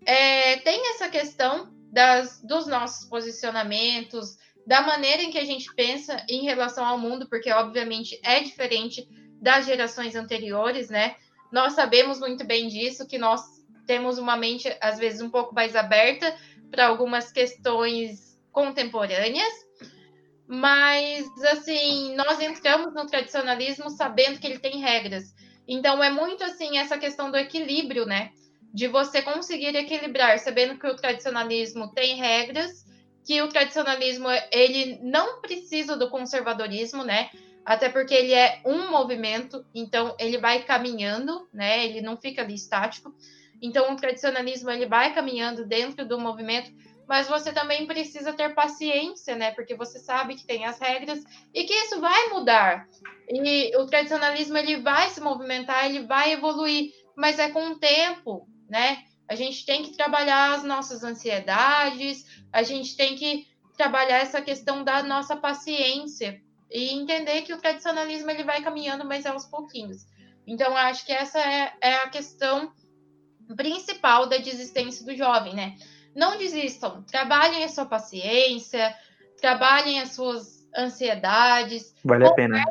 é, 0.06 0.58
tem 0.58 0.92
essa 0.92 1.10
questão 1.10 1.72
das, 1.92 2.42
dos 2.42 2.68
nossos 2.68 3.08
posicionamentos, 3.10 4.38
da 4.66 4.82
maneira 4.82 5.24
em 5.24 5.32
que 5.32 5.38
a 5.38 5.46
gente 5.46 5.74
pensa 5.76 6.26
em 6.30 6.44
relação 6.44 6.86
ao 6.86 6.98
mundo, 6.98 7.28
porque 7.30 7.52
obviamente 7.52 8.20
é 8.24 8.42
diferente 8.42 9.08
das 9.42 9.66
gerações 9.66 10.16
anteriores, 10.16 10.90
né? 10.90 11.16
Nós 11.52 11.74
sabemos 11.74 12.20
muito 12.20 12.46
bem 12.46 12.68
disso, 12.68 13.08
que 13.08 13.18
nós 13.18 13.42
temos 13.86 14.18
uma 14.18 14.36
mente, 14.36 14.76
às 14.82 15.00
vezes, 15.00 15.22
um 15.22 15.30
pouco 15.30 15.56
mais 15.56 15.76
aberta 15.76 16.36
para 16.70 16.88
algumas 16.88 17.32
questões 17.32 18.38
contemporâneas, 18.52 19.54
mas, 20.46 21.26
assim, 21.46 22.16
nós 22.16 22.40
entramos 22.42 22.94
no 22.94 23.06
tradicionalismo 23.06 23.90
sabendo 23.90 24.40
que 24.40 24.48
ele 24.48 24.60
tem 24.60 24.80
regras. 24.80 25.34
Então, 25.68 26.04
é 26.04 26.10
muito, 26.10 26.44
assim, 26.44 26.78
essa 26.78 26.98
questão 26.98 27.32
do 27.32 27.38
equilíbrio, 27.38 28.06
né? 28.06 28.32
De 28.74 28.88
você 28.88 29.22
conseguir 29.22 29.76
equilibrar, 29.76 30.38
sabendo 30.40 30.78
que 30.78 30.88
o 30.88 30.96
tradicionalismo 30.96 31.92
tem 31.94 32.16
regras, 32.16 32.86
que 33.26 33.42
o 33.42 33.50
tradicionalismo, 33.50 34.28
ele 34.52 35.00
não 35.02 35.42
precisa 35.42 35.98
do 35.98 36.10
conservadorismo, 36.10 37.04
né? 37.04 37.30
Até 37.66 37.90
porque 37.90 38.14
ele 38.14 38.34
é 38.34 38.62
um 38.66 38.90
movimento, 38.90 39.66
então 39.76 40.16
ele 40.18 40.38
vai 40.38 40.64
caminhando, 40.64 41.46
né? 41.54 41.86
Ele 41.86 42.00
não 42.00 42.16
fica 42.16 42.42
ali 42.42 42.56
estático. 42.56 43.14
Então, 43.62 43.92
o 43.92 43.96
tradicionalismo 43.98 44.70
ele 44.70 44.86
vai 44.86 45.14
caminhando 45.14 45.66
dentro 45.66 46.08
do 46.08 46.18
movimento, 46.18 46.72
mas 47.06 47.28
você 47.28 47.52
também 47.52 47.86
precisa 47.86 48.32
ter 48.32 48.56
paciência, 48.56 49.36
né? 49.36 49.52
Porque 49.52 49.76
você 49.76 50.00
sabe 50.00 50.36
que 50.36 50.46
tem 50.46 50.66
as 50.66 50.80
regras 50.80 51.22
e 51.54 51.66
que 51.66 51.74
isso 51.74 52.00
vai 52.00 52.30
mudar. 52.30 52.88
E 53.30 53.76
o 53.76 53.86
tradicionalismo 53.86 54.58
ele 54.58 54.78
vai 54.78 55.10
se 55.10 55.20
movimentar, 55.20 55.86
ele 55.86 56.06
vai 56.06 56.32
evoluir, 56.32 56.92
mas 57.18 57.40
é 57.40 57.50
com 57.50 57.72
o 57.72 57.80
tempo, 57.80 58.48
né? 58.70 59.04
A 59.30 59.36
gente 59.36 59.66
tem 59.66 59.84
que 59.84 59.96
trabalhar 59.96 60.56
as 60.56 60.64
nossas 60.64 61.04
ansiedades, 61.04 62.26
a 62.52 62.64
gente 62.64 62.96
tem 62.96 63.16
que 63.16 63.48
trabalhar 63.76 64.18
essa 64.18 64.42
questão 64.42 64.84
da 64.84 65.04
nossa 65.04 65.36
paciência 65.36 66.42
e 66.72 66.94
entender 66.94 67.44
que 67.44 67.54
o 67.54 67.58
tradicionalismo 67.58 68.30
ele 68.30 68.44
vai 68.44 68.62
caminhando, 68.62 69.06
mas 69.06 69.26
é 69.26 69.30
aos 69.30 69.46
pouquinhos. 69.46 70.06
Então, 70.46 70.76
acho 70.76 71.06
que 71.06 71.12
essa 71.12 71.40
é, 71.40 71.74
é 71.82 71.96
a 71.98 72.10
questão 72.10 72.72
principal 73.56 74.28
da 74.28 74.38
desistência 74.38 75.06
do 75.06 75.16
jovem, 75.16 75.54
né? 75.54 75.76
Não 76.16 76.38
desistam, 76.38 77.04
trabalhem 77.04 77.64
a 77.64 77.70
sua 77.70 77.86
paciência, 77.86 78.96
trabalhem 79.40 80.00
as 80.00 80.14
suas 80.14 80.68
ansiedades. 80.76 81.94
Vale 82.04 82.26
a 82.26 82.34
pena. 82.34 82.64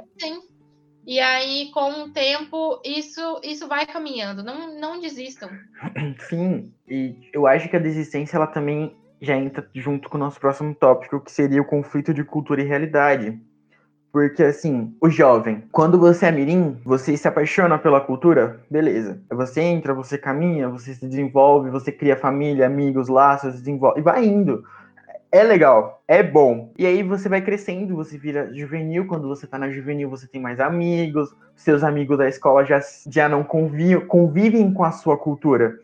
E 1.06 1.20
aí, 1.20 1.70
com 1.72 2.02
o 2.02 2.10
tempo, 2.10 2.80
isso, 2.84 3.40
isso 3.44 3.68
vai 3.68 3.86
caminhando. 3.86 4.42
Não, 4.42 4.76
não 4.76 5.00
desistam. 5.00 5.48
Sim, 6.28 6.72
e 6.88 7.14
eu 7.32 7.46
acho 7.46 7.68
que 7.68 7.76
a 7.76 7.80
desistência 7.80 8.36
ela 8.36 8.46
também 8.48 8.92
já 9.20 9.36
entra 9.36 9.68
junto 9.72 10.08
com 10.10 10.16
o 10.16 10.20
nosso 10.20 10.40
próximo 10.40 10.74
tópico, 10.74 11.20
que 11.20 11.30
seria 11.30 11.62
o 11.62 11.64
conflito 11.64 12.12
de 12.12 12.24
cultura 12.24 12.60
e 12.60 12.66
realidade. 12.66 13.38
Porque, 14.12 14.42
assim, 14.42 14.96
o 15.00 15.08
jovem, 15.08 15.62
quando 15.70 15.96
você 15.98 16.26
é 16.26 16.32
mirim, 16.32 16.76
você 16.84 17.16
se 17.16 17.28
apaixona 17.28 17.78
pela 17.78 18.00
cultura, 18.00 18.60
beleza. 18.68 19.22
Você 19.30 19.60
entra, 19.60 19.94
você 19.94 20.18
caminha, 20.18 20.68
você 20.68 20.94
se 20.94 21.06
desenvolve, 21.06 21.70
você 21.70 21.92
cria 21.92 22.16
família, 22.16 22.66
amigos, 22.66 23.08
laços, 23.08 23.54
desenvolve, 23.54 24.00
e 24.00 24.02
vai 24.02 24.24
indo 24.24 24.64
é 25.30 25.42
legal, 25.42 26.02
é 26.06 26.22
bom. 26.22 26.72
E 26.78 26.86
aí 26.86 27.02
você 27.02 27.28
vai 27.28 27.40
crescendo, 27.40 27.96
você 27.96 28.16
vira 28.16 28.52
juvenil. 28.54 29.06
Quando 29.06 29.28
você 29.28 29.46
tá 29.46 29.58
na 29.58 29.70
juvenil, 29.70 30.08
você 30.08 30.26
tem 30.26 30.40
mais 30.40 30.60
amigos. 30.60 31.34
Seus 31.54 31.82
amigos 31.82 32.18
da 32.18 32.28
escola 32.28 32.64
já, 32.64 32.80
já 33.08 33.28
não 33.28 33.42
convivem, 33.42 34.06
convivem 34.06 34.72
com 34.72 34.84
a 34.84 34.92
sua 34.92 35.16
cultura. 35.16 35.78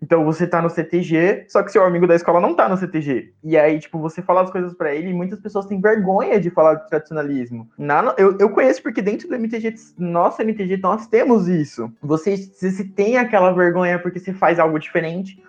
Então 0.00 0.24
você 0.24 0.46
tá 0.46 0.62
no 0.62 0.70
CTG, 0.70 1.46
só 1.48 1.62
que 1.62 1.72
seu 1.72 1.84
amigo 1.84 2.06
da 2.06 2.14
escola 2.14 2.40
não 2.40 2.54
tá 2.54 2.68
no 2.68 2.76
CTG. 2.76 3.32
E 3.42 3.58
aí, 3.58 3.80
tipo, 3.80 3.98
você 3.98 4.22
fala 4.22 4.42
as 4.42 4.50
coisas 4.50 4.72
para 4.72 4.94
ele 4.94 5.10
e 5.10 5.14
muitas 5.14 5.40
pessoas 5.40 5.66
têm 5.66 5.80
vergonha 5.80 6.40
de 6.40 6.50
falar 6.50 6.74
de 6.74 6.88
tradicionalismo. 6.88 7.68
Na, 7.76 8.14
eu, 8.16 8.36
eu 8.38 8.50
conheço 8.50 8.82
porque 8.82 9.02
dentro 9.02 9.28
do 9.28 9.34
MTG, 9.34 9.74
nossa 9.98 10.42
MTG, 10.42 10.76
nós 10.76 11.08
temos 11.08 11.48
isso. 11.48 11.92
Você, 12.00 12.36
você 12.36 12.84
tem 12.84 13.18
aquela 13.18 13.52
vergonha 13.52 13.98
porque 13.98 14.20
você 14.20 14.32
faz 14.32 14.58
algo 14.60 14.78
diferente 14.78 15.42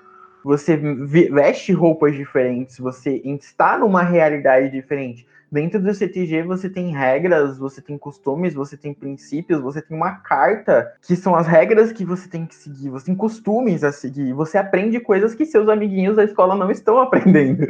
você 0.44 0.78
veste 0.78 1.72
roupas 1.72 2.16
diferentes, 2.16 2.78
você 2.78 3.22
está 3.26 3.78
numa 3.78 4.04
realidade 4.04 4.70
diferente. 4.70 5.28
Dentro 5.52 5.82
do 5.82 5.94
CTG 5.94 6.44
você 6.44 6.70
tem 6.70 6.92
regras, 6.92 7.58
você 7.58 7.82
tem 7.82 7.98
costumes, 7.98 8.54
você 8.54 8.78
tem 8.78 8.94
princípios, 8.94 9.60
você 9.60 9.82
tem 9.82 9.98
uma 9.98 10.12
carta 10.12 10.94
que 11.02 11.16
são 11.16 11.36
as 11.36 11.48
regras 11.48 11.92
que 11.92 12.06
você 12.06 12.30
tem 12.30 12.46
que 12.46 12.54
seguir, 12.54 12.90
você 12.90 13.08
tem 13.08 13.16
costumes 13.16 13.84
a 13.84 13.92
seguir, 13.92 14.32
você 14.34 14.60
aprende 14.60 15.00
coisas 15.00 15.34
que 15.34 15.46
seus 15.46 15.68
amiguinhos 15.68 16.18
da 16.18 16.24
escola 16.24 16.56
não 16.56 16.70
estão 16.70 17.00
aprendendo. 17.02 17.66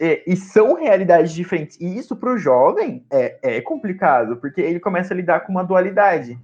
e, 0.00 0.22
e, 0.26 0.36
são 0.36 0.74
realidades 0.74 1.34
diferentes. 1.34 1.78
E 1.78 1.98
isso 1.98 2.16
para 2.16 2.32
o 2.32 2.38
jovem 2.38 3.04
é, 3.10 3.36
é 3.42 3.60
complicado, 3.60 4.38
porque 4.38 4.62
ele 4.62 4.80
começa 4.80 5.12
a 5.12 5.16
lidar 5.16 5.40
com 5.40 5.52
uma 5.52 5.62
dualidade. 5.62 6.38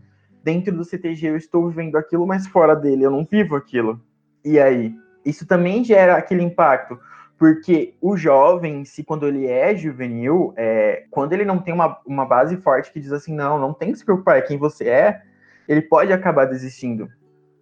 Dentro 0.45 0.77
do 0.77 0.85
CTG 0.85 1.29
eu 1.29 1.37
estou 1.37 1.67
vivendo 1.69 1.97
aquilo, 1.97 2.27
mas 2.27 2.47
fora 2.47 2.77
dele 2.77 3.05
eu 3.05 3.11
não 3.11 3.25
vivo 3.25 3.57
aquilo. 3.57 3.99
E 4.45 4.59
aí? 4.59 4.95
Isso 5.25 5.47
também 5.47 5.85
gera 5.85 6.17
aquele 6.17 6.43
impacto, 6.43 6.99
porque 7.39 7.95
o 8.01 8.17
jovem, 8.17 8.85
se 8.85 9.03
quando 9.03 9.27
ele 9.27 9.47
é 9.47 9.75
juvenil, 9.75 10.55
é, 10.57 11.05
quando 11.11 11.33
ele 11.33 11.45
não 11.45 11.59
tem 11.59 11.75
uma, 11.75 11.99
uma 12.07 12.25
base 12.25 12.57
forte 12.59 12.93
que 12.93 13.01
diz 13.01 13.13
assim, 13.13 13.35
não, 13.35 13.59
não 13.59 13.73
tem 13.73 13.93
que 13.93 13.99
se 13.99 14.05
preocupar, 14.05 14.39
é 14.39 14.43
quem 14.43 14.59
você 14.59 14.89
é, 14.89 15.23
ele 15.69 15.83
pode 15.83 16.13
acabar 16.13 16.45
desistindo. 16.45 17.09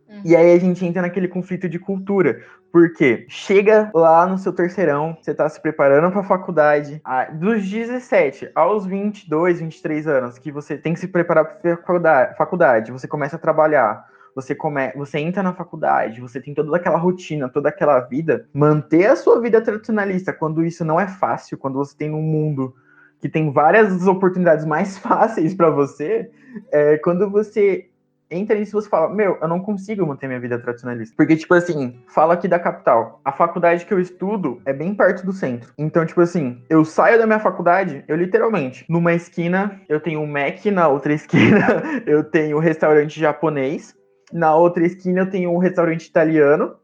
Uhum. 0.09 0.23
E 0.25 0.37
aí 0.37 0.53
a 0.53 0.59
gente 0.59 0.85
entra 0.85 1.01
naquele 1.01 1.29
conflito 1.29 1.69
de 1.69 1.79
cultura, 1.79 2.43
porque 2.73 3.27
chega 3.29 3.91
lá 3.95 4.27
no 4.27 4.39
seu 4.39 4.53
terceirão, 4.53 5.17
você 5.21 5.31
está 5.31 5.49
se 5.49 5.61
preparando 5.61 6.11
para 6.11 6.21
a 6.21 6.25
faculdade, 6.25 7.01
dos 7.35 7.69
17 7.69 8.51
aos 8.55 8.87
22, 8.87 9.61
23 9.61 10.07
anos, 10.07 10.39
que 10.39 10.53
você 10.53 10.77
tem 10.77 10.95
que 10.95 11.01
se 11.01 11.09
preparar 11.09 11.45
para 11.45 12.35
faculdade, 12.37 12.93
você 12.93 13.09
começa 13.09 13.37
a 13.37 13.39
trabalhar, 13.39 14.05
você 14.41 14.55
come, 14.55 14.93
você 14.95 15.19
entra 15.19 15.43
na 15.43 15.53
faculdade, 15.53 16.21
você 16.21 16.41
tem 16.41 16.55
toda 16.55 16.77
aquela 16.77 16.99
rotina, 16.99 17.49
toda 17.49 17.69
aquela 17.69 18.01
vida, 18.01 18.49
manter 18.53 19.07
a 19.07 19.17
sua 19.17 19.41
vida 19.41 19.61
tradicionalista 19.61 20.33
quando 20.33 20.65
isso 20.65 20.85
não 20.85 20.99
é 21.01 21.07
fácil, 21.07 21.59
quando 21.59 21.75
você 21.75 21.97
tem 21.97 22.13
um 22.13 22.23
mundo 22.23 22.75
que 23.21 23.29
tem 23.29 23.53
várias 23.53 24.07
oportunidades 24.07 24.65
mais 24.65 24.97
fáceis 24.99 25.55
para 25.55 25.71
você, 25.71 26.31
é, 26.73 26.97
quando 26.99 27.31
você 27.31 27.91
entra 28.31 28.57
nisso 28.57 28.81
você 28.81 28.89
fala, 28.89 29.13
meu, 29.13 29.37
eu 29.41 29.49
não 29.49 29.61
consigo 29.61 30.07
manter 30.07 30.29
minha 30.29 30.39
vida 30.39 30.59
tradicionalista. 30.59 31.15
Porque, 31.17 31.37
tipo 31.37 31.53
assim, 31.53 32.01
fala 32.07 32.35
aqui 32.35 32.47
da 32.47 32.59
capital. 32.59 33.21
A 33.25 33.33
faculdade 33.33 33.85
que 33.85 33.93
eu 33.93 33.99
estudo 33.99 34.63
é 34.65 34.73
bem 34.73 34.95
perto 34.95 35.27
do 35.27 35.33
centro. 35.33 35.73
Então, 35.77 36.07
tipo 36.07 36.21
assim, 36.21 36.63
eu 36.71 36.85
saio 36.85 37.19
da 37.19 37.27
minha 37.27 37.41
faculdade, 37.41 38.05
eu 38.07 38.17
literalmente, 38.17 38.85
numa 38.89 39.13
esquina, 39.13 39.81
eu 39.89 39.99
tenho 39.99 40.21
um 40.21 40.27
Mac, 40.27 40.65
na 40.67 40.87
outra 40.89 41.13
esquina, 41.13 41.83
eu 42.07 42.23
tenho 42.23 42.57
um 42.57 42.61
restaurante 42.61 43.19
japonês, 43.19 43.95
na 44.33 44.55
outra 44.55 44.85
esquina 44.85 45.21
eu 45.21 45.31
tenho 45.31 45.51
um 45.53 45.59
restaurante 45.59 46.07
italiano. 46.07 46.77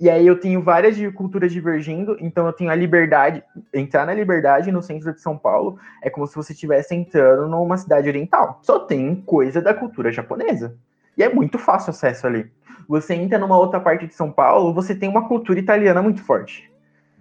E 0.00 0.10
aí 0.10 0.26
eu 0.26 0.38
tenho 0.38 0.60
várias 0.60 0.98
culturas 1.14 1.52
divergindo, 1.52 2.16
então 2.20 2.46
eu 2.46 2.52
tenho 2.52 2.68
a 2.68 2.74
liberdade, 2.74 3.44
entrar 3.72 4.04
na 4.04 4.12
liberdade 4.12 4.72
no 4.72 4.82
centro 4.82 5.14
de 5.14 5.20
São 5.20 5.38
Paulo 5.38 5.78
é 6.02 6.10
como 6.10 6.26
se 6.26 6.34
você 6.34 6.52
estivesse 6.52 6.94
entrando 6.96 7.48
numa 7.48 7.76
cidade 7.76 8.08
oriental. 8.08 8.58
Só 8.62 8.80
tem 8.80 9.14
coisa 9.14 9.62
da 9.62 9.72
cultura 9.72 10.10
japonesa. 10.10 10.76
E 11.16 11.22
é 11.22 11.32
muito 11.32 11.58
fácil 11.58 11.90
acesso 11.90 12.26
ali. 12.26 12.50
Você 12.88 13.14
entra 13.14 13.38
numa 13.38 13.56
outra 13.56 13.78
parte 13.78 14.06
de 14.06 14.14
São 14.14 14.32
Paulo, 14.32 14.74
você 14.74 14.96
tem 14.96 15.08
uma 15.08 15.28
cultura 15.28 15.60
italiana 15.60 16.02
muito 16.02 16.22
forte. 16.24 16.70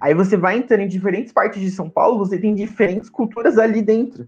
Aí 0.02 0.14
você 0.14 0.36
vai 0.36 0.58
entrando 0.58 0.82
em 0.82 0.88
diferentes 0.88 1.32
partes 1.32 1.62
de 1.62 1.72
São 1.72 1.90
Paulo, 1.90 2.18
você 2.18 2.38
tem 2.38 2.56
diferentes 2.56 3.10
culturas 3.10 3.58
ali 3.58 3.82
dentro. 3.82 4.28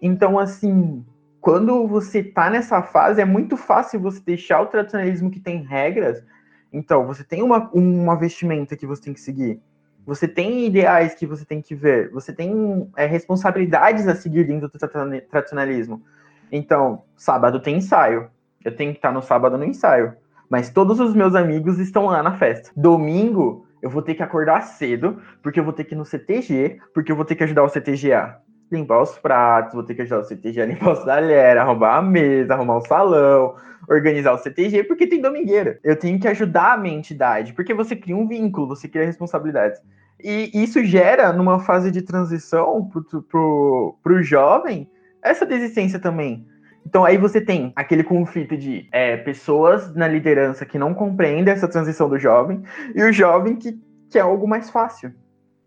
Então, 0.00 0.38
assim, 0.38 1.04
quando 1.42 1.88
você 1.88 2.22
tá 2.22 2.48
nessa 2.48 2.80
fase, 2.82 3.20
é 3.20 3.24
muito 3.24 3.56
fácil 3.56 3.98
você 3.98 4.20
deixar 4.24 4.60
o 4.60 4.66
tradicionalismo 4.66 5.28
que 5.28 5.40
tem 5.40 5.60
regras. 5.60 6.22
Então, 6.72 7.04
você 7.04 7.24
tem 7.24 7.42
uma, 7.42 7.68
uma 7.72 8.14
vestimenta 8.14 8.76
que 8.76 8.86
você 8.86 9.02
tem 9.02 9.12
que 9.12 9.20
seguir. 9.20 9.60
Você 10.06 10.28
tem 10.28 10.64
ideais 10.64 11.16
que 11.16 11.26
você 11.26 11.44
tem 11.44 11.60
que 11.60 11.74
ver. 11.74 12.12
Você 12.12 12.32
tem 12.32 12.88
é, 12.96 13.06
responsabilidades 13.06 14.06
a 14.06 14.14
seguir 14.14 14.46
dentro 14.46 14.68
do 14.68 14.78
tradicionalismo. 15.28 16.00
Então, 16.52 17.02
sábado 17.16 17.58
tem 17.58 17.78
ensaio. 17.78 18.30
Eu 18.64 18.76
tenho 18.76 18.92
que 18.92 18.98
estar 18.98 19.10
no 19.10 19.20
sábado 19.20 19.58
no 19.58 19.64
ensaio. 19.64 20.14
Mas 20.48 20.70
todos 20.70 21.00
os 21.00 21.12
meus 21.12 21.34
amigos 21.34 21.80
estão 21.80 22.06
lá 22.06 22.22
na 22.22 22.38
festa. 22.38 22.70
Domingo, 22.76 23.66
eu 23.82 23.90
vou 23.90 24.00
ter 24.00 24.14
que 24.14 24.22
acordar 24.22 24.60
cedo, 24.60 25.20
porque 25.42 25.58
eu 25.58 25.64
vou 25.64 25.72
ter 25.72 25.82
que 25.82 25.94
ir 25.96 25.98
no 25.98 26.04
CTG, 26.04 26.78
porque 26.94 27.10
eu 27.10 27.16
vou 27.16 27.24
ter 27.24 27.34
que 27.34 27.42
ajudar 27.42 27.64
o 27.64 27.68
CTGA 27.68 28.40
limpar 28.72 29.02
os 29.02 29.18
pratos, 29.18 29.74
vou 29.74 29.82
ter 29.82 29.94
que 29.94 30.02
ajudar 30.02 30.20
o 30.20 30.24
CTG 30.24 30.62
a 30.62 30.66
limpar 30.66 30.92
os 30.92 31.04
talheres, 31.04 31.60
arrumar 31.60 31.96
a 31.96 32.02
mesa, 32.02 32.54
arrumar 32.54 32.78
o 32.78 32.86
salão, 32.86 33.54
organizar 33.88 34.32
o 34.32 34.38
CTG, 34.38 34.84
porque 34.84 35.06
tem 35.06 35.20
domingueira. 35.20 35.78
Eu 35.84 35.96
tenho 35.96 36.18
que 36.18 36.28
ajudar 36.28 36.72
a 36.72 36.76
minha 36.76 36.96
entidade, 36.96 37.52
porque 37.52 37.74
você 37.74 37.94
cria 37.94 38.16
um 38.16 38.26
vínculo, 38.26 38.68
você 38.68 38.88
cria 38.88 39.04
responsabilidades. 39.04 39.80
E 40.22 40.50
isso 40.54 40.82
gera, 40.84 41.32
numa 41.32 41.60
fase 41.60 41.90
de 41.90 42.02
transição 42.02 42.88
pro, 43.28 43.98
pro 44.02 44.22
jovem, 44.22 44.88
essa 45.22 45.44
desistência 45.44 45.98
também. 45.98 46.46
Então 46.86 47.04
aí 47.04 47.16
você 47.16 47.40
tem 47.40 47.72
aquele 47.76 48.02
conflito 48.02 48.56
de 48.56 48.88
é, 48.92 49.16
pessoas 49.16 49.94
na 49.94 50.08
liderança 50.08 50.66
que 50.66 50.78
não 50.78 50.94
compreendem 50.94 51.52
essa 51.52 51.68
transição 51.68 52.08
do 52.08 52.18
jovem, 52.18 52.62
e 52.94 53.02
o 53.02 53.12
jovem 53.12 53.56
que 53.56 53.80
quer 54.10 54.20
algo 54.20 54.46
mais 54.46 54.70
fácil 54.70 55.12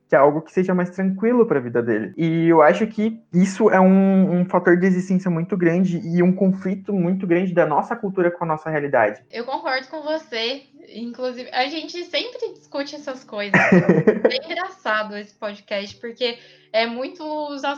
que 0.08 0.16
é 0.16 0.18
algo 0.18 0.41
que 0.41 0.51
seja 0.51 0.74
mais 0.74 0.89
tranquilo 0.89 1.45
para 1.45 1.60
a 1.60 1.62
vida 1.62 1.82
dele. 1.82 2.14
E 2.18 2.47
eu 2.47 2.62
acho 2.62 2.86
que 2.88 3.20
isso 3.34 3.70
é 3.70 3.80
um, 3.80 4.39
um, 4.39 4.45
fator 4.45 4.78
de 4.78 4.86
existência 4.86 5.30
muito 5.30 5.58
grande 5.58 5.99
e 6.03 6.22
um 6.22 6.34
conflito 6.34 6.93
muito 6.93 7.26
grande 7.26 7.53
da 7.53 7.66
nossa 7.66 7.95
cultura 7.95 8.30
com 8.30 8.43
a 8.43 8.47
nossa 8.47 8.70
realidade. 8.70 9.24
Eu 9.32 9.45
concordo 9.45 9.88
com 9.88 10.01
você. 10.03 10.64
Inclusive, 10.89 11.49
a 11.51 11.67
gente 11.67 12.03
sempre 12.05 12.53
discute 12.53 12.95
essas 12.95 13.23
coisas. 13.23 13.53
é 14.31 14.45
engraçado 14.45 15.15
esse 15.17 15.33
podcast, 15.33 15.95
porque 15.97 16.38
é 16.71 16.86
muito. 16.86 17.23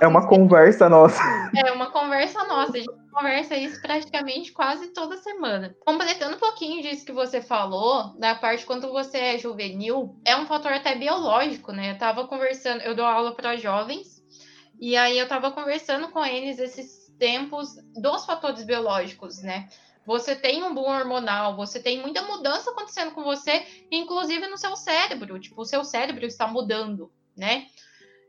É 0.01 0.07
uma 0.07 0.27
conversa 0.27 0.89
nossa. 0.89 1.21
É 1.55 1.71
uma 1.71 1.91
conversa 1.91 2.43
nossa. 2.45 2.77
A 2.77 2.79
gente 2.79 3.07
conversa 3.11 3.55
isso 3.55 3.81
praticamente 3.81 4.51
quase 4.51 4.87
toda 4.89 5.17
semana. 5.17 5.75
Completando 5.85 6.35
um 6.35 6.39
pouquinho 6.39 6.81
disso 6.81 7.05
que 7.05 7.11
você 7.11 7.41
falou, 7.41 8.17
da 8.19 8.35
parte 8.35 8.65
quando 8.65 8.91
você 8.91 9.17
é 9.17 9.37
juvenil, 9.37 10.15
é 10.25 10.35
um 10.35 10.45
fator 10.45 10.71
até 10.71 10.95
biológico, 10.95 11.71
né? 11.71 11.91
Eu 11.91 11.97
tava 11.97 12.27
conversando, 12.27 12.81
eu 12.81 12.95
dou 12.95 13.05
aula 13.05 13.35
para 13.35 13.57
jovens, 13.57 14.23
e 14.79 14.95
aí 14.95 15.17
eu 15.17 15.27
tava 15.27 15.51
conversando 15.51 16.09
com 16.09 16.23
eles 16.23 16.59
esses 16.59 17.07
tempos 17.17 17.75
dos 17.99 18.25
fatores 18.25 18.63
biológicos, 18.63 19.41
né? 19.41 19.67
Você 20.07 20.37
tem 20.37 20.63
um 20.63 20.73
boom 20.73 20.89
hormonal, 20.89 21.57
você 21.57 21.81
tem 21.81 21.99
muita 21.99 22.21
mudança 22.21 22.71
acontecendo 22.71 23.11
com 23.11 23.25
você, 23.25 23.67
inclusive 23.91 24.47
no 24.47 24.57
seu 24.57 24.73
cérebro. 24.77 25.37
Tipo, 25.37 25.61
o 25.61 25.65
seu 25.65 25.83
cérebro 25.83 26.25
está 26.25 26.47
mudando, 26.47 27.11
né? 27.35 27.67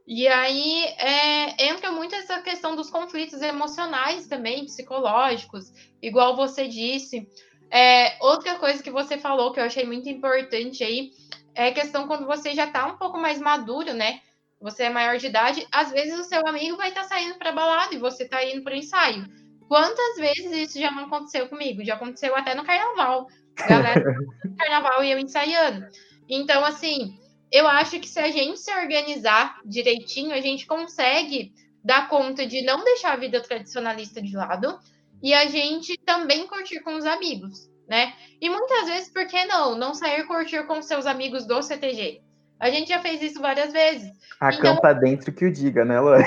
E 0.04 0.26
aí 0.26 0.84
é, 0.98 1.68
entra 1.68 1.92
muito 1.92 2.16
essa 2.16 2.42
questão 2.42 2.74
dos 2.74 2.90
conflitos 2.90 3.40
emocionais 3.42 4.26
também, 4.26 4.64
psicológicos, 4.64 5.72
igual 6.02 6.34
você 6.34 6.66
disse. 6.66 7.28
É, 7.70 8.16
outra 8.24 8.56
coisa 8.56 8.82
que 8.82 8.90
você 8.90 9.16
falou 9.16 9.52
que 9.52 9.60
eu 9.60 9.64
achei 9.64 9.84
muito 9.84 10.08
importante 10.08 10.82
aí 10.82 11.12
é 11.54 11.68
a 11.68 11.74
questão 11.74 12.08
quando 12.08 12.26
você 12.26 12.56
já 12.56 12.64
está 12.64 12.86
um 12.86 12.96
pouco 12.96 13.18
mais 13.18 13.38
maduro, 13.38 13.94
né? 13.94 14.20
Você 14.60 14.82
é 14.82 14.90
maior 14.90 15.16
de 15.16 15.28
idade, 15.28 15.64
às 15.70 15.92
vezes 15.92 16.18
o 16.18 16.24
seu 16.24 16.44
amigo 16.44 16.76
vai 16.76 16.88
estar 16.88 17.02
tá 17.02 17.08
saindo 17.08 17.38
para 17.38 17.52
balada 17.52 17.94
e 17.94 17.98
você 17.98 18.24
está 18.24 18.44
indo 18.44 18.64
para 18.64 18.76
ensaio. 18.76 19.24
Quantas 19.68 20.16
vezes 20.16 20.50
isso 20.50 20.80
já 20.80 20.90
não 20.90 21.04
aconteceu 21.04 21.46
comigo? 21.48 21.84
Já 21.84 21.94
aconteceu 21.94 22.34
até 22.34 22.54
no 22.54 22.64
carnaval. 22.64 23.28
Galera, 23.54 24.02
no 24.44 24.56
carnaval 24.56 25.04
e 25.04 25.12
eu 25.12 25.18
ensaiando. 25.18 25.86
Então, 26.28 26.64
assim, 26.64 27.18
eu 27.52 27.68
acho 27.68 28.00
que 28.00 28.08
se 28.08 28.18
a 28.18 28.30
gente 28.30 28.58
se 28.58 28.74
organizar 28.74 29.60
direitinho, 29.64 30.32
a 30.32 30.40
gente 30.40 30.66
consegue 30.66 31.52
dar 31.84 32.08
conta 32.08 32.46
de 32.46 32.62
não 32.62 32.82
deixar 32.82 33.12
a 33.12 33.16
vida 33.16 33.40
tradicionalista 33.42 34.20
de 34.22 34.34
lado 34.34 34.78
e 35.22 35.34
a 35.34 35.46
gente 35.46 35.98
também 36.04 36.46
curtir 36.46 36.80
com 36.80 36.96
os 36.96 37.04
amigos, 37.04 37.68
né? 37.88 38.14
E 38.40 38.48
muitas 38.48 38.86
vezes, 38.86 39.10
por 39.10 39.26
que 39.26 39.44
não? 39.44 39.76
Não 39.76 39.94
sair 39.94 40.26
curtir 40.26 40.66
com 40.66 40.80
seus 40.80 41.06
amigos 41.06 41.46
do 41.46 41.62
CTG. 41.62 42.22
A 42.58 42.70
gente 42.70 42.88
já 42.88 43.00
fez 43.00 43.22
isso 43.22 43.40
várias 43.40 43.72
vezes. 43.72 44.10
Acampa 44.40 44.90
então, 44.90 45.00
dentro 45.00 45.32
que 45.32 45.44
o 45.44 45.52
diga, 45.52 45.84
né, 45.84 46.00
Lore? 46.00 46.24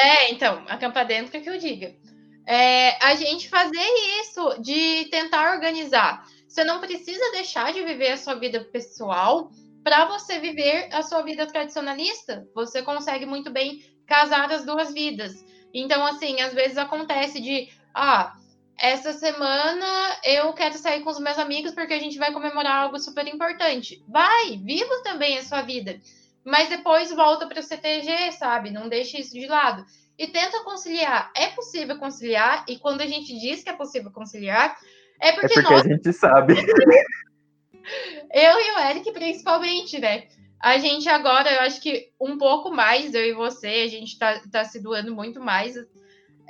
É, 0.00 0.30
então, 0.30 0.64
acampa 0.68 1.04
dentro 1.04 1.40
que 1.40 1.50
o 1.50 1.58
diga. 1.58 1.94
É, 2.50 2.96
a 3.04 3.14
gente 3.14 3.50
fazer 3.50 3.86
isso, 4.22 4.58
de 4.62 5.04
tentar 5.10 5.52
organizar. 5.52 6.26
Você 6.48 6.64
não 6.64 6.80
precisa 6.80 7.30
deixar 7.32 7.74
de 7.74 7.84
viver 7.84 8.12
a 8.12 8.16
sua 8.16 8.36
vida 8.36 8.64
pessoal 8.64 9.50
para 9.84 10.06
você 10.06 10.38
viver 10.38 10.88
a 10.90 11.02
sua 11.02 11.20
vida 11.20 11.46
tradicionalista. 11.46 12.48
Você 12.54 12.80
consegue 12.80 13.26
muito 13.26 13.50
bem 13.50 13.84
casar 14.06 14.50
as 14.50 14.64
duas 14.64 14.94
vidas. 14.94 15.44
Então, 15.74 16.06
assim, 16.06 16.40
às 16.40 16.54
vezes 16.54 16.78
acontece 16.78 17.38
de, 17.38 17.68
ah, 17.94 18.32
essa 18.80 19.12
semana 19.12 19.86
eu 20.24 20.50
quero 20.54 20.78
sair 20.78 21.02
com 21.02 21.10
os 21.10 21.20
meus 21.20 21.38
amigos 21.38 21.74
porque 21.74 21.92
a 21.92 22.00
gente 22.00 22.16
vai 22.16 22.32
comemorar 22.32 22.84
algo 22.84 22.98
super 22.98 23.26
importante. 23.28 24.02
Vai, 24.08 24.56
viva 24.56 25.02
também 25.02 25.36
a 25.36 25.44
sua 25.44 25.60
vida. 25.60 26.00
Mas 26.42 26.70
depois 26.70 27.12
volta 27.12 27.46
para 27.46 27.60
o 27.60 27.62
CTG, 27.62 28.32
sabe? 28.32 28.70
Não 28.70 28.88
deixe 28.88 29.20
isso 29.20 29.34
de 29.34 29.46
lado. 29.46 29.84
E 30.18 30.26
tenta 30.26 30.64
conciliar. 30.64 31.30
É 31.36 31.46
possível 31.48 31.96
conciliar, 31.98 32.64
e 32.68 32.76
quando 32.76 33.02
a 33.02 33.06
gente 33.06 33.38
diz 33.38 33.62
que 33.62 33.70
é 33.70 33.72
possível 33.72 34.10
conciliar, 34.10 34.76
é 35.20 35.32
porque, 35.32 35.58
é 35.58 35.62
porque 35.62 35.74
nós... 35.74 35.86
a 35.86 35.88
gente 35.88 36.12
sabe. 36.12 36.54
eu 38.34 38.60
e 38.60 38.72
o 38.72 38.78
Eric, 38.90 39.12
principalmente, 39.12 39.98
né? 39.98 40.26
A 40.60 40.76
gente 40.78 41.08
agora, 41.08 41.52
eu 41.52 41.60
acho 41.60 41.80
que 41.80 42.10
um 42.20 42.36
pouco 42.36 42.70
mais, 42.70 43.14
eu 43.14 43.24
e 43.24 43.32
você, 43.32 43.84
a 43.84 43.88
gente 43.88 44.18
tá, 44.18 44.40
tá 44.50 44.64
se 44.64 44.82
doando 44.82 45.14
muito 45.14 45.40
mais. 45.40 45.76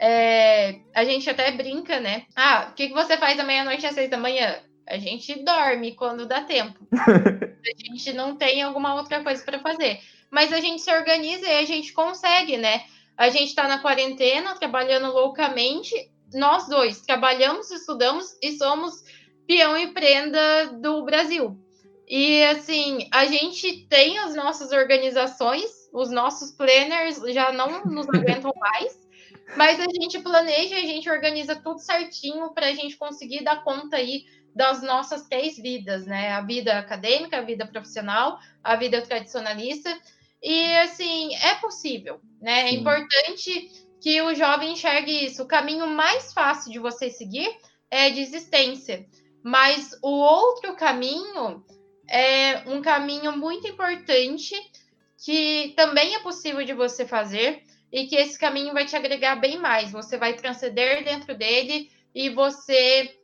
É, 0.00 0.76
a 0.94 1.04
gente 1.04 1.28
até 1.28 1.50
brinca, 1.50 2.00
né? 2.00 2.24
Ah, 2.34 2.68
o 2.70 2.74
que, 2.74 2.88
que 2.88 2.94
você 2.94 3.18
faz 3.18 3.36
da 3.36 3.44
meia-noite 3.44 3.86
às 3.86 3.94
seis 3.94 4.08
da 4.08 4.16
manhã? 4.16 4.60
A 4.86 4.96
gente 4.96 5.44
dorme 5.44 5.94
quando 5.94 6.26
dá 6.26 6.40
tempo. 6.40 6.78
a 6.92 7.84
gente 7.84 8.12
não 8.14 8.34
tem 8.34 8.62
alguma 8.62 8.94
outra 8.94 9.22
coisa 9.22 9.44
para 9.44 9.58
fazer. 9.58 10.00
Mas 10.30 10.52
a 10.52 10.60
gente 10.60 10.80
se 10.80 10.90
organiza 10.90 11.46
e 11.46 11.58
a 11.58 11.66
gente 11.66 11.92
consegue, 11.92 12.56
né? 12.56 12.84
A 13.18 13.30
gente 13.30 13.48
está 13.48 13.66
na 13.66 13.80
quarentena, 13.80 14.54
trabalhando 14.54 15.12
loucamente. 15.12 15.92
Nós 16.32 16.68
dois 16.68 17.00
trabalhamos, 17.00 17.68
estudamos 17.72 18.38
e 18.40 18.56
somos 18.56 19.02
peão 19.44 19.76
e 19.76 19.92
prenda 19.92 20.66
do 20.80 21.04
Brasil. 21.04 21.58
E 22.06 22.44
assim, 22.44 23.08
a 23.12 23.26
gente 23.26 23.86
tem 23.88 24.18
as 24.18 24.36
nossas 24.36 24.70
organizações, 24.70 25.90
os 25.92 26.10
nossos 26.10 26.52
planners 26.52 27.20
já 27.34 27.50
não 27.50 27.84
nos 27.84 28.08
aguentam 28.08 28.52
mais, 28.56 28.96
mas 29.56 29.80
a 29.80 29.86
gente 30.00 30.20
planeja, 30.20 30.76
a 30.76 30.80
gente 30.80 31.10
organiza 31.10 31.56
tudo 31.56 31.80
certinho 31.80 32.54
para 32.54 32.68
a 32.68 32.72
gente 32.72 32.96
conseguir 32.96 33.42
dar 33.42 33.64
conta 33.64 33.96
aí 33.96 34.24
das 34.54 34.82
nossas 34.82 35.28
três 35.28 35.56
vidas, 35.56 36.06
né? 36.06 36.32
A 36.32 36.40
vida 36.40 36.78
acadêmica, 36.78 37.38
a 37.38 37.42
vida 37.42 37.66
profissional, 37.66 38.38
a 38.62 38.76
vida 38.76 39.02
tradicionalista. 39.02 39.90
E 40.42 40.76
assim, 40.78 41.34
é 41.36 41.54
possível, 41.56 42.20
né? 42.40 42.66
É 42.66 42.70
Sim. 42.70 42.76
Importante 42.76 43.70
que 44.00 44.22
o 44.22 44.34
jovem 44.34 44.72
enxergue 44.72 45.26
isso. 45.26 45.42
O 45.42 45.48
caminho 45.48 45.86
mais 45.86 46.32
fácil 46.32 46.72
de 46.72 46.78
você 46.78 47.10
seguir 47.10 47.50
é 47.90 48.06
a 48.06 48.10
desistência. 48.10 49.06
Mas 49.42 49.98
o 50.02 50.10
outro 50.10 50.74
caminho 50.76 51.64
é 52.08 52.62
um 52.66 52.80
caminho 52.80 53.36
muito 53.36 53.66
importante 53.66 54.54
que 55.24 55.74
também 55.76 56.14
é 56.14 56.20
possível 56.20 56.64
de 56.64 56.72
você 56.72 57.06
fazer 57.06 57.62
e 57.92 58.06
que 58.06 58.16
esse 58.16 58.38
caminho 58.38 58.72
vai 58.72 58.84
te 58.84 58.94
agregar 58.94 59.36
bem 59.36 59.58
mais. 59.58 59.90
Você 59.90 60.16
vai 60.16 60.34
transcender 60.34 61.04
dentro 61.04 61.36
dele 61.36 61.90
e 62.14 62.28
você 62.28 63.14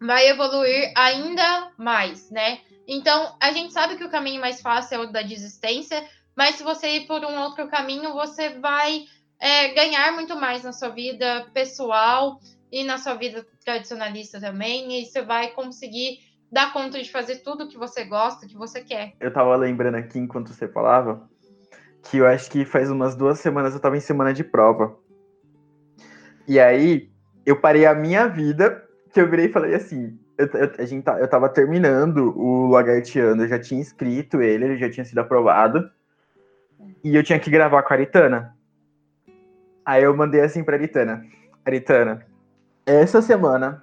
vai 0.00 0.28
evoluir 0.28 0.92
ainda 0.96 1.72
mais, 1.78 2.30
né? 2.30 2.60
Então, 2.86 3.36
a 3.40 3.50
gente 3.52 3.72
sabe 3.72 3.96
que 3.96 4.04
o 4.04 4.10
caminho 4.10 4.40
mais 4.40 4.60
fácil 4.60 4.94
é 4.94 4.98
o 5.00 5.10
da 5.10 5.22
desistência, 5.22 6.08
mas 6.36 6.56
se 6.56 6.62
você 6.62 6.88
ir 6.88 7.06
por 7.06 7.24
um 7.24 7.38
outro 7.40 7.66
caminho, 7.68 8.12
você 8.12 8.50
vai 8.58 9.04
é, 9.40 9.68
ganhar 9.74 10.12
muito 10.12 10.36
mais 10.36 10.62
na 10.62 10.72
sua 10.72 10.90
vida 10.90 11.46
pessoal 11.54 12.38
e 12.70 12.84
na 12.84 12.98
sua 12.98 13.14
vida 13.14 13.46
tradicionalista 13.64 14.40
também, 14.40 15.00
e 15.00 15.06
você 15.06 15.22
vai 15.22 15.48
conseguir 15.48 16.18
dar 16.50 16.72
conta 16.72 17.02
de 17.02 17.10
fazer 17.10 17.36
tudo 17.36 17.68
que 17.68 17.78
você 17.78 18.04
gosta, 18.04 18.46
que 18.46 18.56
você 18.56 18.80
quer. 18.80 19.14
Eu 19.18 19.32
tava 19.32 19.56
lembrando 19.56 19.96
aqui 19.96 20.18
enquanto 20.18 20.52
você 20.52 20.68
falava 20.68 21.28
que 22.02 22.18
eu 22.18 22.26
acho 22.26 22.50
que 22.50 22.64
faz 22.64 22.90
umas 22.90 23.16
duas 23.16 23.38
semanas 23.40 23.74
eu 23.74 23.80
tava 23.80 23.96
em 23.96 24.00
semana 24.00 24.32
de 24.32 24.44
prova. 24.44 24.96
E 26.46 26.60
aí 26.60 27.10
eu 27.44 27.60
parei 27.60 27.86
a 27.86 27.94
minha 27.94 28.28
vida, 28.28 28.84
que 29.12 29.20
eu 29.20 29.28
virei 29.28 29.46
e 29.46 29.52
falei 29.52 29.74
assim, 29.74 30.16
eu, 30.38 30.46
eu, 30.46 30.72
a 30.78 30.84
gente 30.84 31.02
tá, 31.02 31.18
eu 31.18 31.28
tava 31.28 31.48
terminando 31.48 32.36
o 32.38 32.68
Lagartiano, 32.68 33.42
eu 33.42 33.48
já 33.48 33.58
tinha 33.58 33.80
escrito 33.80 34.40
ele, 34.40 34.64
ele 34.64 34.76
já 34.78 34.90
tinha 34.90 35.04
sido 35.04 35.18
aprovado. 35.18 35.90
E 37.06 37.14
eu 37.14 37.22
tinha 37.22 37.38
que 37.38 37.48
gravar 37.48 37.84
com 37.84 37.94
a 37.94 37.96
Aritana. 37.96 38.56
Aí 39.84 40.02
eu 40.02 40.16
mandei 40.16 40.40
assim 40.40 40.64
pra 40.64 40.74
Aritana. 40.74 41.24
Aritana, 41.64 42.26
essa 42.84 43.22
semana 43.22 43.80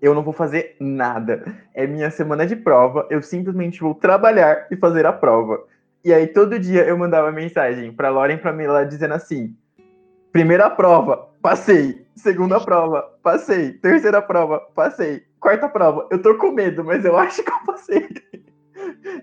eu 0.00 0.14
não 0.14 0.22
vou 0.22 0.32
fazer 0.32 0.74
nada. 0.80 1.44
É 1.74 1.86
minha 1.86 2.10
semana 2.10 2.46
de 2.46 2.56
prova, 2.56 3.06
eu 3.10 3.20
simplesmente 3.20 3.82
vou 3.82 3.94
trabalhar 3.94 4.66
e 4.70 4.76
fazer 4.76 5.04
a 5.04 5.12
prova. 5.12 5.62
E 6.02 6.10
aí 6.10 6.26
todo 6.26 6.58
dia 6.58 6.86
eu 6.86 6.96
mandava 6.96 7.30
mensagem 7.30 7.92
pra 7.92 8.08
Lauren 8.08 8.36
e 8.36 8.38
pra 8.38 8.50
Mila 8.50 8.86
dizendo 8.86 9.12
assim: 9.12 9.54
primeira 10.32 10.70
prova, 10.70 11.28
passei. 11.42 12.06
Segunda 12.16 12.58
prova, 12.58 13.02
passei. 13.22 13.72
Terceira 13.72 14.22
prova, 14.22 14.58
passei. 14.74 15.22
Quarta 15.38 15.68
prova, 15.68 16.08
eu 16.10 16.22
tô 16.22 16.38
com 16.38 16.50
medo, 16.50 16.82
mas 16.82 17.04
eu 17.04 17.14
acho 17.18 17.42
que 17.42 17.50
eu 17.50 17.64
passei. 17.66 18.08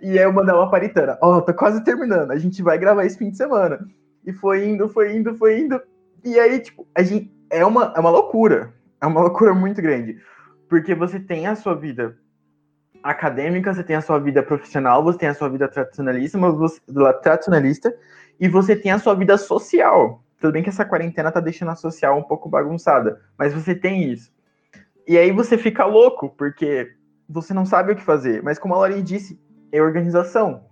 E 0.02 0.18
aí 0.18 0.24
eu 0.24 0.34
mandava 0.34 0.60
pra 0.62 0.72
Paritana, 0.72 1.18
ó, 1.22 1.38
oh, 1.38 1.42
tô 1.42 1.54
quase 1.54 1.84
terminando, 1.84 2.32
a 2.32 2.38
gente 2.38 2.62
vai 2.62 2.78
gravar 2.78 3.06
esse 3.06 3.18
fim 3.18 3.30
de 3.30 3.38
semana. 3.38 3.80
E 4.26 4.32
foi 4.32 4.68
indo, 4.68 4.88
foi 4.88 5.16
indo, 5.16 5.36
foi 5.36 5.60
indo. 5.60 5.82
E 6.24 6.40
aí, 6.40 6.60
tipo, 6.60 6.88
a 6.96 7.02
gente. 7.02 7.32
É 7.50 7.66
uma, 7.66 7.92
é 7.96 8.00
uma 8.00 8.10
loucura. 8.10 8.74
É 9.02 9.06
uma 9.06 9.22
loucura 9.22 9.54
muito 9.54 9.82
grande. 9.82 10.22
Porque 10.70 10.96
você 10.96 11.20
tem 11.20 11.48
a 11.48 11.56
sua 11.56 11.76
vida 11.76 12.18
acadêmica, 13.04 13.74
você 13.74 13.84
tem 13.84 13.96
a 13.96 14.02
sua 14.02 14.20
vida 14.20 14.44
profissional, 14.44 15.04
você 15.04 15.18
tem 15.18 15.30
a 15.30 15.34
sua 15.34 15.50
vida 15.50 15.68
tradicionalista, 15.68 16.38
mas 16.38 16.56
você, 16.56 16.80
tradicionalista, 17.22 17.94
e 18.40 18.48
você 18.48 18.76
tem 18.76 18.92
a 18.92 19.00
sua 19.00 19.16
vida 19.16 19.38
social. 19.38 20.24
Tudo 20.40 20.54
bem 20.54 20.64
que 20.64 20.70
essa 20.70 20.86
quarentena 20.86 21.32
tá 21.32 21.40
deixando 21.40 21.72
a 21.72 21.76
social 21.76 22.18
um 22.18 22.24
pouco 22.24 22.48
bagunçada, 22.48 23.20
mas 23.38 23.54
você 23.54 23.76
tem 23.76 24.12
isso. 24.12 24.32
E 25.08 25.18
aí 25.18 25.32
você 25.32 25.58
fica 25.58 25.84
louco, 25.86 26.30
porque 26.38 26.96
você 27.28 27.54
não 27.54 27.66
sabe 27.66 27.92
o 27.92 27.96
que 27.96 28.02
fazer. 28.02 28.42
Mas 28.44 28.60
como 28.60 28.76
a 28.76 28.78
Lauren 28.78 29.04
disse, 29.04 29.40
é 29.72 29.82
organização. 29.82 30.65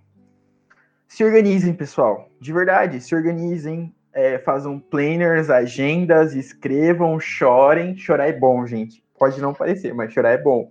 Se 1.08 1.24
organizem, 1.24 1.74
pessoal. 1.74 2.28
De 2.40 2.52
verdade, 2.52 3.00
se 3.00 3.14
organizem. 3.14 3.94
É, 4.12 4.38
façam 4.38 4.78
planners, 4.78 5.50
agendas, 5.50 6.34
escrevam, 6.34 7.18
chorem. 7.20 7.96
Chorar 7.96 8.28
é 8.28 8.32
bom, 8.32 8.66
gente. 8.66 9.02
Pode 9.18 9.40
não 9.40 9.54
parecer, 9.54 9.94
mas 9.94 10.12
chorar 10.12 10.30
é 10.30 10.38
bom. 10.38 10.70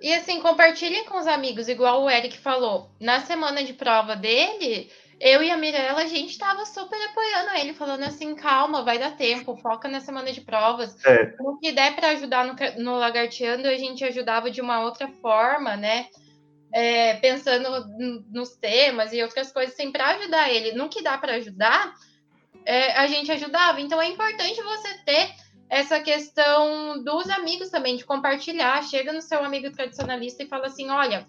E 0.00 0.14
assim, 0.14 0.40
compartilhem 0.40 1.04
com 1.04 1.18
os 1.18 1.26
amigos, 1.26 1.68
igual 1.68 2.04
o 2.04 2.10
Eric 2.10 2.38
falou. 2.38 2.90
Na 3.00 3.20
semana 3.20 3.64
de 3.64 3.72
prova 3.72 4.14
dele, 4.14 4.88
eu 5.18 5.42
e 5.42 5.50
a 5.50 5.56
Mirella, 5.56 6.02
a 6.02 6.06
gente 6.06 6.38
tava 6.38 6.64
super 6.66 6.98
apoiando 7.06 7.56
ele, 7.58 7.74
falando 7.74 8.04
assim, 8.04 8.34
calma, 8.34 8.82
vai 8.82 8.98
dar 8.98 9.16
tempo, 9.16 9.56
foca 9.56 9.88
na 9.88 10.00
semana 10.00 10.32
de 10.32 10.42
provas. 10.42 10.94
É. 11.04 11.34
O 11.40 11.56
que 11.56 11.72
der 11.72 11.96
para 11.96 12.10
ajudar 12.10 12.44
no, 12.44 12.54
no 12.82 12.98
Lagarteando, 12.98 13.66
a 13.66 13.76
gente 13.76 14.04
ajudava 14.04 14.50
de 14.50 14.60
uma 14.60 14.80
outra 14.80 15.08
forma, 15.08 15.76
né? 15.76 16.06
É, 16.72 17.14
pensando 17.14 17.68
nos 18.30 18.56
temas 18.56 19.12
e 19.12 19.22
outras 19.22 19.52
coisas, 19.52 19.74
assim, 19.74 19.90
para 19.90 20.08
ajudar 20.08 20.50
ele. 20.50 20.72
No 20.72 20.88
que 20.88 21.02
dá 21.02 21.16
para 21.16 21.34
ajudar, 21.34 21.94
é, 22.64 22.92
a 22.98 23.06
gente 23.06 23.30
ajudava. 23.32 23.80
Então 23.80 24.02
é 24.02 24.08
importante 24.08 24.60
você 24.60 24.98
ter 25.04 25.34
essa 25.68 26.00
questão 26.00 27.02
dos 27.02 27.28
amigos 27.30 27.70
também, 27.70 27.96
de 27.96 28.04
compartilhar. 28.04 28.82
Chega 28.82 29.12
no 29.12 29.22
seu 29.22 29.42
amigo 29.42 29.70
tradicionalista 29.70 30.42
e 30.42 30.48
fala 30.48 30.66
assim: 30.66 30.90
olha, 30.90 31.26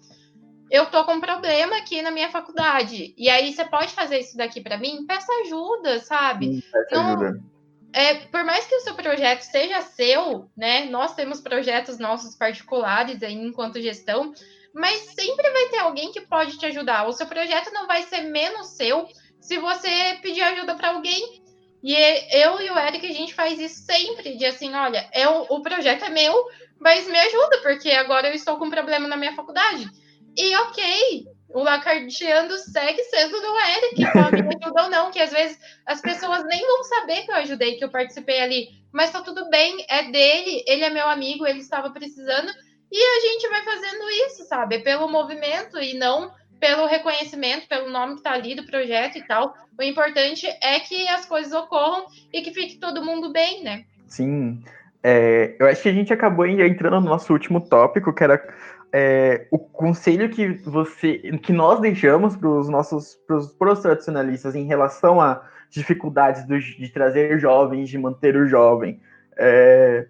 eu 0.70 0.86
tô 0.86 1.04
com 1.04 1.14
um 1.14 1.20
problema 1.20 1.76
aqui 1.78 2.02
na 2.02 2.10
minha 2.10 2.30
faculdade. 2.30 3.14
E 3.16 3.28
aí 3.30 3.52
você 3.52 3.64
pode 3.64 3.92
fazer 3.94 4.18
isso 4.18 4.36
daqui 4.36 4.60
para 4.60 4.78
mim? 4.78 5.06
Peça 5.06 5.32
ajuda, 5.44 6.00
sabe? 6.00 6.62
peça 6.70 6.86
Não, 6.92 7.06
ajuda. 7.14 7.40
É, 7.92 8.14
por 8.14 8.44
mais 8.44 8.66
que 8.66 8.74
o 8.74 8.80
seu 8.80 8.94
projeto 8.94 9.42
seja 9.42 9.80
seu, 9.80 10.50
né? 10.56 10.84
Nós 10.86 11.14
temos 11.14 11.40
projetos 11.40 11.98
nossos 11.98 12.36
particulares 12.36 13.22
aí 13.22 13.34
enquanto 13.34 13.80
gestão, 13.80 14.32
mas 14.78 15.00
sempre 15.00 15.50
vai 15.50 15.68
ter 15.68 15.78
alguém 15.78 16.12
que 16.12 16.20
pode 16.20 16.56
te 16.56 16.66
ajudar. 16.66 17.06
O 17.06 17.12
seu 17.12 17.26
projeto 17.26 17.72
não 17.72 17.86
vai 17.86 18.02
ser 18.04 18.22
menos 18.22 18.68
seu 18.76 19.08
se 19.40 19.58
você 19.58 20.18
pedir 20.22 20.42
ajuda 20.42 20.74
para 20.74 20.90
alguém 20.90 21.42
e 21.82 21.94
eu 21.94 22.60
e 22.60 22.70
o 22.70 22.78
Eric, 22.78 23.06
a 23.06 23.12
gente 23.12 23.34
faz 23.34 23.58
isso 23.58 23.84
sempre, 23.84 24.36
de 24.36 24.44
assim, 24.44 24.74
olha, 24.74 25.08
é 25.12 25.28
o, 25.28 25.60
projeto 25.60 26.04
é 26.04 26.08
meu, 26.08 26.34
mas 26.78 27.06
me 27.06 27.18
ajuda, 27.18 27.58
porque 27.62 27.90
agora 27.90 28.28
eu 28.28 28.34
estou 28.34 28.56
com 28.56 28.66
um 28.66 28.70
problema 28.70 29.06
na 29.06 29.16
minha 29.16 29.34
faculdade. 29.34 29.88
E 30.36 30.56
ok, 30.56 31.24
o 31.50 31.62
Lacardiano 31.62 32.56
segue 32.58 33.02
sendo 33.04 33.40
do 33.40 33.60
Eric, 33.60 34.12
pode 34.12 34.42
me 34.42 34.56
ajudar 34.60 34.84
ou 34.84 34.90
não, 34.90 35.10
que 35.10 35.20
às 35.20 35.30
vezes 35.30 35.58
as 35.86 36.00
pessoas 36.00 36.44
nem 36.46 36.66
vão 36.66 36.84
saber 36.84 37.22
que 37.22 37.30
eu 37.30 37.36
ajudei, 37.36 37.76
que 37.76 37.84
eu 37.84 37.90
participei 37.90 38.40
ali, 38.40 38.68
mas 38.92 39.12
tá 39.12 39.22
tudo 39.22 39.48
bem, 39.48 39.84
é 39.88 40.10
dele, 40.10 40.64
ele 40.66 40.84
é 40.84 40.90
meu 40.90 41.08
amigo, 41.08 41.46
ele 41.46 41.60
estava 41.60 41.90
precisando, 41.90 42.52
e 42.90 43.02
a 43.02 43.20
gente 43.20 43.48
vai 43.48 43.62
fazendo 43.64 44.10
isso, 44.26 44.44
sabe? 44.44 44.76
É 44.76 44.80
pelo 44.80 45.08
movimento 45.08 45.78
e 45.78 45.94
não 45.94 46.32
pelo 46.58 46.86
reconhecimento, 46.86 47.68
pelo 47.68 47.90
nome 47.90 48.14
que 48.14 48.20
está 48.20 48.32
ali 48.32 48.54
do 48.54 48.66
projeto 48.66 49.16
e 49.16 49.26
tal. 49.26 49.54
O 49.78 49.82
importante 49.82 50.46
é 50.62 50.80
que 50.80 51.06
as 51.08 51.24
coisas 51.24 51.52
ocorram 51.52 52.06
e 52.32 52.42
que 52.42 52.52
fique 52.52 52.78
todo 52.78 53.04
mundo 53.04 53.32
bem, 53.32 53.62
né? 53.62 53.84
Sim. 54.08 54.62
É, 55.02 55.54
eu 55.58 55.66
acho 55.66 55.82
que 55.82 55.88
a 55.88 55.92
gente 55.92 56.12
acabou 56.12 56.46
entrando 56.46 57.00
no 57.00 57.08
nosso 57.08 57.32
último 57.32 57.60
tópico, 57.60 58.12
que 58.12 58.24
era 58.24 58.42
é, 58.92 59.46
o 59.50 59.58
conselho 59.58 60.28
que 60.28 60.48
você, 60.48 61.18
que 61.42 61.52
nós 61.52 61.80
deixamos 61.80 62.36
para 62.36 62.48
os 62.48 62.68
nossos 62.68 63.14
pros, 63.26 63.80
tradicionalistas 63.80 64.54
em 64.54 64.64
relação 64.64 65.20
a 65.20 65.42
dificuldades 65.70 66.44
do, 66.46 66.58
de 66.58 66.88
trazer 66.88 67.38
jovens, 67.38 67.88
de 67.88 67.98
manter 67.98 68.36
o 68.36 68.48
jovem. 68.48 69.00
É, 69.36 70.08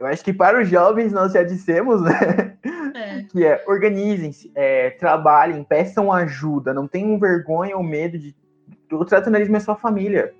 eu 0.00 0.06
acho 0.06 0.24
que 0.24 0.32
para 0.32 0.60
os 0.60 0.68
jovens 0.68 1.12
nós 1.12 1.32
já 1.32 1.42
dissemos, 1.42 2.02
né? 2.02 2.56
É. 2.94 3.22
Que 3.30 3.44
é 3.44 3.62
organizem-se, 3.68 4.50
é, 4.54 4.90
trabalhem, 4.90 5.62
peçam 5.62 6.10
ajuda, 6.10 6.74
não 6.74 6.88
tenham 6.88 7.18
vergonha 7.18 7.76
ou 7.76 7.82
medo 7.82 8.18
de. 8.18 8.34
O 8.90 9.04
tradicionalismo 9.04 9.56
é 9.56 9.60
sua 9.60 9.76
família. 9.76 10.34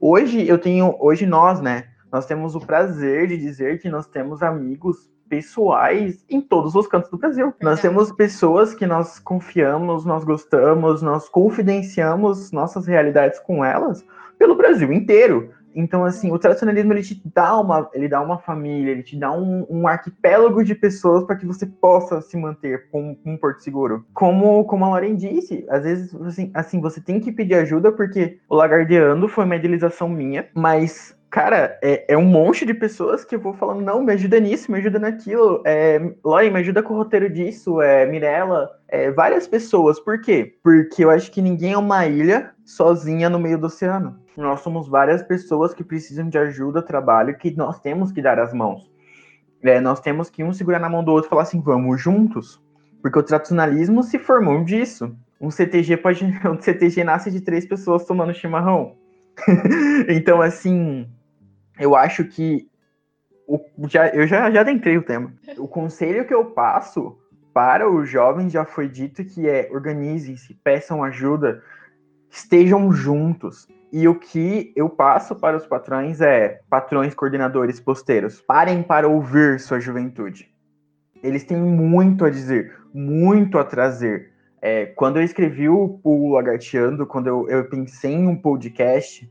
Hoje 0.00 0.48
eu 0.48 0.58
tenho, 0.58 0.96
hoje 0.98 1.26
nós, 1.26 1.60
né? 1.60 1.84
Nós 2.10 2.26
temos 2.26 2.56
o 2.56 2.60
prazer 2.60 3.28
de 3.28 3.36
dizer 3.36 3.80
que 3.80 3.88
nós 3.88 4.06
temos 4.06 4.42
amigos 4.42 5.10
pessoais 5.28 6.24
em 6.28 6.40
todos 6.40 6.74
os 6.74 6.88
cantos 6.88 7.10
do 7.10 7.18
Brasil. 7.18 7.54
É. 7.60 7.64
Nós 7.64 7.80
temos 7.80 8.10
pessoas 8.12 8.74
que 8.74 8.86
nós 8.86 9.18
confiamos, 9.18 10.04
nós 10.04 10.24
gostamos, 10.24 11.02
nós 11.02 11.28
confidenciamos 11.28 12.50
nossas 12.50 12.86
realidades 12.86 13.38
com 13.38 13.64
elas 13.64 14.04
pelo 14.38 14.56
Brasil 14.56 14.90
inteiro. 14.92 15.50
Então, 15.74 16.04
assim, 16.04 16.30
o 16.30 16.38
tradicionalismo 16.38 16.92
ele 16.92 17.02
te 17.02 17.20
dá 17.34 17.58
uma, 17.58 17.88
ele 17.92 18.08
dá 18.08 18.20
uma 18.20 18.38
família, 18.38 18.90
ele 18.90 19.02
te 19.02 19.16
dá 19.16 19.32
um, 19.32 19.66
um 19.68 19.86
arquipélago 19.86 20.64
de 20.64 20.74
pessoas 20.74 21.24
para 21.24 21.36
que 21.36 21.46
você 21.46 21.66
possa 21.66 22.20
se 22.20 22.36
manter 22.36 22.88
com, 22.90 23.14
com, 23.14 23.32
um 23.32 23.36
porto 23.36 23.62
seguro. 23.62 24.04
Como, 24.12 24.64
como 24.64 24.84
a 24.84 24.90
Lauren 24.90 25.16
disse, 25.16 25.64
às 25.68 25.82
vezes, 25.82 26.14
assim, 26.14 26.50
assim, 26.54 26.80
você 26.80 27.00
tem 27.00 27.20
que 27.20 27.32
pedir 27.32 27.54
ajuda 27.54 27.92
porque 27.92 28.38
o 28.48 28.56
Lagardeando 28.56 29.28
foi 29.28 29.44
uma 29.44 29.56
idealização 29.56 30.08
minha, 30.08 30.48
mas 30.54 31.18
cara, 31.30 31.78
é, 31.80 32.12
é, 32.12 32.16
um 32.16 32.24
monte 32.24 32.66
de 32.66 32.74
pessoas 32.74 33.24
que 33.24 33.36
eu 33.36 33.40
vou 33.40 33.54
falando, 33.54 33.80
não, 33.80 34.02
me 34.02 34.12
ajuda 34.12 34.40
nisso, 34.40 34.70
me 34.70 34.78
ajuda 34.78 34.98
naquilo, 34.98 35.62
é, 35.64 36.00
Lori, 36.24 36.50
me 36.50 36.58
ajuda 36.58 36.82
com 36.82 36.92
o 36.92 36.96
roteiro 36.96 37.30
disso, 37.30 37.80
é, 37.80 38.04
Mirella, 38.04 38.68
é, 38.88 39.10
várias 39.12 39.46
pessoas. 39.46 40.00
Por 40.00 40.20
quê? 40.20 40.56
Porque 40.62 41.04
eu 41.04 41.10
acho 41.10 41.30
que 41.30 41.40
ninguém 41.40 41.72
é 41.72 41.78
uma 41.78 42.04
ilha 42.06 42.50
sozinha 42.64 43.30
no 43.30 43.38
meio 43.38 43.58
do 43.58 43.68
oceano. 43.68 44.19
Nós 44.36 44.60
somos 44.60 44.88
várias 44.88 45.22
pessoas 45.22 45.74
que 45.74 45.84
precisam 45.84 46.28
de 46.28 46.38
ajuda, 46.38 46.82
trabalho, 46.82 47.36
que 47.36 47.50
nós 47.50 47.80
temos 47.80 48.12
que 48.12 48.22
dar 48.22 48.38
as 48.38 48.52
mãos. 48.52 48.90
É, 49.62 49.80
nós 49.80 50.00
temos 50.00 50.30
que 50.30 50.42
um 50.42 50.52
segurar 50.52 50.78
na 50.78 50.88
mão 50.88 51.04
do 51.04 51.12
outro 51.12 51.28
e 51.28 51.30
falar 51.30 51.42
assim, 51.42 51.60
vamos 51.60 52.00
juntos. 52.00 52.62
Porque 53.02 53.18
o 53.18 53.22
tradicionalismo 53.22 54.02
se 54.02 54.18
formou 54.18 54.64
disso. 54.64 55.14
Um 55.40 55.50
CTG 55.50 55.96
pode. 55.98 56.24
Um 56.46 56.60
CTG 56.60 57.04
nasce 57.04 57.30
de 57.30 57.40
três 57.40 57.66
pessoas 57.66 58.04
tomando 58.04 58.34
chimarrão. 58.34 58.96
então, 60.08 60.40
assim, 60.40 61.08
eu 61.78 61.94
acho 61.96 62.24
que 62.24 62.68
o, 63.46 63.58
já, 63.88 64.08
eu 64.08 64.26
já, 64.26 64.50
já 64.50 64.60
adentrei 64.60 64.96
o 64.96 65.02
tema. 65.02 65.32
O 65.58 65.66
conselho 65.66 66.26
que 66.26 66.34
eu 66.34 66.46
passo 66.46 67.18
para 67.52 67.90
os 67.90 68.08
jovens 68.08 68.52
já 68.52 68.64
foi 68.64 68.88
dito 68.88 69.24
que 69.24 69.48
é 69.48 69.68
organizem-se, 69.72 70.54
peçam 70.62 71.02
ajuda, 71.02 71.62
estejam 72.30 72.92
juntos. 72.92 73.66
E 73.92 74.06
o 74.06 74.14
que 74.14 74.72
eu 74.76 74.88
passo 74.88 75.34
para 75.34 75.56
os 75.56 75.66
patrões 75.66 76.20
é, 76.20 76.60
patrões 76.68 77.14
coordenadores 77.14 77.80
posteiros, 77.80 78.40
parem 78.40 78.82
para 78.82 79.08
ouvir 79.08 79.58
sua 79.58 79.80
juventude. 79.80 80.48
Eles 81.22 81.44
têm 81.44 81.58
muito 81.58 82.24
a 82.24 82.30
dizer, 82.30 82.76
muito 82.94 83.58
a 83.58 83.64
trazer. 83.64 84.30
É, 84.62 84.86
quando 84.86 85.16
eu 85.16 85.22
escrevi 85.22 85.68
o, 85.68 85.98
o 86.04 86.32
Lagarteando, 86.32 87.06
quando 87.06 87.26
eu, 87.26 87.48
eu 87.48 87.64
pensei 87.68 88.12
em 88.12 88.28
um 88.28 88.36
podcast, 88.36 89.28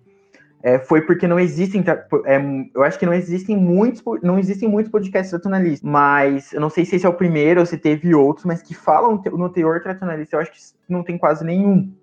é, 0.61 0.77
foi 0.77 1.01
porque 1.01 1.25
não 1.25 1.39
existem, 1.39 1.83
é, 2.25 2.69
eu 2.75 2.83
acho 2.83 2.99
que 2.99 3.05
não 3.05 3.13
existem 3.13 3.55
muitos, 3.55 4.03
não 4.21 4.37
existem 4.37 4.67
muitos 4.67 4.91
podcasts 4.91 5.29
tradicionalistas, 5.29 5.89
mas 5.89 6.51
eu 6.51 6.59
não 6.59 6.69
sei 6.69 6.83
se 6.83 6.97
esse 6.97 7.05
é 7.05 7.09
o 7.09 7.13
primeiro 7.13 7.61
ou 7.61 7.65
se 7.65 7.77
teve 7.77 8.13
outros, 8.13 8.45
mas 8.45 8.61
que 8.61 8.73
falam 8.73 9.21
no 9.31 9.49
teor 9.49 9.81
tradicionalista, 9.81 10.35
eu 10.35 10.41
acho 10.41 10.51
que 10.51 10.59
não 10.89 11.01
tem 11.03 11.17
quase 11.17 11.45
nenhum. 11.45 11.93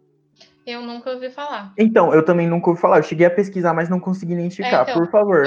Eu 0.67 0.83
nunca 0.83 1.11
ouvi 1.11 1.31
falar. 1.31 1.73
Então, 1.79 2.13
eu 2.13 2.25
também 2.25 2.47
nunca 2.47 2.71
ouvi 2.71 2.81
falar. 2.81 2.99
Eu 2.99 3.03
cheguei 3.05 3.27
a 3.27 3.31
pesquisar, 3.31 3.73
mas 3.73 3.89
não 3.89 4.01
consegui 4.01 4.33
identificar. 4.33 4.81
É, 4.81 4.83
então, 4.83 4.95
por 4.95 5.11
favor. 5.11 5.43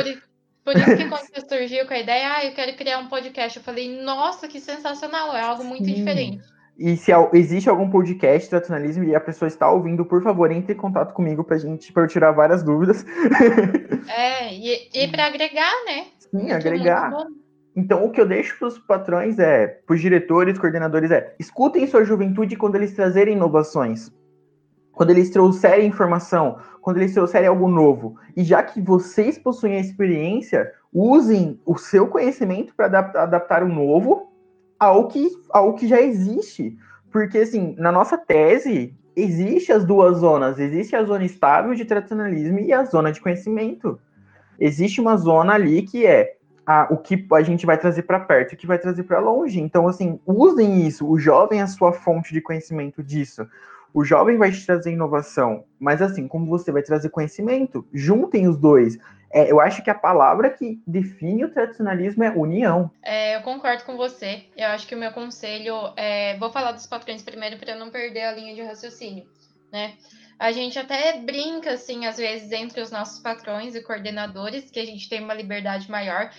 Por, 0.64 0.74
por, 0.74 0.78
isso 0.78 0.96
que 0.96 1.06
quando 1.10 1.28
você 1.28 1.42
surgiu 1.42 1.86
com 1.86 1.94
a 1.94 2.00
ideia, 2.00 2.34
ah, 2.36 2.46
eu 2.46 2.54
quero 2.54 2.76
criar 2.78 3.00
um 3.00 3.08
podcast, 3.08 3.58
eu 3.58 3.64
falei, 3.64 4.02
nossa, 4.02 4.48
que 4.48 4.62
sensacional, 4.62 5.36
é 5.36 5.42
algo 5.42 5.64
muito 5.64 5.86
Sim. 5.86 5.96
diferente. 5.96 6.42
E 6.78 6.96
se 6.96 7.12
existe 7.34 7.70
algum 7.70 7.90
podcast 7.90 8.44
de 8.46 8.50
tradicionalismo 8.52 9.04
e 9.04 9.14
a 9.14 9.20
pessoa 9.20 9.50
está 9.50 9.70
ouvindo, 9.70 10.06
por 10.06 10.24
favor, 10.24 10.50
entre 10.50 10.74
em 10.74 10.78
contato 10.78 11.14
comigo 11.14 11.44
pra 11.44 11.58
gente 11.58 11.92
para 11.92 12.04
eu 12.04 12.08
tirar 12.08 12.32
várias 12.32 12.64
dúvidas. 12.64 13.06
É, 14.12 14.56
e, 14.56 14.90
e 14.92 15.08
para 15.08 15.28
agregar, 15.28 15.72
né? 15.86 16.08
Sim, 16.18 16.38
muito, 16.38 16.54
agregar. 16.54 17.12
Muito 17.12 17.40
então, 17.76 18.04
o 18.04 18.12
que 18.12 18.20
eu 18.20 18.28
deixo 18.28 18.58
para 18.58 18.68
os 18.68 18.78
patrões 18.78 19.40
é, 19.40 19.68
para 19.68 19.94
os 19.94 20.02
diretores, 20.02 20.58
coordenadores, 20.58 21.12
é 21.12 21.34
escutem 21.40 21.88
sua 21.88 22.04
juventude 22.04 22.58
quando 22.58 22.76
eles 22.76 22.94
trazerem 22.94 23.36
inovações, 23.36 24.12
quando 25.00 25.12
eles 25.12 25.30
trouxerem 25.30 25.88
informação, 25.88 26.58
quando 26.82 26.98
eles 26.98 27.14
trouxerem 27.14 27.48
algo 27.48 27.70
novo. 27.70 28.18
E 28.36 28.44
já 28.44 28.62
que 28.62 28.82
vocês 28.82 29.38
possuem 29.38 29.78
a 29.78 29.80
experiência, 29.80 30.74
usem 30.94 31.58
o 31.66 31.78
seu 31.78 32.06
conhecimento 32.08 32.76
para 32.76 32.88
adaptar, 32.88 33.24
adaptar 33.24 33.64
o 33.64 33.70
novo 33.70 34.30
ao 34.78 35.08
que, 35.08 35.30
ao 35.52 35.74
que 35.74 35.88
já 35.88 36.02
existe. 36.02 36.78
Porque, 37.14 37.38
assim, 37.38 37.76
na 37.78 37.94
nossa 37.94 38.18
tese, 38.18 38.94
existe 39.16 39.72
as 39.72 39.86
duas 39.86 40.18
zonas. 40.18 40.60
Existe 40.60 40.98
a 40.98 41.04
zona 41.06 41.24
estável 41.24 41.74
de 41.74 41.86
tradicionalismo 41.86 42.60
e 42.60 42.74
a 42.74 42.84
zona 42.84 43.14
de 43.14 43.22
conhecimento. 43.22 43.98
Existe 44.60 45.00
uma 45.00 45.16
zona 45.16 45.54
ali 45.54 45.84
que 45.84 46.06
é 46.06 46.36
a, 46.66 46.90
o 46.92 46.98
que 46.98 47.26
a 47.32 47.42
gente 47.42 47.66
vai 47.66 47.78
trazer 47.78 48.02
para 48.02 48.20
perto 48.20 48.52
e 48.52 48.56
o 48.56 48.58
que 48.58 48.68
vai 48.68 48.78
trazer 48.78 49.04
para 49.04 49.22
longe. 49.22 49.62
Então, 49.62 49.88
assim, 49.88 50.20
usem 50.26 50.86
isso. 50.86 51.10
O 51.10 51.18
jovem 51.18 51.62
é 51.62 51.64
a 51.64 51.68
sua 51.68 51.94
fonte 51.94 52.34
de 52.34 52.42
conhecimento 52.42 53.02
disso. 53.02 53.48
O 53.94 54.04
jovem 54.04 54.38
vai 54.38 54.52
te 54.52 54.66
trazer 54.66 54.92
inovação, 54.92 55.64
mas 55.80 56.02
assim, 56.02 56.28
como 56.28 56.46
você 56.46 56.72
vai 56.72 56.84
trazer 56.84 57.10
conhecimento, 57.10 57.86
juntem 57.94 58.48
os 58.48 58.58
dois. 58.58 58.98
É, 59.32 59.52
eu 59.52 59.60
acho 59.60 59.84
que 59.84 59.90
a 59.90 59.96
palavra 59.96 60.50
que 60.50 60.82
define 60.86 61.46
o 61.46 61.54
tradicionalismo 61.54 62.24
é 62.24 62.32
união. 62.32 62.90
É, 63.04 63.36
eu 63.36 63.42
concordo 63.42 63.84
com 63.84 63.96
você. 63.96 64.46
Eu 64.58 64.68
acho 64.68 64.88
que 64.88 64.96
o 64.96 64.98
meu 64.98 65.12
conselho 65.12 65.94
é. 65.96 66.38
Vou 66.38 66.52
falar 66.52 66.72
dos 66.72 66.88
patrões 66.88 67.22
primeiro 67.22 67.58
para 67.58 67.76
não 67.76 67.92
perder 67.92 68.24
a 68.24 68.32
linha 68.32 68.56
de 68.56 68.62
raciocínio, 68.62 69.26
né? 69.72 69.94
A 70.40 70.52
gente 70.52 70.80
até 70.80 71.20
brinca, 71.20 71.74
assim, 71.74 72.06
às 72.06 72.18
vezes, 72.18 72.52
entre 72.52 72.82
os 72.82 72.90
nossos 72.90 73.20
patrões 73.20 73.76
e 73.76 73.84
coordenadores, 73.84 74.72
que 74.72 74.80
a 74.80 74.86
gente 74.86 75.10
tem 75.10 75.22
uma 75.22 75.34
liberdade 75.34 75.92
maior. 75.92 76.32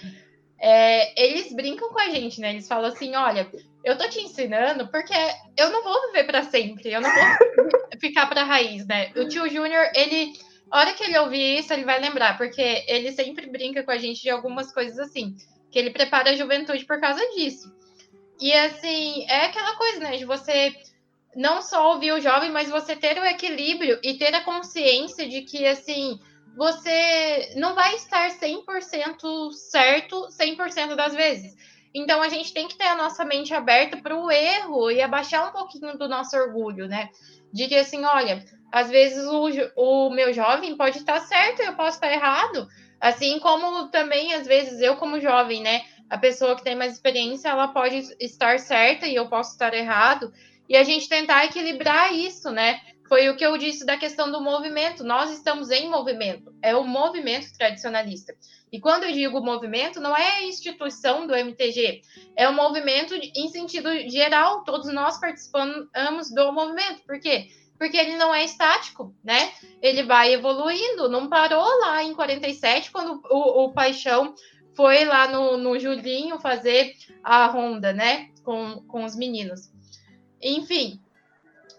É, 0.58 1.22
eles 1.22 1.52
brincam 1.52 1.90
com 1.90 2.00
a 2.00 2.08
gente, 2.08 2.40
né? 2.40 2.50
Eles 2.50 2.66
falam 2.66 2.90
assim: 2.90 3.14
olha, 3.14 3.48
eu 3.84 3.96
tô 3.96 4.08
te 4.08 4.20
ensinando 4.20 4.88
porque 4.88 5.14
eu 5.56 5.70
não 5.70 5.82
vou 5.82 6.06
viver 6.06 6.24
para 6.24 6.44
sempre, 6.44 6.92
eu 6.92 7.00
não 7.00 7.10
vou 7.10 7.80
ficar 8.00 8.26
para 8.26 8.44
raiz, 8.44 8.86
né? 8.86 9.10
O 9.16 9.26
tio 9.26 9.48
Júnior, 9.48 9.90
ele 9.94 10.32
a 10.70 10.78
hora 10.78 10.94
que 10.94 11.02
ele 11.02 11.18
ouvir 11.18 11.58
isso, 11.58 11.72
ele 11.72 11.84
vai 11.84 12.00
lembrar, 12.00 12.38
porque 12.38 12.84
ele 12.86 13.10
sempre 13.10 13.50
brinca 13.50 13.82
com 13.82 13.90
a 13.90 13.98
gente 13.98 14.22
de 14.22 14.30
algumas 14.30 14.72
coisas 14.72 14.98
assim, 15.00 15.34
que 15.70 15.78
ele 15.78 15.90
prepara 15.90 16.30
a 16.30 16.36
juventude 16.36 16.84
por 16.84 17.00
causa 17.00 17.20
disso. 17.34 17.74
E 18.40 18.52
assim, 18.52 19.26
é 19.28 19.46
aquela 19.46 19.76
coisa, 19.76 19.98
né, 19.98 20.16
de 20.16 20.24
você 20.24 20.72
não 21.34 21.60
só 21.60 21.92
ouvir 21.92 22.12
o 22.12 22.20
jovem, 22.20 22.50
mas 22.50 22.70
você 22.70 22.94
ter 22.94 23.18
o 23.18 23.24
equilíbrio 23.24 23.98
e 24.02 24.14
ter 24.14 24.34
a 24.34 24.44
consciência 24.44 25.28
de 25.28 25.42
que, 25.42 25.66
assim, 25.66 26.18
você 26.56 27.52
não 27.56 27.74
vai 27.74 27.94
estar 27.96 28.30
100% 28.30 29.52
certo 29.52 30.28
100% 30.28 30.94
das 30.94 31.14
vezes. 31.14 31.54
Então, 31.94 32.22
a 32.22 32.28
gente 32.28 32.52
tem 32.52 32.68
que 32.68 32.76
ter 32.76 32.86
a 32.86 32.94
nossa 32.94 33.24
mente 33.24 33.52
aberta 33.52 33.96
para 33.96 34.16
o 34.16 34.30
erro 34.30 34.90
e 34.90 35.00
abaixar 35.00 35.48
um 35.48 35.52
pouquinho 35.52 35.98
do 35.98 36.08
nosso 36.08 36.36
orgulho, 36.36 36.86
né? 36.86 37.08
De 37.52 37.66
que, 37.66 37.74
assim, 37.74 38.04
olha, 38.04 38.44
às 38.72 38.88
vezes 38.88 39.24
o, 39.26 39.48
o 39.76 40.10
meu 40.10 40.32
jovem 40.32 40.76
pode 40.76 40.98
estar 40.98 41.20
certo 41.20 41.62
e 41.62 41.66
eu 41.66 41.74
posso 41.74 41.96
estar 41.96 42.12
errado. 42.12 42.68
Assim 43.00 43.38
como 43.40 43.88
também, 43.88 44.34
às 44.34 44.46
vezes, 44.46 44.80
eu, 44.80 44.96
como 44.96 45.20
jovem, 45.20 45.62
né? 45.62 45.82
A 46.08 46.18
pessoa 46.18 46.54
que 46.54 46.62
tem 46.62 46.76
mais 46.76 46.92
experiência, 46.92 47.48
ela 47.48 47.68
pode 47.68 47.96
estar 48.20 48.58
certa 48.58 49.06
e 49.06 49.14
eu 49.14 49.28
posso 49.28 49.52
estar 49.52 49.74
errado. 49.74 50.32
E 50.68 50.76
a 50.76 50.84
gente 50.84 51.08
tentar 51.08 51.44
equilibrar 51.44 52.12
isso, 52.12 52.50
né? 52.50 52.80
Foi 53.10 53.28
o 53.28 53.36
que 53.36 53.44
eu 53.44 53.58
disse 53.58 53.84
da 53.84 53.96
questão 53.96 54.30
do 54.30 54.40
movimento. 54.40 55.02
Nós 55.02 55.32
estamos 55.32 55.68
em 55.68 55.90
movimento. 55.90 56.54
É 56.62 56.76
o 56.76 56.84
movimento 56.84 57.52
tradicionalista. 57.58 58.32
E 58.70 58.78
quando 58.78 59.02
eu 59.02 59.10
digo 59.10 59.42
movimento, 59.42 59.98
não 59.98 60.16
é 60.16 60.36
a 60.36 60.44
instituição 60.44 61.26
do 61.26 61.34
MTG, 61.34 62.02
é 62.36 62.48
o 62.48 62.54
movimento 62.54 63.12
em 63.16 63.48
sentido 63.48 63.90
geral. 64.08 64.62
Todos 64.62 64.92
nós 64.94 65.18
participamos 65.18 66.32
do 66.32 66.52
movimento. 66.52 67.02
Por 67.04 67.18
quê? 67.18 67.48
porque 67.76 67.96
ele 67.96 68.14
não 68.16 68.32
é 68.34 68.44
estático, 68.44 69.16
né? 69.24 69.52
Ele 69.80 70.02
vai 70.02 70.34
evoluindo, 70.34 71.08
não 71.08 71.30
parou 71.30 71.66
lá 71.80 72.04
em 72.04 72.12
47, 72.12 72.92
quando 72.92 73.22
o, 73.30 73.64
o 73.64 73.72
Paixão 73.72 74.34
foi 74.76 75.06
lá 75.06 75.26
no, 75.26 75.56
no 75.56 75.78
Julinho 75.78 76.38
fazer 76.38 76.92
a 77.24 77.46
ronda, 77.46 77.90
né? 77.90 78.28
Com, 78.44 78.82
com 78.86 79.02
os 79.02 79.16
meninos. 79.16 79.72
Enfim, 80.42 81.00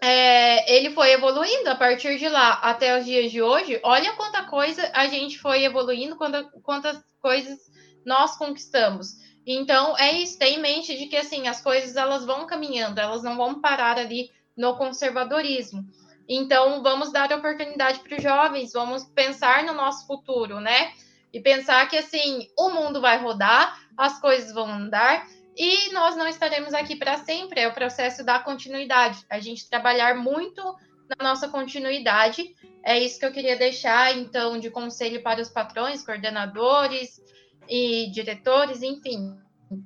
é, 0.02 0.74
ele 0.74 0.90
foi 0.90 1.12
evoluindo 1.12 1.70
a 1.70 1.76
partir 1.76 2.18
de 2.18 2.28
lá 2.28 2.54
até 2.54 2.98
os 2.98 3.04
dias 3.04 3.30
de 3.30 3.40
hoje. 3.40 3.78
Olha 3.84 4.14
quanta 4.14 4.42
coisa 4.42 4.90
a 4.92 5.06
gente 5.06 5.38
foi 5.38 5.62
evoluindo, 5.62 6.16
quanta, 6.16 6.42
quantas 6.64 7.00
coisas 7.20 7.56
nós 8.04 8.36
conquistamos. 8.36 9.12
Então, 9.46 9.96
é 9.96 10.10
isso, 10.10 10.40
tem 10.40 10.56
em 10.56 10.60
mente 10.60 10.98
de 10.98 11.06
que 11.06 11.16
assim, 11.16 11.46
as 11.46 11.60
coisas 11.60 11.94
elas 11.94 12.24
vão 12.24 12.48
caminhando, 12.48 13.00
elas 13.00 13.22
não 13.22 13.36
vão 13.36 13.60
parar 13.60 13.96
ali 13.96 14.28
no 14.56 14.76
conservadorismo. 14.76 15.84
Então, 16.28 16.82
vamos 16.82 17.12
dar 17.12 17.32
oportunidade 17.32 18.00
para 18.00 18.16
os 18.16 18.22
jovens, 18.22 18.72
vamos 18.72 19.04
pensar 19.04 19.62
no 19.62 19.72
nosso 19.72 20.04
futuro, 20.08 20.58
né? 20.58 20.92
E 21.32 21.40
pensar 21.40 21.88
que 21.88 21.96
assim, 21.96 22.48
o 22.58 22.70
mundo 22.70 23.00
vai 23.00 23.18
rodar, 23.18 23.80
as 23.96 24.20
coisas 24.20 24.52
vão 24.52 24.66
andar 24.66 25.28
e 25.56 25.92
nós 25.92 26.16
não 26.16 26.26
estaremos 26.26 26.72
aqui 26.72 26.96
para 26.96 27.18
sempre. 27.18 27.60
É 27.60 27.68
o 27.68 27.74
processo 27.74 28.24
da 28.24 28.38
continuidade. 28.38 29.24
A 29.28 29.38
gente 29.38 29.68
trabalhar 29.68 30.14
muito 30.16 30.62
na 31.08 31.30
nossa 31.30 31.48
continuidade. 31.48 32.54
É 32.84 32.98
isso 32.98 33.18
que 33.18 33.26
eu 33.26 33.32
queria 33.32 33.56
deixar, 33.56 34.16
então, 34.16 34.58
de 34.58 34.70
conselho 34.70 35.22
para 35.22 35.40
os 35.40 35.48
patrões, 35.48 36.04
coordenadores 36.04 37.20
e 37.68 38.10
diretores, 38.10 38.82
enfim. 38.82 39.36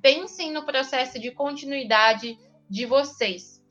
Pensem 0.00 0.52
no 0.52 0.64
processo 0.64 1.18
de 1.18 1.30
continuidade 1.30 2.38
de 2.68 2.86
vocês. 2.86 3.62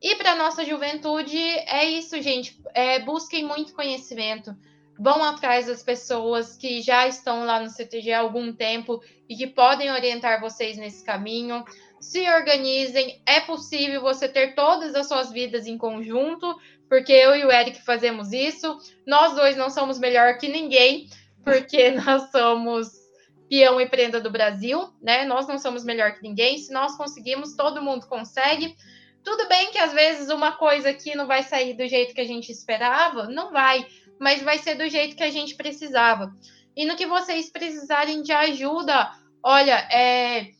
E 0.00 0.16
para 0.16 0.34
nossa 0.34 0.64
juventude, 0.64 1.38
é 1.38 1.84
isso, 1.84 2.20
gente. 2.20 2.60
É, 2.74 2.98
busquem 2.98 3.44
muito 3.44 3.74
conhecimento 3.74 4.56
vão 4.98 5.22
atrás 5.24 5.66
das 5.66 5.82
pessoas 5.82 6.56
que 6.56 6.80
já 6.82 7.06
estão 7.06 7.44
lá 7.44 7.60
no 7.60 7.68
CTG 7.68 8.12
há 8.12 8.20
algum 8.20 8.52
tempo 8.52 9.02
e 9.28 9.36
que 9.36 9.46
podem 9.46 9.90
orientar 9.90 10.40
vocês 10.40 10.76
nesse 10.76 11.04
caminho. 11.04 11.64
Se 12.00 12.28
organizem, 12.28 13.22
é 13.26 13.40
possível 13.40 14.00
você 14.00 14.28
ter 14.28 14.54
todas 14.54 14.94
as 14.94 15.08
suas 15.08 15.30
vidas 15.30 15.66
em 15.66 15.78
conjunto, 15.78 16.58
porque 16.88 17.12
eu 17.12 17.34
e 17.34 17.44
o 17.44 17.50
Eric 17.50 17.82
fazemos 17.82 18.32
isso. 18.32 18.78
Nós 19.06 19.34
dois 19.34 19.56
não 19.56 19.70
somos 19.70 19.98
melhor 19.98 20.36
que 20.38 20.48
ninguém, 20.48 21.08
porque 21.44 21.90
nós 22.04 22.30
somos 22.30 23.02
peão 23.48 23.80
e 23.80 23.88
prenda 23.88 24.20
do 24.20 24.30
Brasil, 24.30 24.92
né? 25.00 25.24
Nós 25.24 25.46
não 25.46 25.58
somos 25.58 25.84
melhor 25.84 26.12
que 26.14 26.22
ninguém. 26.22 26.58
Se 26.58 26.72
nós 26.72 26.96
conseguimos, 26.96 27.54
todo 27.54 27.82
mundo 27.82 28.06
consegue. 28.06 28.74
Tudo 29.22 29.46
bem 29.46 29.70
que 29.70 29.78
às 29.78 29.92
vezes 29.92 30.30
uma 30.30 30.52
coisa 30.52 30.90
aqui 30.90 31.14
não 31.14 31.26
vai 31.26 31.42
sair 31.42 31.74
do 31.74 31.86
jeito 31.86 32.14
que 32.14 32.20
a 32.20 32.26
gente 32.26 32.50
esperava, 32.50 33.28
não 33.28 33.52
vai 33.52 33.86
mas 34.22 34.40
vai 34.40 34.56
ser 34.58 34.76
do 34.76 34.88
jeito 34.88 35.16
que 35.16 35.24
a 35.24 35.32
gente 35.32 35.56
precisava. 35.56 36.32
E 36.76 36.84
no 36.84 36.94
que 36.94 37.06
vocês 37.06 37.50
precisarem 37.50 38.22
de 38.22 38.30
ajuda, 38.30 39.10
olha, 39.42 39.76
é, 39.90 40.52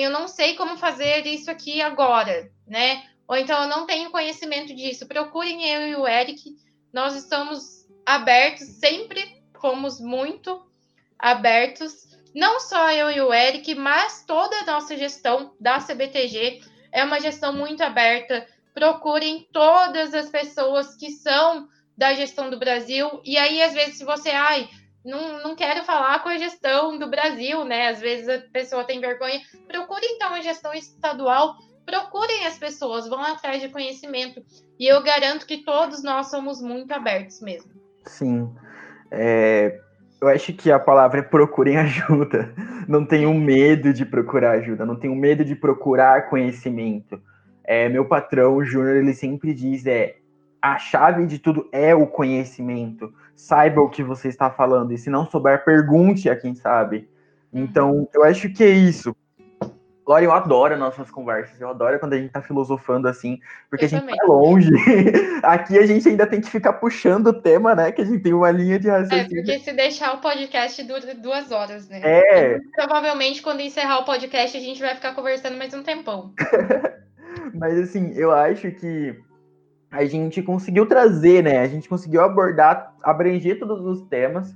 eu 0.00 0.10
não 0.10 0.26
sei 0.26 0.54
como 0.54 0.78
fazer 0.78 1.26
isso 1.26 1.50
aqui 1.50 1.82
agora, 1.82 2.50
né? 2.66 3.04
Ou 3.28 3.36
então 3.36 3.64
eu 3.64 3.68
não 3.68 3.84
tenho 3.84 4.10
conhecimento 4.10 4.74
disso. 4.74 5.06
Procurem 5.06 5.62
eu 5.68 5.86
e 5.88 5.94
o 5.94 6.08
Eric. 6.08 6.56
Nós 6.90 7.14
estamos 7.14 7.86
abertos, 8.06 8.66
sempre 8.66 9.42
fomos 9.60 10.00
muito 10.00 10.64
abertos. 11.18 11.92
Não 12.34 12.60
só 12.60 12.92
eu 12.92 13.10
e 13.10 13.20
o 13.20 13.32
Eric, 13.32 13.74
mas 13.74 14.24
toda 14.26 14.56
a 14.60 14.64
nossa 14.64 14.96
gestão 14.96 15.54
da 15.60 15.78
CBTG 15.80 16.62
é 16.90 17.04
uma 17.04 17.20
gestão 17.20 17.52
muito 17.52 17.82
aberta. 17.82 18.46
Procurem 18.72 19.46
todas 19.52 20.14
as 20.14 20.30
pessoas 20.30 20.96
que 20.96 21.10
são 21.10 21.68
da 22.02 22.14
gestão 22.14 22.50
do 22.50 22.58
Brasil. 22.58 23.20
E 23.24 23.36
aí, 23.36 23.62
às 23.62 23.72
vezes, 23.72 23.98
se 23.98 24.04
você, 24.04 24.30
ai, 24.30 24.68
não, 25.04 25.40
não 25.40 25.54
quero 25.54 25.84
falar 25.84 26.20
com 26.20 26.28
a 26.28 26.36
gestão 26.36 26.98
do 26.98 27.08
Brasil, 27.08 27.64
né? 27.64 27.90
Às 27.90 28.00
vezes 28.00 28.28
a 28.28 28.40
pessoa 28.52 28.82
tem 28.82 29.00
vergonha. 29.00 29.40
Procure 29.68 30.04
então 30.06 30.34
a 30.34 30.40
gestão 30.40 30.74
estadual, 30.74 31.54
procurem 31.86 32.44
as 32.44 32.58
pessoas, 32.58 33.08
vão 33.08 33.22
atrás 33.22 33.62
de 33.62 33.68
conhecimento. 33.68 34.42
E 34.80 34.88
eu 34.88 35.00
garanto 35.04 35.46
que 35.46 35.64
todos 35.64 36.02
nós 36.02 36.28
somos 36.28 36.60
muito 36.60 36.90
abertos 36.90 37.40
mesmo. 37.40 37.70
Sim. 38.04 38.52
É, 39.08 39.78
eu 40.20 40.26
acho 40.26 40.52
que 40.54 40.72
a 40.72 40.80
palavra 40.80 41.20
é 41.20 41.22
procurem 41.22 41.76
ajuda. 41.78 42.52
Não 42.88 43.06
tenham 43.06 43.32
medo 43.32 43.92
de 43.92 44.04
procurar 44.04 44.58
ajuda, 44.58 44.84
não 44.84 44.96
tenham 44.96 45.14
medo 45.14 45.44
de 45.44 45.54
procurar 45.54 46.28
conhecimento. 46.28 47.22
É, 47.62 47.88
meu 47.88 48.04
patrão, 48.04 48.56
o 48.56 48.64
Júnior, 48.64 48.96
ele 48.96 49.14
sempre 49.14 49.54
diz: 49.54 49.86
é 49.86 50.16
a 50.62 50.78
chave 50.78 51.26
de 51.26 51.40
tudo 51.40 51.68
é 51.72 51.92
o 51.92 52.06
conhecimento. 52.06 53.12
Saiba 53.34 53.80
o 53.80 53.90
que 53.90 54.02
você 54.02 54.28
está 54.28 54.48
falando. 54.48 54.92
E 54.92 54.98
se 54.98 55.10
não 55.10 55.26
souber, 55.26 55.64
pergunte 55.64 56.30
a 56.30 56.36
quem 56.36 56.54
sabe. 56.54 57.08
Então, 57.52 58.08
eu 58.14 58.22
acho 58.22 58.48
que 58.50 58.62
é 58.62 58.70
isso. 58.70 59.14
Glória, 60.04 60.26
eu 60.26 60.32
adoro 60.32 60.76
nossas 60.76 61.10
conversas. 61.10 61.60
Eu 61.60 61.68
adoro 61.68 61.98
quando 61.98 62.12
a 62.12 62.18
gente 62.18 62.30
tá 62.30 62.42
filosofando 62.42 63.08
assim, 63.08 63.38
porque 63.70 63.84
eu 63.84 63.86
a 63.86 63.90
gente 63.90 64.00
também. 64.00 64.16
tá 64.16 64.26
longe. 64.26 64.70
Aqui 65.42 65.78
a 65.78 65.86
gente 65.86 66.08
ainda 66.08 66.26
tem 66.26 66.40
que 66.40 66.50
ficar 66.50 66.74
puxando 66.74 67.28
o 67.28 67.32
tema, 67.32 67.74
né? 67.74 67.92
Que 67.92 68.02
a 68.02 68.04
gente 68.04 68.20
tem 68.20 68.32
uma 68.32 68.50
linha 68.50 68.78
de 68.78 68.88
raciocínio. 68.88 69.40
É, 69.40 69.42
porque 69.42 69.58
se 69.60 69.72
deixar 69.72 70.14
o 70.14 70.20
podcast 70.20 70.82
dura 70.84 71.14
duas 71.14 71.52
horas, 71.52 71.88
né? 71.88 72.00
É. 72.02 72.60
Provavelmente, 72.74 73.42
quando 73.42 73.60
encerrar 73.60 74.00
o 74.00 74.04
podcast, 74.04 74.56
a 74.56 74.60
gente 74.60 74.80
vai 74.80 74.94
ficar 74.94 75.14
conversando 75.14 75.56
mais 75.56 75.72
um 75.72 75.82
tempão. 75.82 76.32
Mas 77.54 77.78
assim, 77.78 78.12
eu 78.14 78.32
acho 78.32 78.70
que 78.72 79.16
a 79.92 80.06
gente 80.06 80.42
conseguiu 80.42 80.86
trazer, 80.86 81.44
né? 81.44 81.58
A 81.58 81.68
gente 81.68 81.86
conseguiu 81.86 82.22
abordar, 82.22 82.94
abranger 83.02 83.58
todos 83.58 83.84
os 83.84 84.08
temas. 84.08 84.54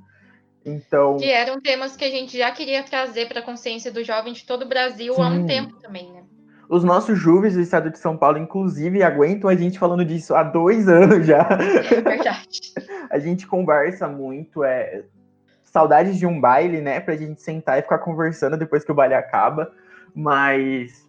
Então. 0.65 1.19
Que 1.19 1.31
eram 1.31 1.61
temas 1.61 1.95
que 1.95 2.05
a 2.05 2.11
gente 2.11 2.37
já 2.37 2.51
queria 2.51 2.83
trazer 2.83 3.29
para 3.29 3.41
a 3.41 3.43
consciência 3.43 3.93
do 3.93 4.03
jovem 4.03 4.33
de 4.33 4.45
todo 4.47 4.63
o 4.63 4.69
Brasil 4.69 5.15
Sim. 5.15 5.23
há 5.23 5.29
um 5.29 5.47
tempo 5.47 5.77
também, 5.77 6.11
né? 6.11 6.23
Os 6.69 6.83
nossos 6.83 7.17
jovens 7.17 7.55
do 7.55 7.61
estado 7.61 7.91
de 7.91 7.99
São 7.99 8.17
Paulo, 8.17 8.39
inclusive, 8.39 9.03
aguentam 9.03 9.49
a 9.49 9.55
gente 9.55 9.79
falando 9.79 10.05
disso 10.05 10.35
há 10.35 10.43
dois 10.43 10.89
anos 10.89 11.27
já. 11.27 11.47
É 11.51 12.01
verdade. 12.01 12.73
a 13.11 13.19
gente 13.19 13.47
conversa 13.47 14.09
muito, 14.09 14.65
é 14.65 15.05
saudades 15.63 16.19
de 16.19 16.27
um 16.27 16.41
baile, 16.41 16.81
né? 16.81 16.99
Pra 16.99 17.15
gente 17.15 17.43
sentar 17.43 17.79
e 17.79 17.83
ficar 17.83 17.99
conversando 17.99 18.57
depois 18.57 18.85
que 18.85 18.91
o 18.91 18.95
baile 18.95 19.15
acaba. 19.15 19.71
Mas 20.15 21.06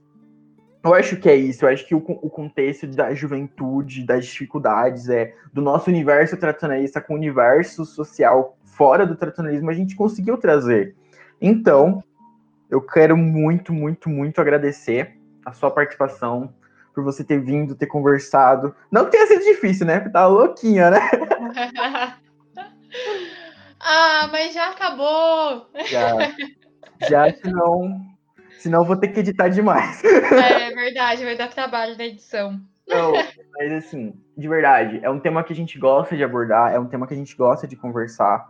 eu 0.87 0.93
acho 0.93 1.17
que 1.17 1.29
é 1.29 1.35
isso, 1.35 1.65
eu 1.65 1.69
acho 1.69 1.85
que 1.85 1.95
o, 1.95 1.97
o, 1.97 2.29
contexto 2.29 2.87
da 2.87 3.13
juventude, 3.13 4.05
das 4.05 4.25
dificuldades, 4.25 5.09
é 5.09 5.33
do 5.53 5.61
nosso 5.61 5.89
universo 5.89 6.37
tradicionalista 6.37 7.01
com 7.01 7.13
o 7.13 7.17
universo 7.17 7.85
social 7.85 8.57
fora 8.63 9.05
do 9.05 9.15
tradicionalismo, 9.15 9.69
a 9.69 9.73
gente 9.73 9.95
conseguiu 9.95 10.37
trazer. 10.37 10.95
Então, 11.41 12.03
eu 12.69 12.81
quero 12.81 13.15
muito, 13.15 13.73
muito, 13.73 14.09
muito 14.09 14.41
agradecer 14.41 15.17
a 15.45 15.53
sua 15.53 15.71
participação, 15.71 16.53
por 16.97 17.03
você 17.03 17.23
ter 17.23 17.39
vindo, 17.39 17.75
ter 17.75 17.85
conversado. 17.85 18.75
Não 18.91 19.05
que 19.05 19.11
tenha 19.11 19.27
sido 19.27 19.43
difícil, 19.43 19.85
né? 19.85 19.99
Porque 19.99 20.13
tá 20.13 20.25
louquinha, 20.25 20.89
né? 20.89 20.99
ah, 23.79 24.27
mas 24.31 24.51
já 24.51 24.71
acabou! 24.71 25.69
Já, 25.85 26.17
já 27.07 27.31
se 27.31 27.51
não 28.57 28.61
Senão 28.61 28.85
vou 28.85 28.97
ter 28.97 29.09
que 29.09 29.19
editar 29.19 29.49
demais. 29.49 30.03
É 30.03 30.73
verdade, 30.75 31.23
vai 31.23 31.37
dar 31.37 31.49
trabalho 31.49 31.97
na 31.97 32.05
edição. 32.05 32.59
Não, 32.87 33.13
mas 33.57 33.71
assim, 33.71 34.13
de 34.37 34.47
verdade, 34.47 34.99
é 35.03 35.09
um 35.09 35.19
tema 35.19 35.43
que 35.43 35.53
a 35.53 35.55
gente 35.55 35.77
gosta 35.77 36.15
de 36.15 36.23
abordar, 36.23 36.73
é 36.73 36.79
um 36.79 36.87
tema 36.87 37.05
que 37.05 37.13
a 37.13 37.17
gente 37.17 37.35
gosta 37.35 37.67
de 37.67 37.75
conversar. 37.75 38.47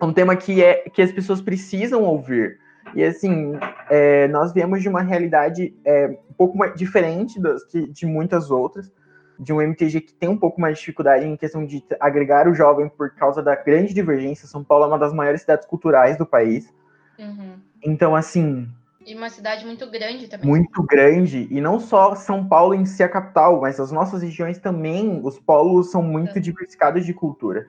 É 0.00 0.04
um 0.04 0.12
tema 0.12 0.36
que, 0.36 0.62
é, 0.62 0.88
que 0.88 1.02
as 1.02 1.12
pessoas 1.12 1.40
precisam 1.40 2.02
ouvir. 2.02 2.58
E 2.94 3.02
assim, 3.02 3.54
é, 3.90 4.28
nós 4.28 4.52
viemos 4.52 4.82
de 4.82 4.88
uma 4.88 5.02
realidade 5.02 5.74
é, 5.84 6.06
um 6.30 6.34
pouco 6.34 6.56
mais 6.56 6.74
diferente 6.74 7.40
das, 7.40 7.62
de, 7.68 7.90
de 7.90 8.06
muitas 8.06 8.50
outras, 8.50 8.92
de 9.38 9.52
um 9.52 9.60
MTG 9.60 10.00
que 10.02 10.14
tem 10.14 10.28
um 10.28 10.36
pouco 10.36 10.60
mais 10.60 10.74
de 10.74 10.80
dificuldade 10.80 11.24
em 11.24 11.36
questão 11.36 11.64
de 11.64 11.82
agregar 11.98 12.46
o 12.46 12.54
jovem 12.54 12.88
por 12.88 13.10
causa 13.14 13.42
da 13.42 13.56
grande 13.56 13.92
divergência. 13.94 14.46
São 14.46 14.62
Paulo 14.62 14.84
é 14.84 14.88
uma 14.88 14.98
das 14.98 15.12
maiores 15.12 15.40
cidades 15.40 15.66
culturais 15.66 16.16
do 16.16 16.26
país. 16.26 16.72
Uhum. 17.18 17.58
Então, 17.82 18.14
assim, 18.14 18.68
e 19.06 19.14
uma 19.14 19.28
cidade 19.28 19.64
muito 19.64 19.88
grande 19.90 20.28
também. 20.28 20.48
Muito 20.48 20.82
grande. 20.82 21.46
E 21.50 21.60
não 21.60 21.78
só 21.78 22.14
São 22.14 22.46
Paulo 22.46 22.74
em 22.74 22.86
si 22.86 23.02
a 23.02 23.08
capital, 23.08 23.60
mas 23.60 23.78
as 23.78 23.92
nossas 23.92 24.22
regiões 24.22 24.58
também, 24.58 25.20
os 25.22 25.38
polos 25.38 25.90
são 25.90 26.02
muito 26.02 26.40
diversificados 26.40 27.04
de 27.04 27.12
cultura. 27.12 27.68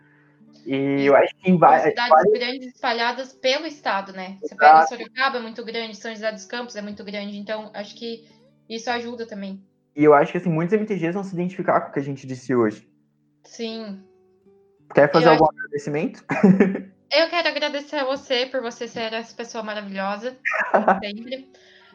E, 0.66 0.76
e 0.76 1.06
eu 1.06 1.16
acho 1.16 1.36
que 1.36 1.52
em 1.52 1.58
várias. 1.58 1.90
Cidades 1.90 2.32
grandes 2.32 2.68
espalhadas 2.74 3.34
pelo 3.34 3.68
estado, 3.68 4.14
né? 4.14 4.38
Você 4.42 4.56
pega 4.56 4.88
Sorocaba, 4.88 5.38
é 5.38 5.42
muito 5.42 5.64
grande, 5.64 5.96
São 5.96 6.12
José 6.12 6.32
dos 6.32 6.46
Campos 6.46 6.76
é 6.76 6.82
muito 6.82 7.04
grande, 7.04 7.38
então 7.38 7.70
acho 7.74 7.96
que 7.96 8.28
isso 8.68 8.90
ajuda 8.90 9.28
também. 9.28 9.64
E 9.96 10.04
eu 10.04 10.14
acho 10.14 10.32
que 10.32 10.38
assim, 10.38 10.50
muitos 10.50 10.78
MTGs 10.78 11.12
vão 11.14 11.24
se 11.24 11.34
identificar 11.34 11.82
com 11.82 11.90
o 11.90 11.94
que 11.94 12.00
a 12.00 12.04
gente 12.04 12.26
disse 12.26 12.56
hoje. 12.56 12.90
Sim. 13.44 14.02
Quer 14.94 15.12
fazer 15.12 15.28
eu 15.28 15.32
algum 15.32 15.46
acho... 15.46 15.58
agradecimento? 15.58 16.24
Eu 17.12 17.30
quero 17.30 17.48
agradecer 17.48 17.98
a 17.98 18.06
você 18.06 18.46
por 18.46 18.62
você 18.62 18.88
ser 18.88 19.14
essa 19.14 19.36
pessoa 19.36 19.64
maravilhosa. 19.64 20.38
sempre. 21.02 21.50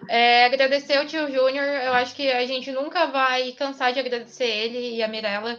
É, 0.09 0.45
agradecer 0.45 0.99
o 1.01 1.07
tio 1.07 1.31
Júnior. 1.31 1.65
Eu 1.65 1.93
acho 1.93 2.15
que 2.15 2.31
a 2.31 2.47
gente 2.47 2.73
nunca 2.73 3.07
vai 3.07 3.53
cansar 3.53 3.93
de 3.93 4.01
agradecer 4.01 4.47
ele 4.47 4.97
e 4.97 5.03
a 5.03 5.09
Mirella 5.09 5.59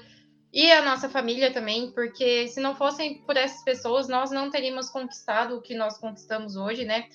e 0.53 0.69
a 0.71 0.81
nossa 0.81 1.09
família 1.09 1.51
também, 1.51 1.91
porque 1.91 2.47
se 2.47 2.59
não 2.59 2.75
fossem 2.75 3.19
por 3.19 3.37
essas 3.37 3.63
pessoas, 3.63 4.09
nós 4.09 4.31
não 4.31 4.49
teríamos 4.49 4.89
conquistado 4.89 5.55
o 5.55 5.61
que 5.61 5.73
nós 5.73 5.97
conquistamos 5.97 6.57
hoje, 6.57 6.83
né? 6.83 7.07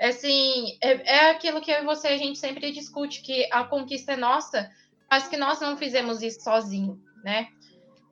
Assim, 0.00 0.76
é, 0.82 1.16
é 1.16 1.30
aquilo 1.30 1.60
que 1.60 1.78
você 1.82 2.08
a 2.08 2.16
gente 2.16 2.38
sempre 2.38 2.72
discute, 2.72 3.22
que 3.22 3.46
a 3.52 3.62
conquista 3.64 4.12
é 4.12 4.16
nossa, 4.16 4.70
mas 5.08 5.28
que 5.28 5.36
nós 5.36 5.60
não 5.60 5.76
fizemos 5.76 6.22
isso 6.22 6.42
sozinho, 6.42 7.00
né? 7.22 7.48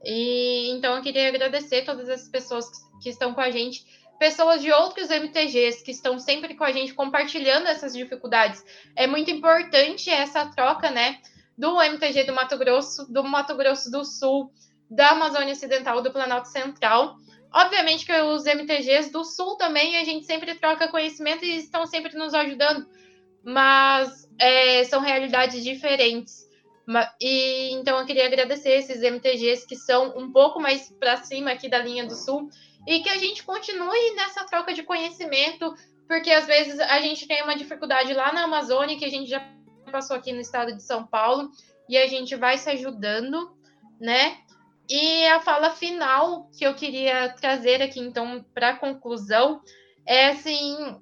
E 0.05 0.70
então 0.70 0.96
eu 0.96 1.03
queria 1.03 1.28
agradecer 1.28 1.84
todas 1.84 2.09
as 2.09 2.28
pessoas 2.28 2.66
que 3.03 3.09
estão 3.09 3.34
com 3.34 3.40
a 3.40 3.51
gente, 3.51 3.84
pessoas 4.18 4.61
de 4.61 4.72
outros 4.72 5.09
MTGs 5.09 5.82
que 5.84 5.90
estão 5.90 6.18
sempre 6.18 6.55
com 6.55 6.64
a 6.64 6.72
gente 6.72 6.94
compartilhando 6.94 7.66
essas 7.66 7.92
dificuldades. 7.94 8.64
É 8.96 9.07
muito 9.07 9.30
importante 9.30 10.11
essa 10.11 10.46
troca, 10.46 10.90
né? 10.90 11.18
Do 11.57 11.80
MTG 11.80 12.24
do 12.24 12.34
Mato 12.34 12.57
Grosso, 12.57 13.12
do 13.12 13.24
Mato 13.24 13.55
Grosso 13.57 13.90
do 13.90 14.05
Sul, 14.05 14.53
da 14.90 15.11
Amazônia 15.11 15.53
Ocidental, 15.53 16.03
do 16.03 16.12
Planalto 16.12 16.49
Central. 16.49 17.16
Obviamente 17.53 18.05
que 18.05 18.12
os 18.12 18.44
MTGs 18.44 19.11
do 19.11 19.24
Sul 19.24 19.57
também 19.57 19.96
a 19.96 20.05
gente 20.05 20.26
sempre 20.26 20.55
troca 20.55 20.88
conhecimento 20.88 21.44
e 21.44 21.57
estão 21.57 21.86
sempre 21.86 22.16
nos 22.16 22.34
ajudando, 22.34 22.86
mas 23.42 24.28
é, 24.38 24.84
são 24.84 25.01
realidades 25.01 25.64
diferentes. 25.64 26.47
E 27.20 27.70
então 27.72 27.99
eu 27.99 28.07
queria 28.07 28.26
agradecer 28.26 28.70
esses 28.70 29.03
MTGs 29.03 29.66
que 29.66 29.76
são 29.76 30.16
um 30.16 30.32
pouco 30.32 30.59
mais 30.59 30.91
para 30.99 31.16
cima 31.18 31.51
aqui 31.51 31.68
da 31.68 31.78
linha 31.78 32.07
do 32.07 32.14
Sul 32.14 32.49
e 32.86 33.01
que 33.01 33.11
a 33.11 33.18
gente 33.18 33.43
continue 33.43 34.14
nessa 34.14 34.45
troca 34.47 34.72
de 34.72 34.82
conhecimento, 34.82 35.74
porque 36.07 36.30
às 36.30 36.47
vezes 36.47 36.80
a 36.80 37.01
gente 37.01 37.26
tem 37.28 37.43
uma 37.43 37.57
dificuldade 37.57 38.14
lá 38.14 38.32
na 38.32 38.45
Amazônia 38.45 38.99
que 38.99 39.05
a 39.05 39.11
gente 39.11 39.28
já 39.28 39.47
passou 39.93 40.16
aqui 40.16 40.32
no 40.32 40.41
estado 40.41 40.74
de 40.74 40.82
São 40.82 41.07
Paulo 41.07 41.51
e 41.89 41.99
a 41.99 42.07
gente 42.07 42.34
vai 42.36 42.57
se 42.57 42.70
ajudando, 42.70 43.55
né? 44.01 44.39
E 44.89 45.26
a 45.26 45.41
fala 45.41 45.70
final 45.70 46.49
que 46.57 46.64
eu 46.64 46.74
queria 46.74 47.28
trazer 47.34 47.82
aqui, 47.82 48.01
então, 48.01 48.43
para 48.55 48.76
conclusão, 48.76 49.61
é 50.07 50.28
assim: 50.28 50.99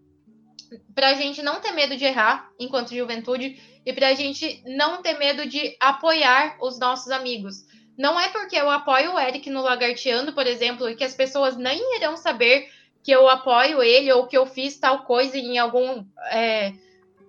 para 0.94 1.08
a 1.08 1.14
gente 1.14 1.42
não 1.42 1.60
ter 1.60 1.72
medo 1.72 1.96
de 1.96 2.04
errar 2.04 2.48
enquanto 2.58 2.94
juventude 2.94 3.60
e 3.84 3.92
para 3.92 4.08
a 4.08 4.14
gente 4.14 4.62
não 4.66 5.02
ter 5.02 5.18
medo 5.18 5.46
de 5.46 5.76
apoiar 5.80 6.56
os 6.60 6.78
nossos 6.78 7.10
amigos. 7.10 7.64
Não 7.96 8.18
é 8.20 8.28
porque 8.28 8.56
eu 8.56 8.68
apoio 8.68 9.14
o 9.14 9.18
Eric 9.18 9.48
no 9.48 9.62
Lagarteando, 9.62 10.32
por 10.32 10.46
exemplo, 10.46 10.94
que 10.96 11.04
as 11.04 11.14
pessoas 11.14 11.56
nem 11.56 11.96
irão 11.96 12.16
saber 12.16 12.68
que 13.02 13.12
eu 13.12 13.28
apoio 13.28 13.82
ele 13.82 14.12
ou 14.12 14.26
que 14.26 14.36
eu 14.36 14.44
fiz 14.44 14.76
tal 14.78 15.04
coisa 15.04 15.38
em 15.38 15.56
algum, 15.58 16.04
é, 16.30 16.72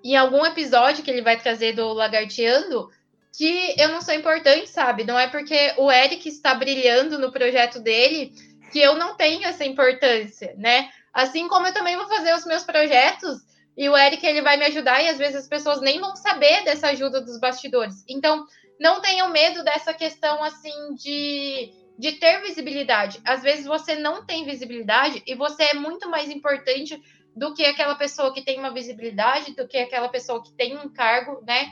em 0.03 0.17
algum 0.17 0.45
episódio 0.45 1.03
que 1.03 1.11
ele 1.11 1.21
vai 1.21 1.39
trazer 1.39 1.73
do 1.73 1.93
Lagarteando, 1.93 2.89
que 3.37 3.75
eu 3.77 3.89
não 3.89 4.01
sou 4.01 4.15
importante, 4.15 4.67
sabe? 4.67 5.03
Não 5.03 5.17
é 5.17 5.27
porque 5.27 5.73
o 5.77 5.91
Eric 5.91 6.27
está 6.27 6.55
brilhando 6.55 7.19
no 7.19 7.31
projeto 7.31 7.79
dele 7.79 8.33
que 8.71 8.79
eu 8.79 8.95
não 8.95 9.15
tenho 9.15 9.45
essa 9.45 9.63
importância, 9.63 10.53
né? 10.57 10.89
Assim 11.17 11.47
como 11.47 11.65
eu 11.65 11.73
também 11.73 11.97
vou 11.97 12.07
fazer 12.07 12.31
os 12.35 12.45
meus 12.45 12.63
projetos 12.63 13.39
e 13.75 13.89
o 13.89 13.97
Eric 13.97 14.23
ele 14.23 14.43
vai 14.43 14.55
me 14.55 14.65
ajudar 14.65 15.01
e 15.01 15.09
às 15.09 15.17
vezes 15.17 15.37
as 15.37 15.47
pessoas 15.47 15.81
nem 15.81 15.99
vão 15.99 16.15
saber 16.15 16.63
dessa 16.63 16.89
ajuda 16.89 17.19
dos 17.19 17.39
bastidores. 17.39 18.05
Então, 18.07 18.45
não 18.79 19.01
tenham 19.01 19.27
medo 19.31 19.63
dessa 19.63 19.95
questão 19.95 20.43
assim 20.43 20.93
de, 20.93 21.73
de 21.97 22.11
ter 22.19 22.39
visibilidade. 22.43 23.19
Às 23.25 23.41
vezes 23.41 23.65
você 23.65 23.95
não 23.95 24.27
tem 24.27 24.45
visibilidade 24.45 25.23
e 25.25 25.33
você 25.33 25.63
é 25.63 25.73
muito 25.73 26.07
mais 26.07 26.29
importante 26.29 27.01
do 27.35 27.51
que 27.55 27.65
aquela 27.65 27.95
pessoa 27.95 28.31
que 28.31 28.45
tem 28.45 28.59
uma 28.59 28.71
visibilidade, 28.71 29.55
do 29.55 29.67
que 29.67 29.79
aquela 29.79 30.09
pessoa 30.09 30.43
que 30.43 30.53
tem 30.53 30.77
um 30.77 30.87
cargo, 30.87 31.43
né? 31.47 31.71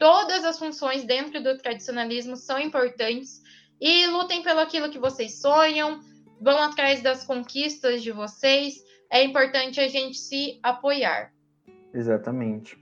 Todas 0.00 0.44
as 0.44 0.58
funções 0.58 1.04
dentro 1.04 1.40
do 1.40 1.56
tradicionalismo 1.58 2.34
são 2.34 2.58
importantes 2.58 3.40
e 3.80 4.08
lutem 4.08 4.42
pelo 4.42 4.58
aquilo 4.58 4.90
que 4.90 4.98
vocês 4.98 5.40
sonham, 5.40 6.00
vão 6.40 6.62
atrás 6.62 7.02
das 7.02 7.24
conquistas 7.24 8.02
de 8.02 8.12
vocês. 8.12 8.74
É 9.10 9.22
importante 9.24 9.80
a 9.80 9.88
gente 9.88 10.18
se 10.18 10.58
apoiar. 10.62 11.32
Exatamente. 11.92 12.78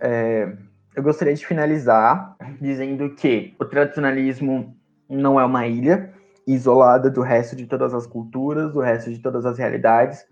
É, 0.00 0.56
eu 0.94 1.02
gostaria 1.02 1.34
de 1.34 1.46
finalizar 1.46 2.36
dizendo 2.60 3.14
que 3.14 3.54
o 3.58 3.64
tradicionalismo 3.64 4.76
não 5.08 5.38
é 5.38 5.44
uma 5.44 5.66
ilha 5.66 6.12
isolada 6.46 7.10
do 7.10 7.22
resto 7.22 7.56
de 7.56 7.66
todas 7.66 7.92
as 7.92 8.06
culturas, 8.06 8.72
do 8.72 8.80
resto 8.80 9.10
de 9.10 9.18
todas 9.18 9.44
as 9.44 9.58
realidades. 9.58 10.24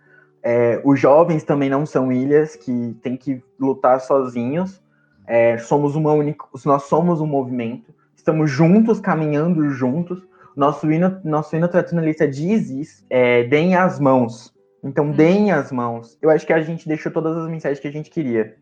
É, 0.43 0.81
os 0.85 1.01
jovens 1.01 1.43
também 1.43 1.69
não 1.69 1.87
são 1.87 2.13
ilhas 2.13 2.55
que 2.55 2.97
têm 3.03 3.17
que 3.17 3.43
lutar 3.59 4.01
sozinhos. 4.01 4.83
É, 5.27 5.59
somos 5.59 5.97
uma 5.97 6.13
única, 6.13 6.47
nós 6.65 6.85
somos 6.85 7.21
um 7.21 7.27
movimento. 7.27 7.95
Estamos 8.15 8.51
juntos, 8.51 9.01
caminhando 9.01 9.69
juntos. 9.71 10.23
Nosso 10.57 10.91
hino, 10.91 11.21
nosso 11.25 11.55
hino 11.57 11.69
tradicionalista 11.69 12.29
diz. 12.29 13.05
É, 13.11 13.45
deem 13.45 13.75
as 13.75 13.99
mãos. 13.99 14.55
Então, 14.83 15.07
hum. 15.07 15.13
deem 15.13 15.51
as 15.51 15.73
mãos. 15.73 16.19
Eu 16.21 16.31
acho 16.31 16.47
que 16.47 16.53
a 16.53 16.61
gente 16.61 16.87
deixou 16.87 17.11
todas 17.11 17.37
as 17.37 17.49
mensagens 17.49 17.81
que 17.81 17.89
a 17.89 17.93
gente 17.93 18.11
queria. 18.11 18.57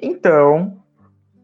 Então, 0.00 0.82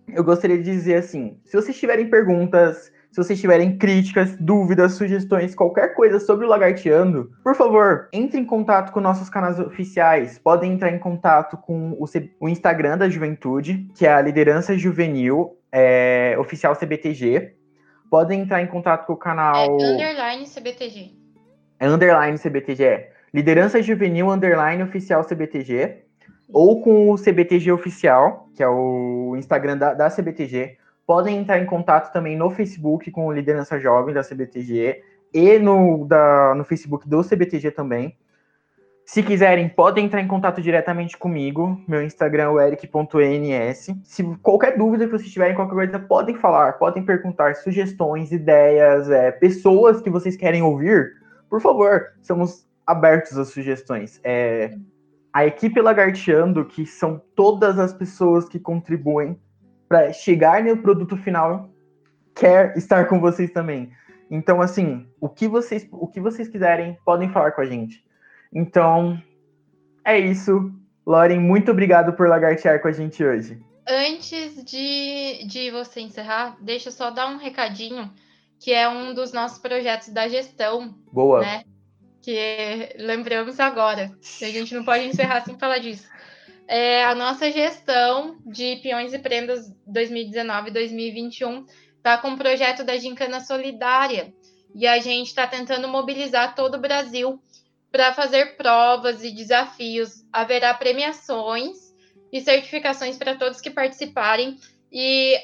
eu 0.09 0.23
gostaria 0.23 0.57
de 0.59 0.65
dizer 0.65 0.97
assim: 0.97 1.39
se 1.45 1.57
vocês 1.57 1.79
tiverem 1.79 2.09
perguntas, 2.09 2.93
se 3.11 3.17
vocês 3.17 3.41
tiverem 3.41 3.79
críticas, 3.79 4.37
dúvidas, 4.37 4.93
sugestões, 4.93 5.55
qualquer 5.55 5.95
coisa 5.95 6.21
sobre 6.21 6.45
o 6.45 6.49
Lagarteando, 6.49 7.33
por 7.43 7.55
favor, 7.55 8.09
entre 8.13 8.39
em 8.39 8.45
contato 8.45 8.93
com 8.93 9.01
nossos 9.01 9.29
canais 9.31 9.59
oficiais. 9.59 10.39
Podem 10.39 10.73
entrar 10.73 10.93
em 10.93 10.99
contato 10.99 11.57
com 11.57 11.97
o, 11.99 12.07
C... 12.07 12.31
o 12.39 12.49
Instagram 12.49 12.99
da 12.99 13.09
Juventude, 13.09 13.89
que 13.95 14.07
é 14.07 14.13
a 14.13 14.21
Liderança 14.21 14.77
Juvenil 14.77 15.57
é, 15.73 16.37
Oficial 16.39 16.77
CBTG. 16.77 17.55
Podem 18.11 18.41
entrar 18.41 18.63
em 18.63 18.67
contato 18.67 19.07
com 19.07 19.13
o 19.13 19.17
canal. 19.17 19.79
É 19.81 19.85
underline 19.85 20.47
CBTG. 20.47 21.13
É 21.79 21.87
underline 21.87 22.39
CBTG. 22.39 22.85
É. 22.85 23.13
Liderança 23.33 23.83
Juvenil 23.83 24.31
Underline 24.31 24.83
Oficial 24.83 25.23
CBTG, 25.23 26.05
ou 26.51 26.81
com 26.81 27.11
o 27.11 27.17
CBTG 27.17 27.71
Oficial, 27.71 28.49
que 28.55 28.63
é 28.63 28.69
o 28.69 29.35
Instagram 29.37 29.77
da, 29.77 29.95
da 29.95 30.09
CBTG. 30.11 30.79
Podem 31.07 31.37
entrar 31.37 31.59
em 31.59 31.67
contato 31.67 32.13
também 32.13 32.37
no 32.37 32.51
Facebook 32.51 33.11
com 33.11 33.27
o 33.27 33.33
Liderança 33.33 33.79
Jovem 33.79 34.15
da 34.15 34.23
CBTG 34.23 35.03
e 35.33 35.59
no, 35.59 36.07
da, 36.07 36.55
no 36.55 36.65
Facebook 36.65 37.09
do 37.09 37.23
CBTG 37.23 37.71
também. 37.71 38.17
Se 39.09 39.23
quiserem, 39.23 39.71
podem 39.71 40.05
entrar 40.05 40.21
em 40.21 40.29
contato 40.29 40.61
diretamente 40.61 41.17
comigo. 41.17 41.83
Meu 41.89 42.03
Instagram 42.03 42.61
é 42.61 42.67
eric.ns. 42.67 43.97
Se 44.05 44.23
qualquer 44.43 44.77
dúvida 44.77 45.07
que 45.07 45.13
vocês 45.13 45.33
tiverem, 45.33 45.57
qualquer 45.57 45.75
coisa, 45.75 45.99
podem 45.99 46.35
falar, 46.35 46.75
podem 46.75 47.03
perguntar 47.03 47.57
sugestões, 47.57 48.33
ideias, 48.33 49.09
é, 49.09 49.33
pessoas 49.33 50.03
que 50.03 50.11
vocês 50.11 50.37
querem 50.37 50.61
ouvir. 50.61 51.15
Por 51.49 51.59
favor, 51.59 52.09
somos 52.21 52.69
abertos 52.87 53.39
às 53.39 53.49
sugestões. 53.49 54.21
É, 54.23 54.77
a 55.33 55.47
equipe 55.47 55.81
Lagarteando, 55.81 56.67
que 56.67 56.85
são 56.85 57.19
todas 57.35 57.79
as 57.79 57.95
pessoas 57.95 58.47
que 58.47 58.61
contribuem 58.61 59.41
para 59.89 60.13
chegar 60.13 60.63
no 60.63 60.77
produto 60.77 61.17
final, 61.17 61.71
quer 62.35 62.77
estar 62.77 63.09
com 63.09 63.19
vocês 63.19 63.51
também. 63.53 63.91
Então, 64.31 64.61
assim, 64.61 65.09
o 65.19 65.31
que 65.31 65.49
vocês, 65.49 65.89
o 65.91 66.07
que 66.07 66.21
vocês 66.21 66.47
quiserem, 66.47 66.99
podem 67.07 67.31
falar 67.31 67.53
com 67.53 67.63
a 67.63 67.67
gente. 67.67 68.07
Então, 68.53 69.21
é 70.05 70.19
isso. 70.19 70.73
Loren, 71.07 71.41
muito 71.41 71.71
obrigado 71.71 72.13
por 72.15 72.29
lagartear 72.29 72.81
com 72.81 72.89
a 72.89 72.93
gente 72.93 73.25
hoje. 73.25 73.61
Antes 73.87 74.63
de, 74.65 75.47
de 75.47 75.71
você 75.71 76.01
encerrar, 76.01 76.57
deixa 76.61 76.89
eu 76.89 76.93
só 76.93 77.11
dar 77.11 77.29
um 77.29 77.39
recadinho, 77.39 78.11
que 78.61 78.73
é 78.73 78.89
um 78.89 79.15
dos 79.15 79.33
nossos 79.33 79.59
projetos 79.59 80.09
da 80.09 80.29
gestão. 80.29 80.95
Boa. 81.13 81.41
Né? 81.41 81.65
que 82.29 82.95
lembramos 82.99 83.59
agora. 83.59 84.11
A 84.43 84.47
gente 84.47 84.75
não 84.75 84.85
pode 84.85 85.07
encerrar 85.07 85.41
sem 85.41 85.59
falar 85.59 85.79
disso. 85.79 86.07
É, 86.67 87.03
a 87.05 87.15
nossa 87.15 87.51
gestão 87.51 88.37
de 88.45 88.77
peões 88.83 89.15
e 89.15 89.19
prendas 89.19 89.73
2019-2021 89.91 91.65
está 91.97 92.19
com 92.19 92.33
o 92.33 92.37
projeto 92.37 92.85
da 92.85 92.99
Gincana 92.99 93.41
Solidária 93.41 94.35
e 94.75 94.87
a 94.87 94.99
gente 94.99 95.29
está 95.29 95.47
tentando 95.47 95.89
mobilizar 95.89 96.55
todo 96.55 96.75
o 96.75 96.81
Brasil 96.81 97.43
para 97.91 98.13
fazer 98.13 98.57
provas 98.57 99.25
e 99.25 99.31
desafios. 99.31 100.25
Haverá 100.33 100.75
premiações 100.75 101.95
e 102.33 102.41
certificações 102.41 103.17
para 103.17 103.37
todos 103.37 103.61
que 103.61 103.71
participarem. 103.71 104.59
E 104.93 105.41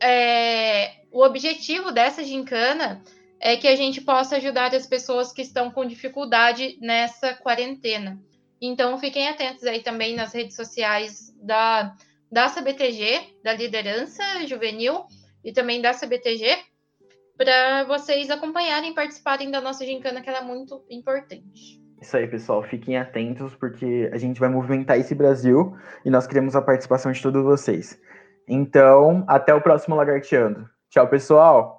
é, 0.00 1.02
o 1.10 1.22
objetivo 1.22 1.92
dessa 1.92 2.24
gincana 2.24 3.02
é 3.38 3.56
que 3.56 3.68
a 3.68 3.76
gente 3.76 4.00
possa 4.00 4.36
ajudar 4.36 4.74
as 4.74 4.86
pessoas 4.86 5.32
que 5.32 5.42
estão 5.42 5.70
com 5.70 5.84
dificuldade 5.84 6.78
nessa 6.80 7.34
quarentena. 7.34 8.18
Então, 8.60 8.98
fiquem 8.98 9.28
atentos 9.28 9.64
aí 9.64 9.82
também 9.82 10.16
nas 10.16 10.32
redes 10.32 10.56
sociais 10.56 11.34
da, 11.42 11.94
da 12.30 12.48
CBTG, 12.48 13.36
da 13.44 13.52
liderança 13.52 14.22
juvenil 14.46 15.04
e 15.44 15.52
também 15.52 15.80
da 15.80 15.92
CBTG, 15.92 16.58
para 17.36 17.84
vocês 17.84 18.30
acompanharem 18.30 18.90
e 18.90 18.94
participarem 18.94 19.50
da 19.50 19.60
nossa 19.60 19.84
gincana, 19.84 20.20
que 20.20 20.28
ela 20.28 20.38
é 20.38 20.44
muito 20.44 20.84
importante. 20.90 21.80
Isso 22.00 22.16
aí, 22.16 22.26
pessoal. 22.26 22.62
Fiquem 22.62 22.96
atentos, 22.96 23.54
porque 23.54 24.10
a 24.12 24.18
gente 24.18 24.38
vai 24.38 24.48
movimentar 24.48 24.98
esse 24.98 25.14
Brasil 25.14 25.76
e 26.04 26.10
nós 26.10 26.26
queremos 26.26 26.54
a 26.54 26.62
participação 26.62 27.10
de 27.12 27.22
todos 27.22 27.42
vocês. 27.42 28.00
Então, 28.48 29.24
até 29.26 29.54
o 29.54 29.60
próximo 29.60 29.96
Lagarteando. 29.96 30.68
Tchau, 30.90 31.08
pessoal! 31.08 31.75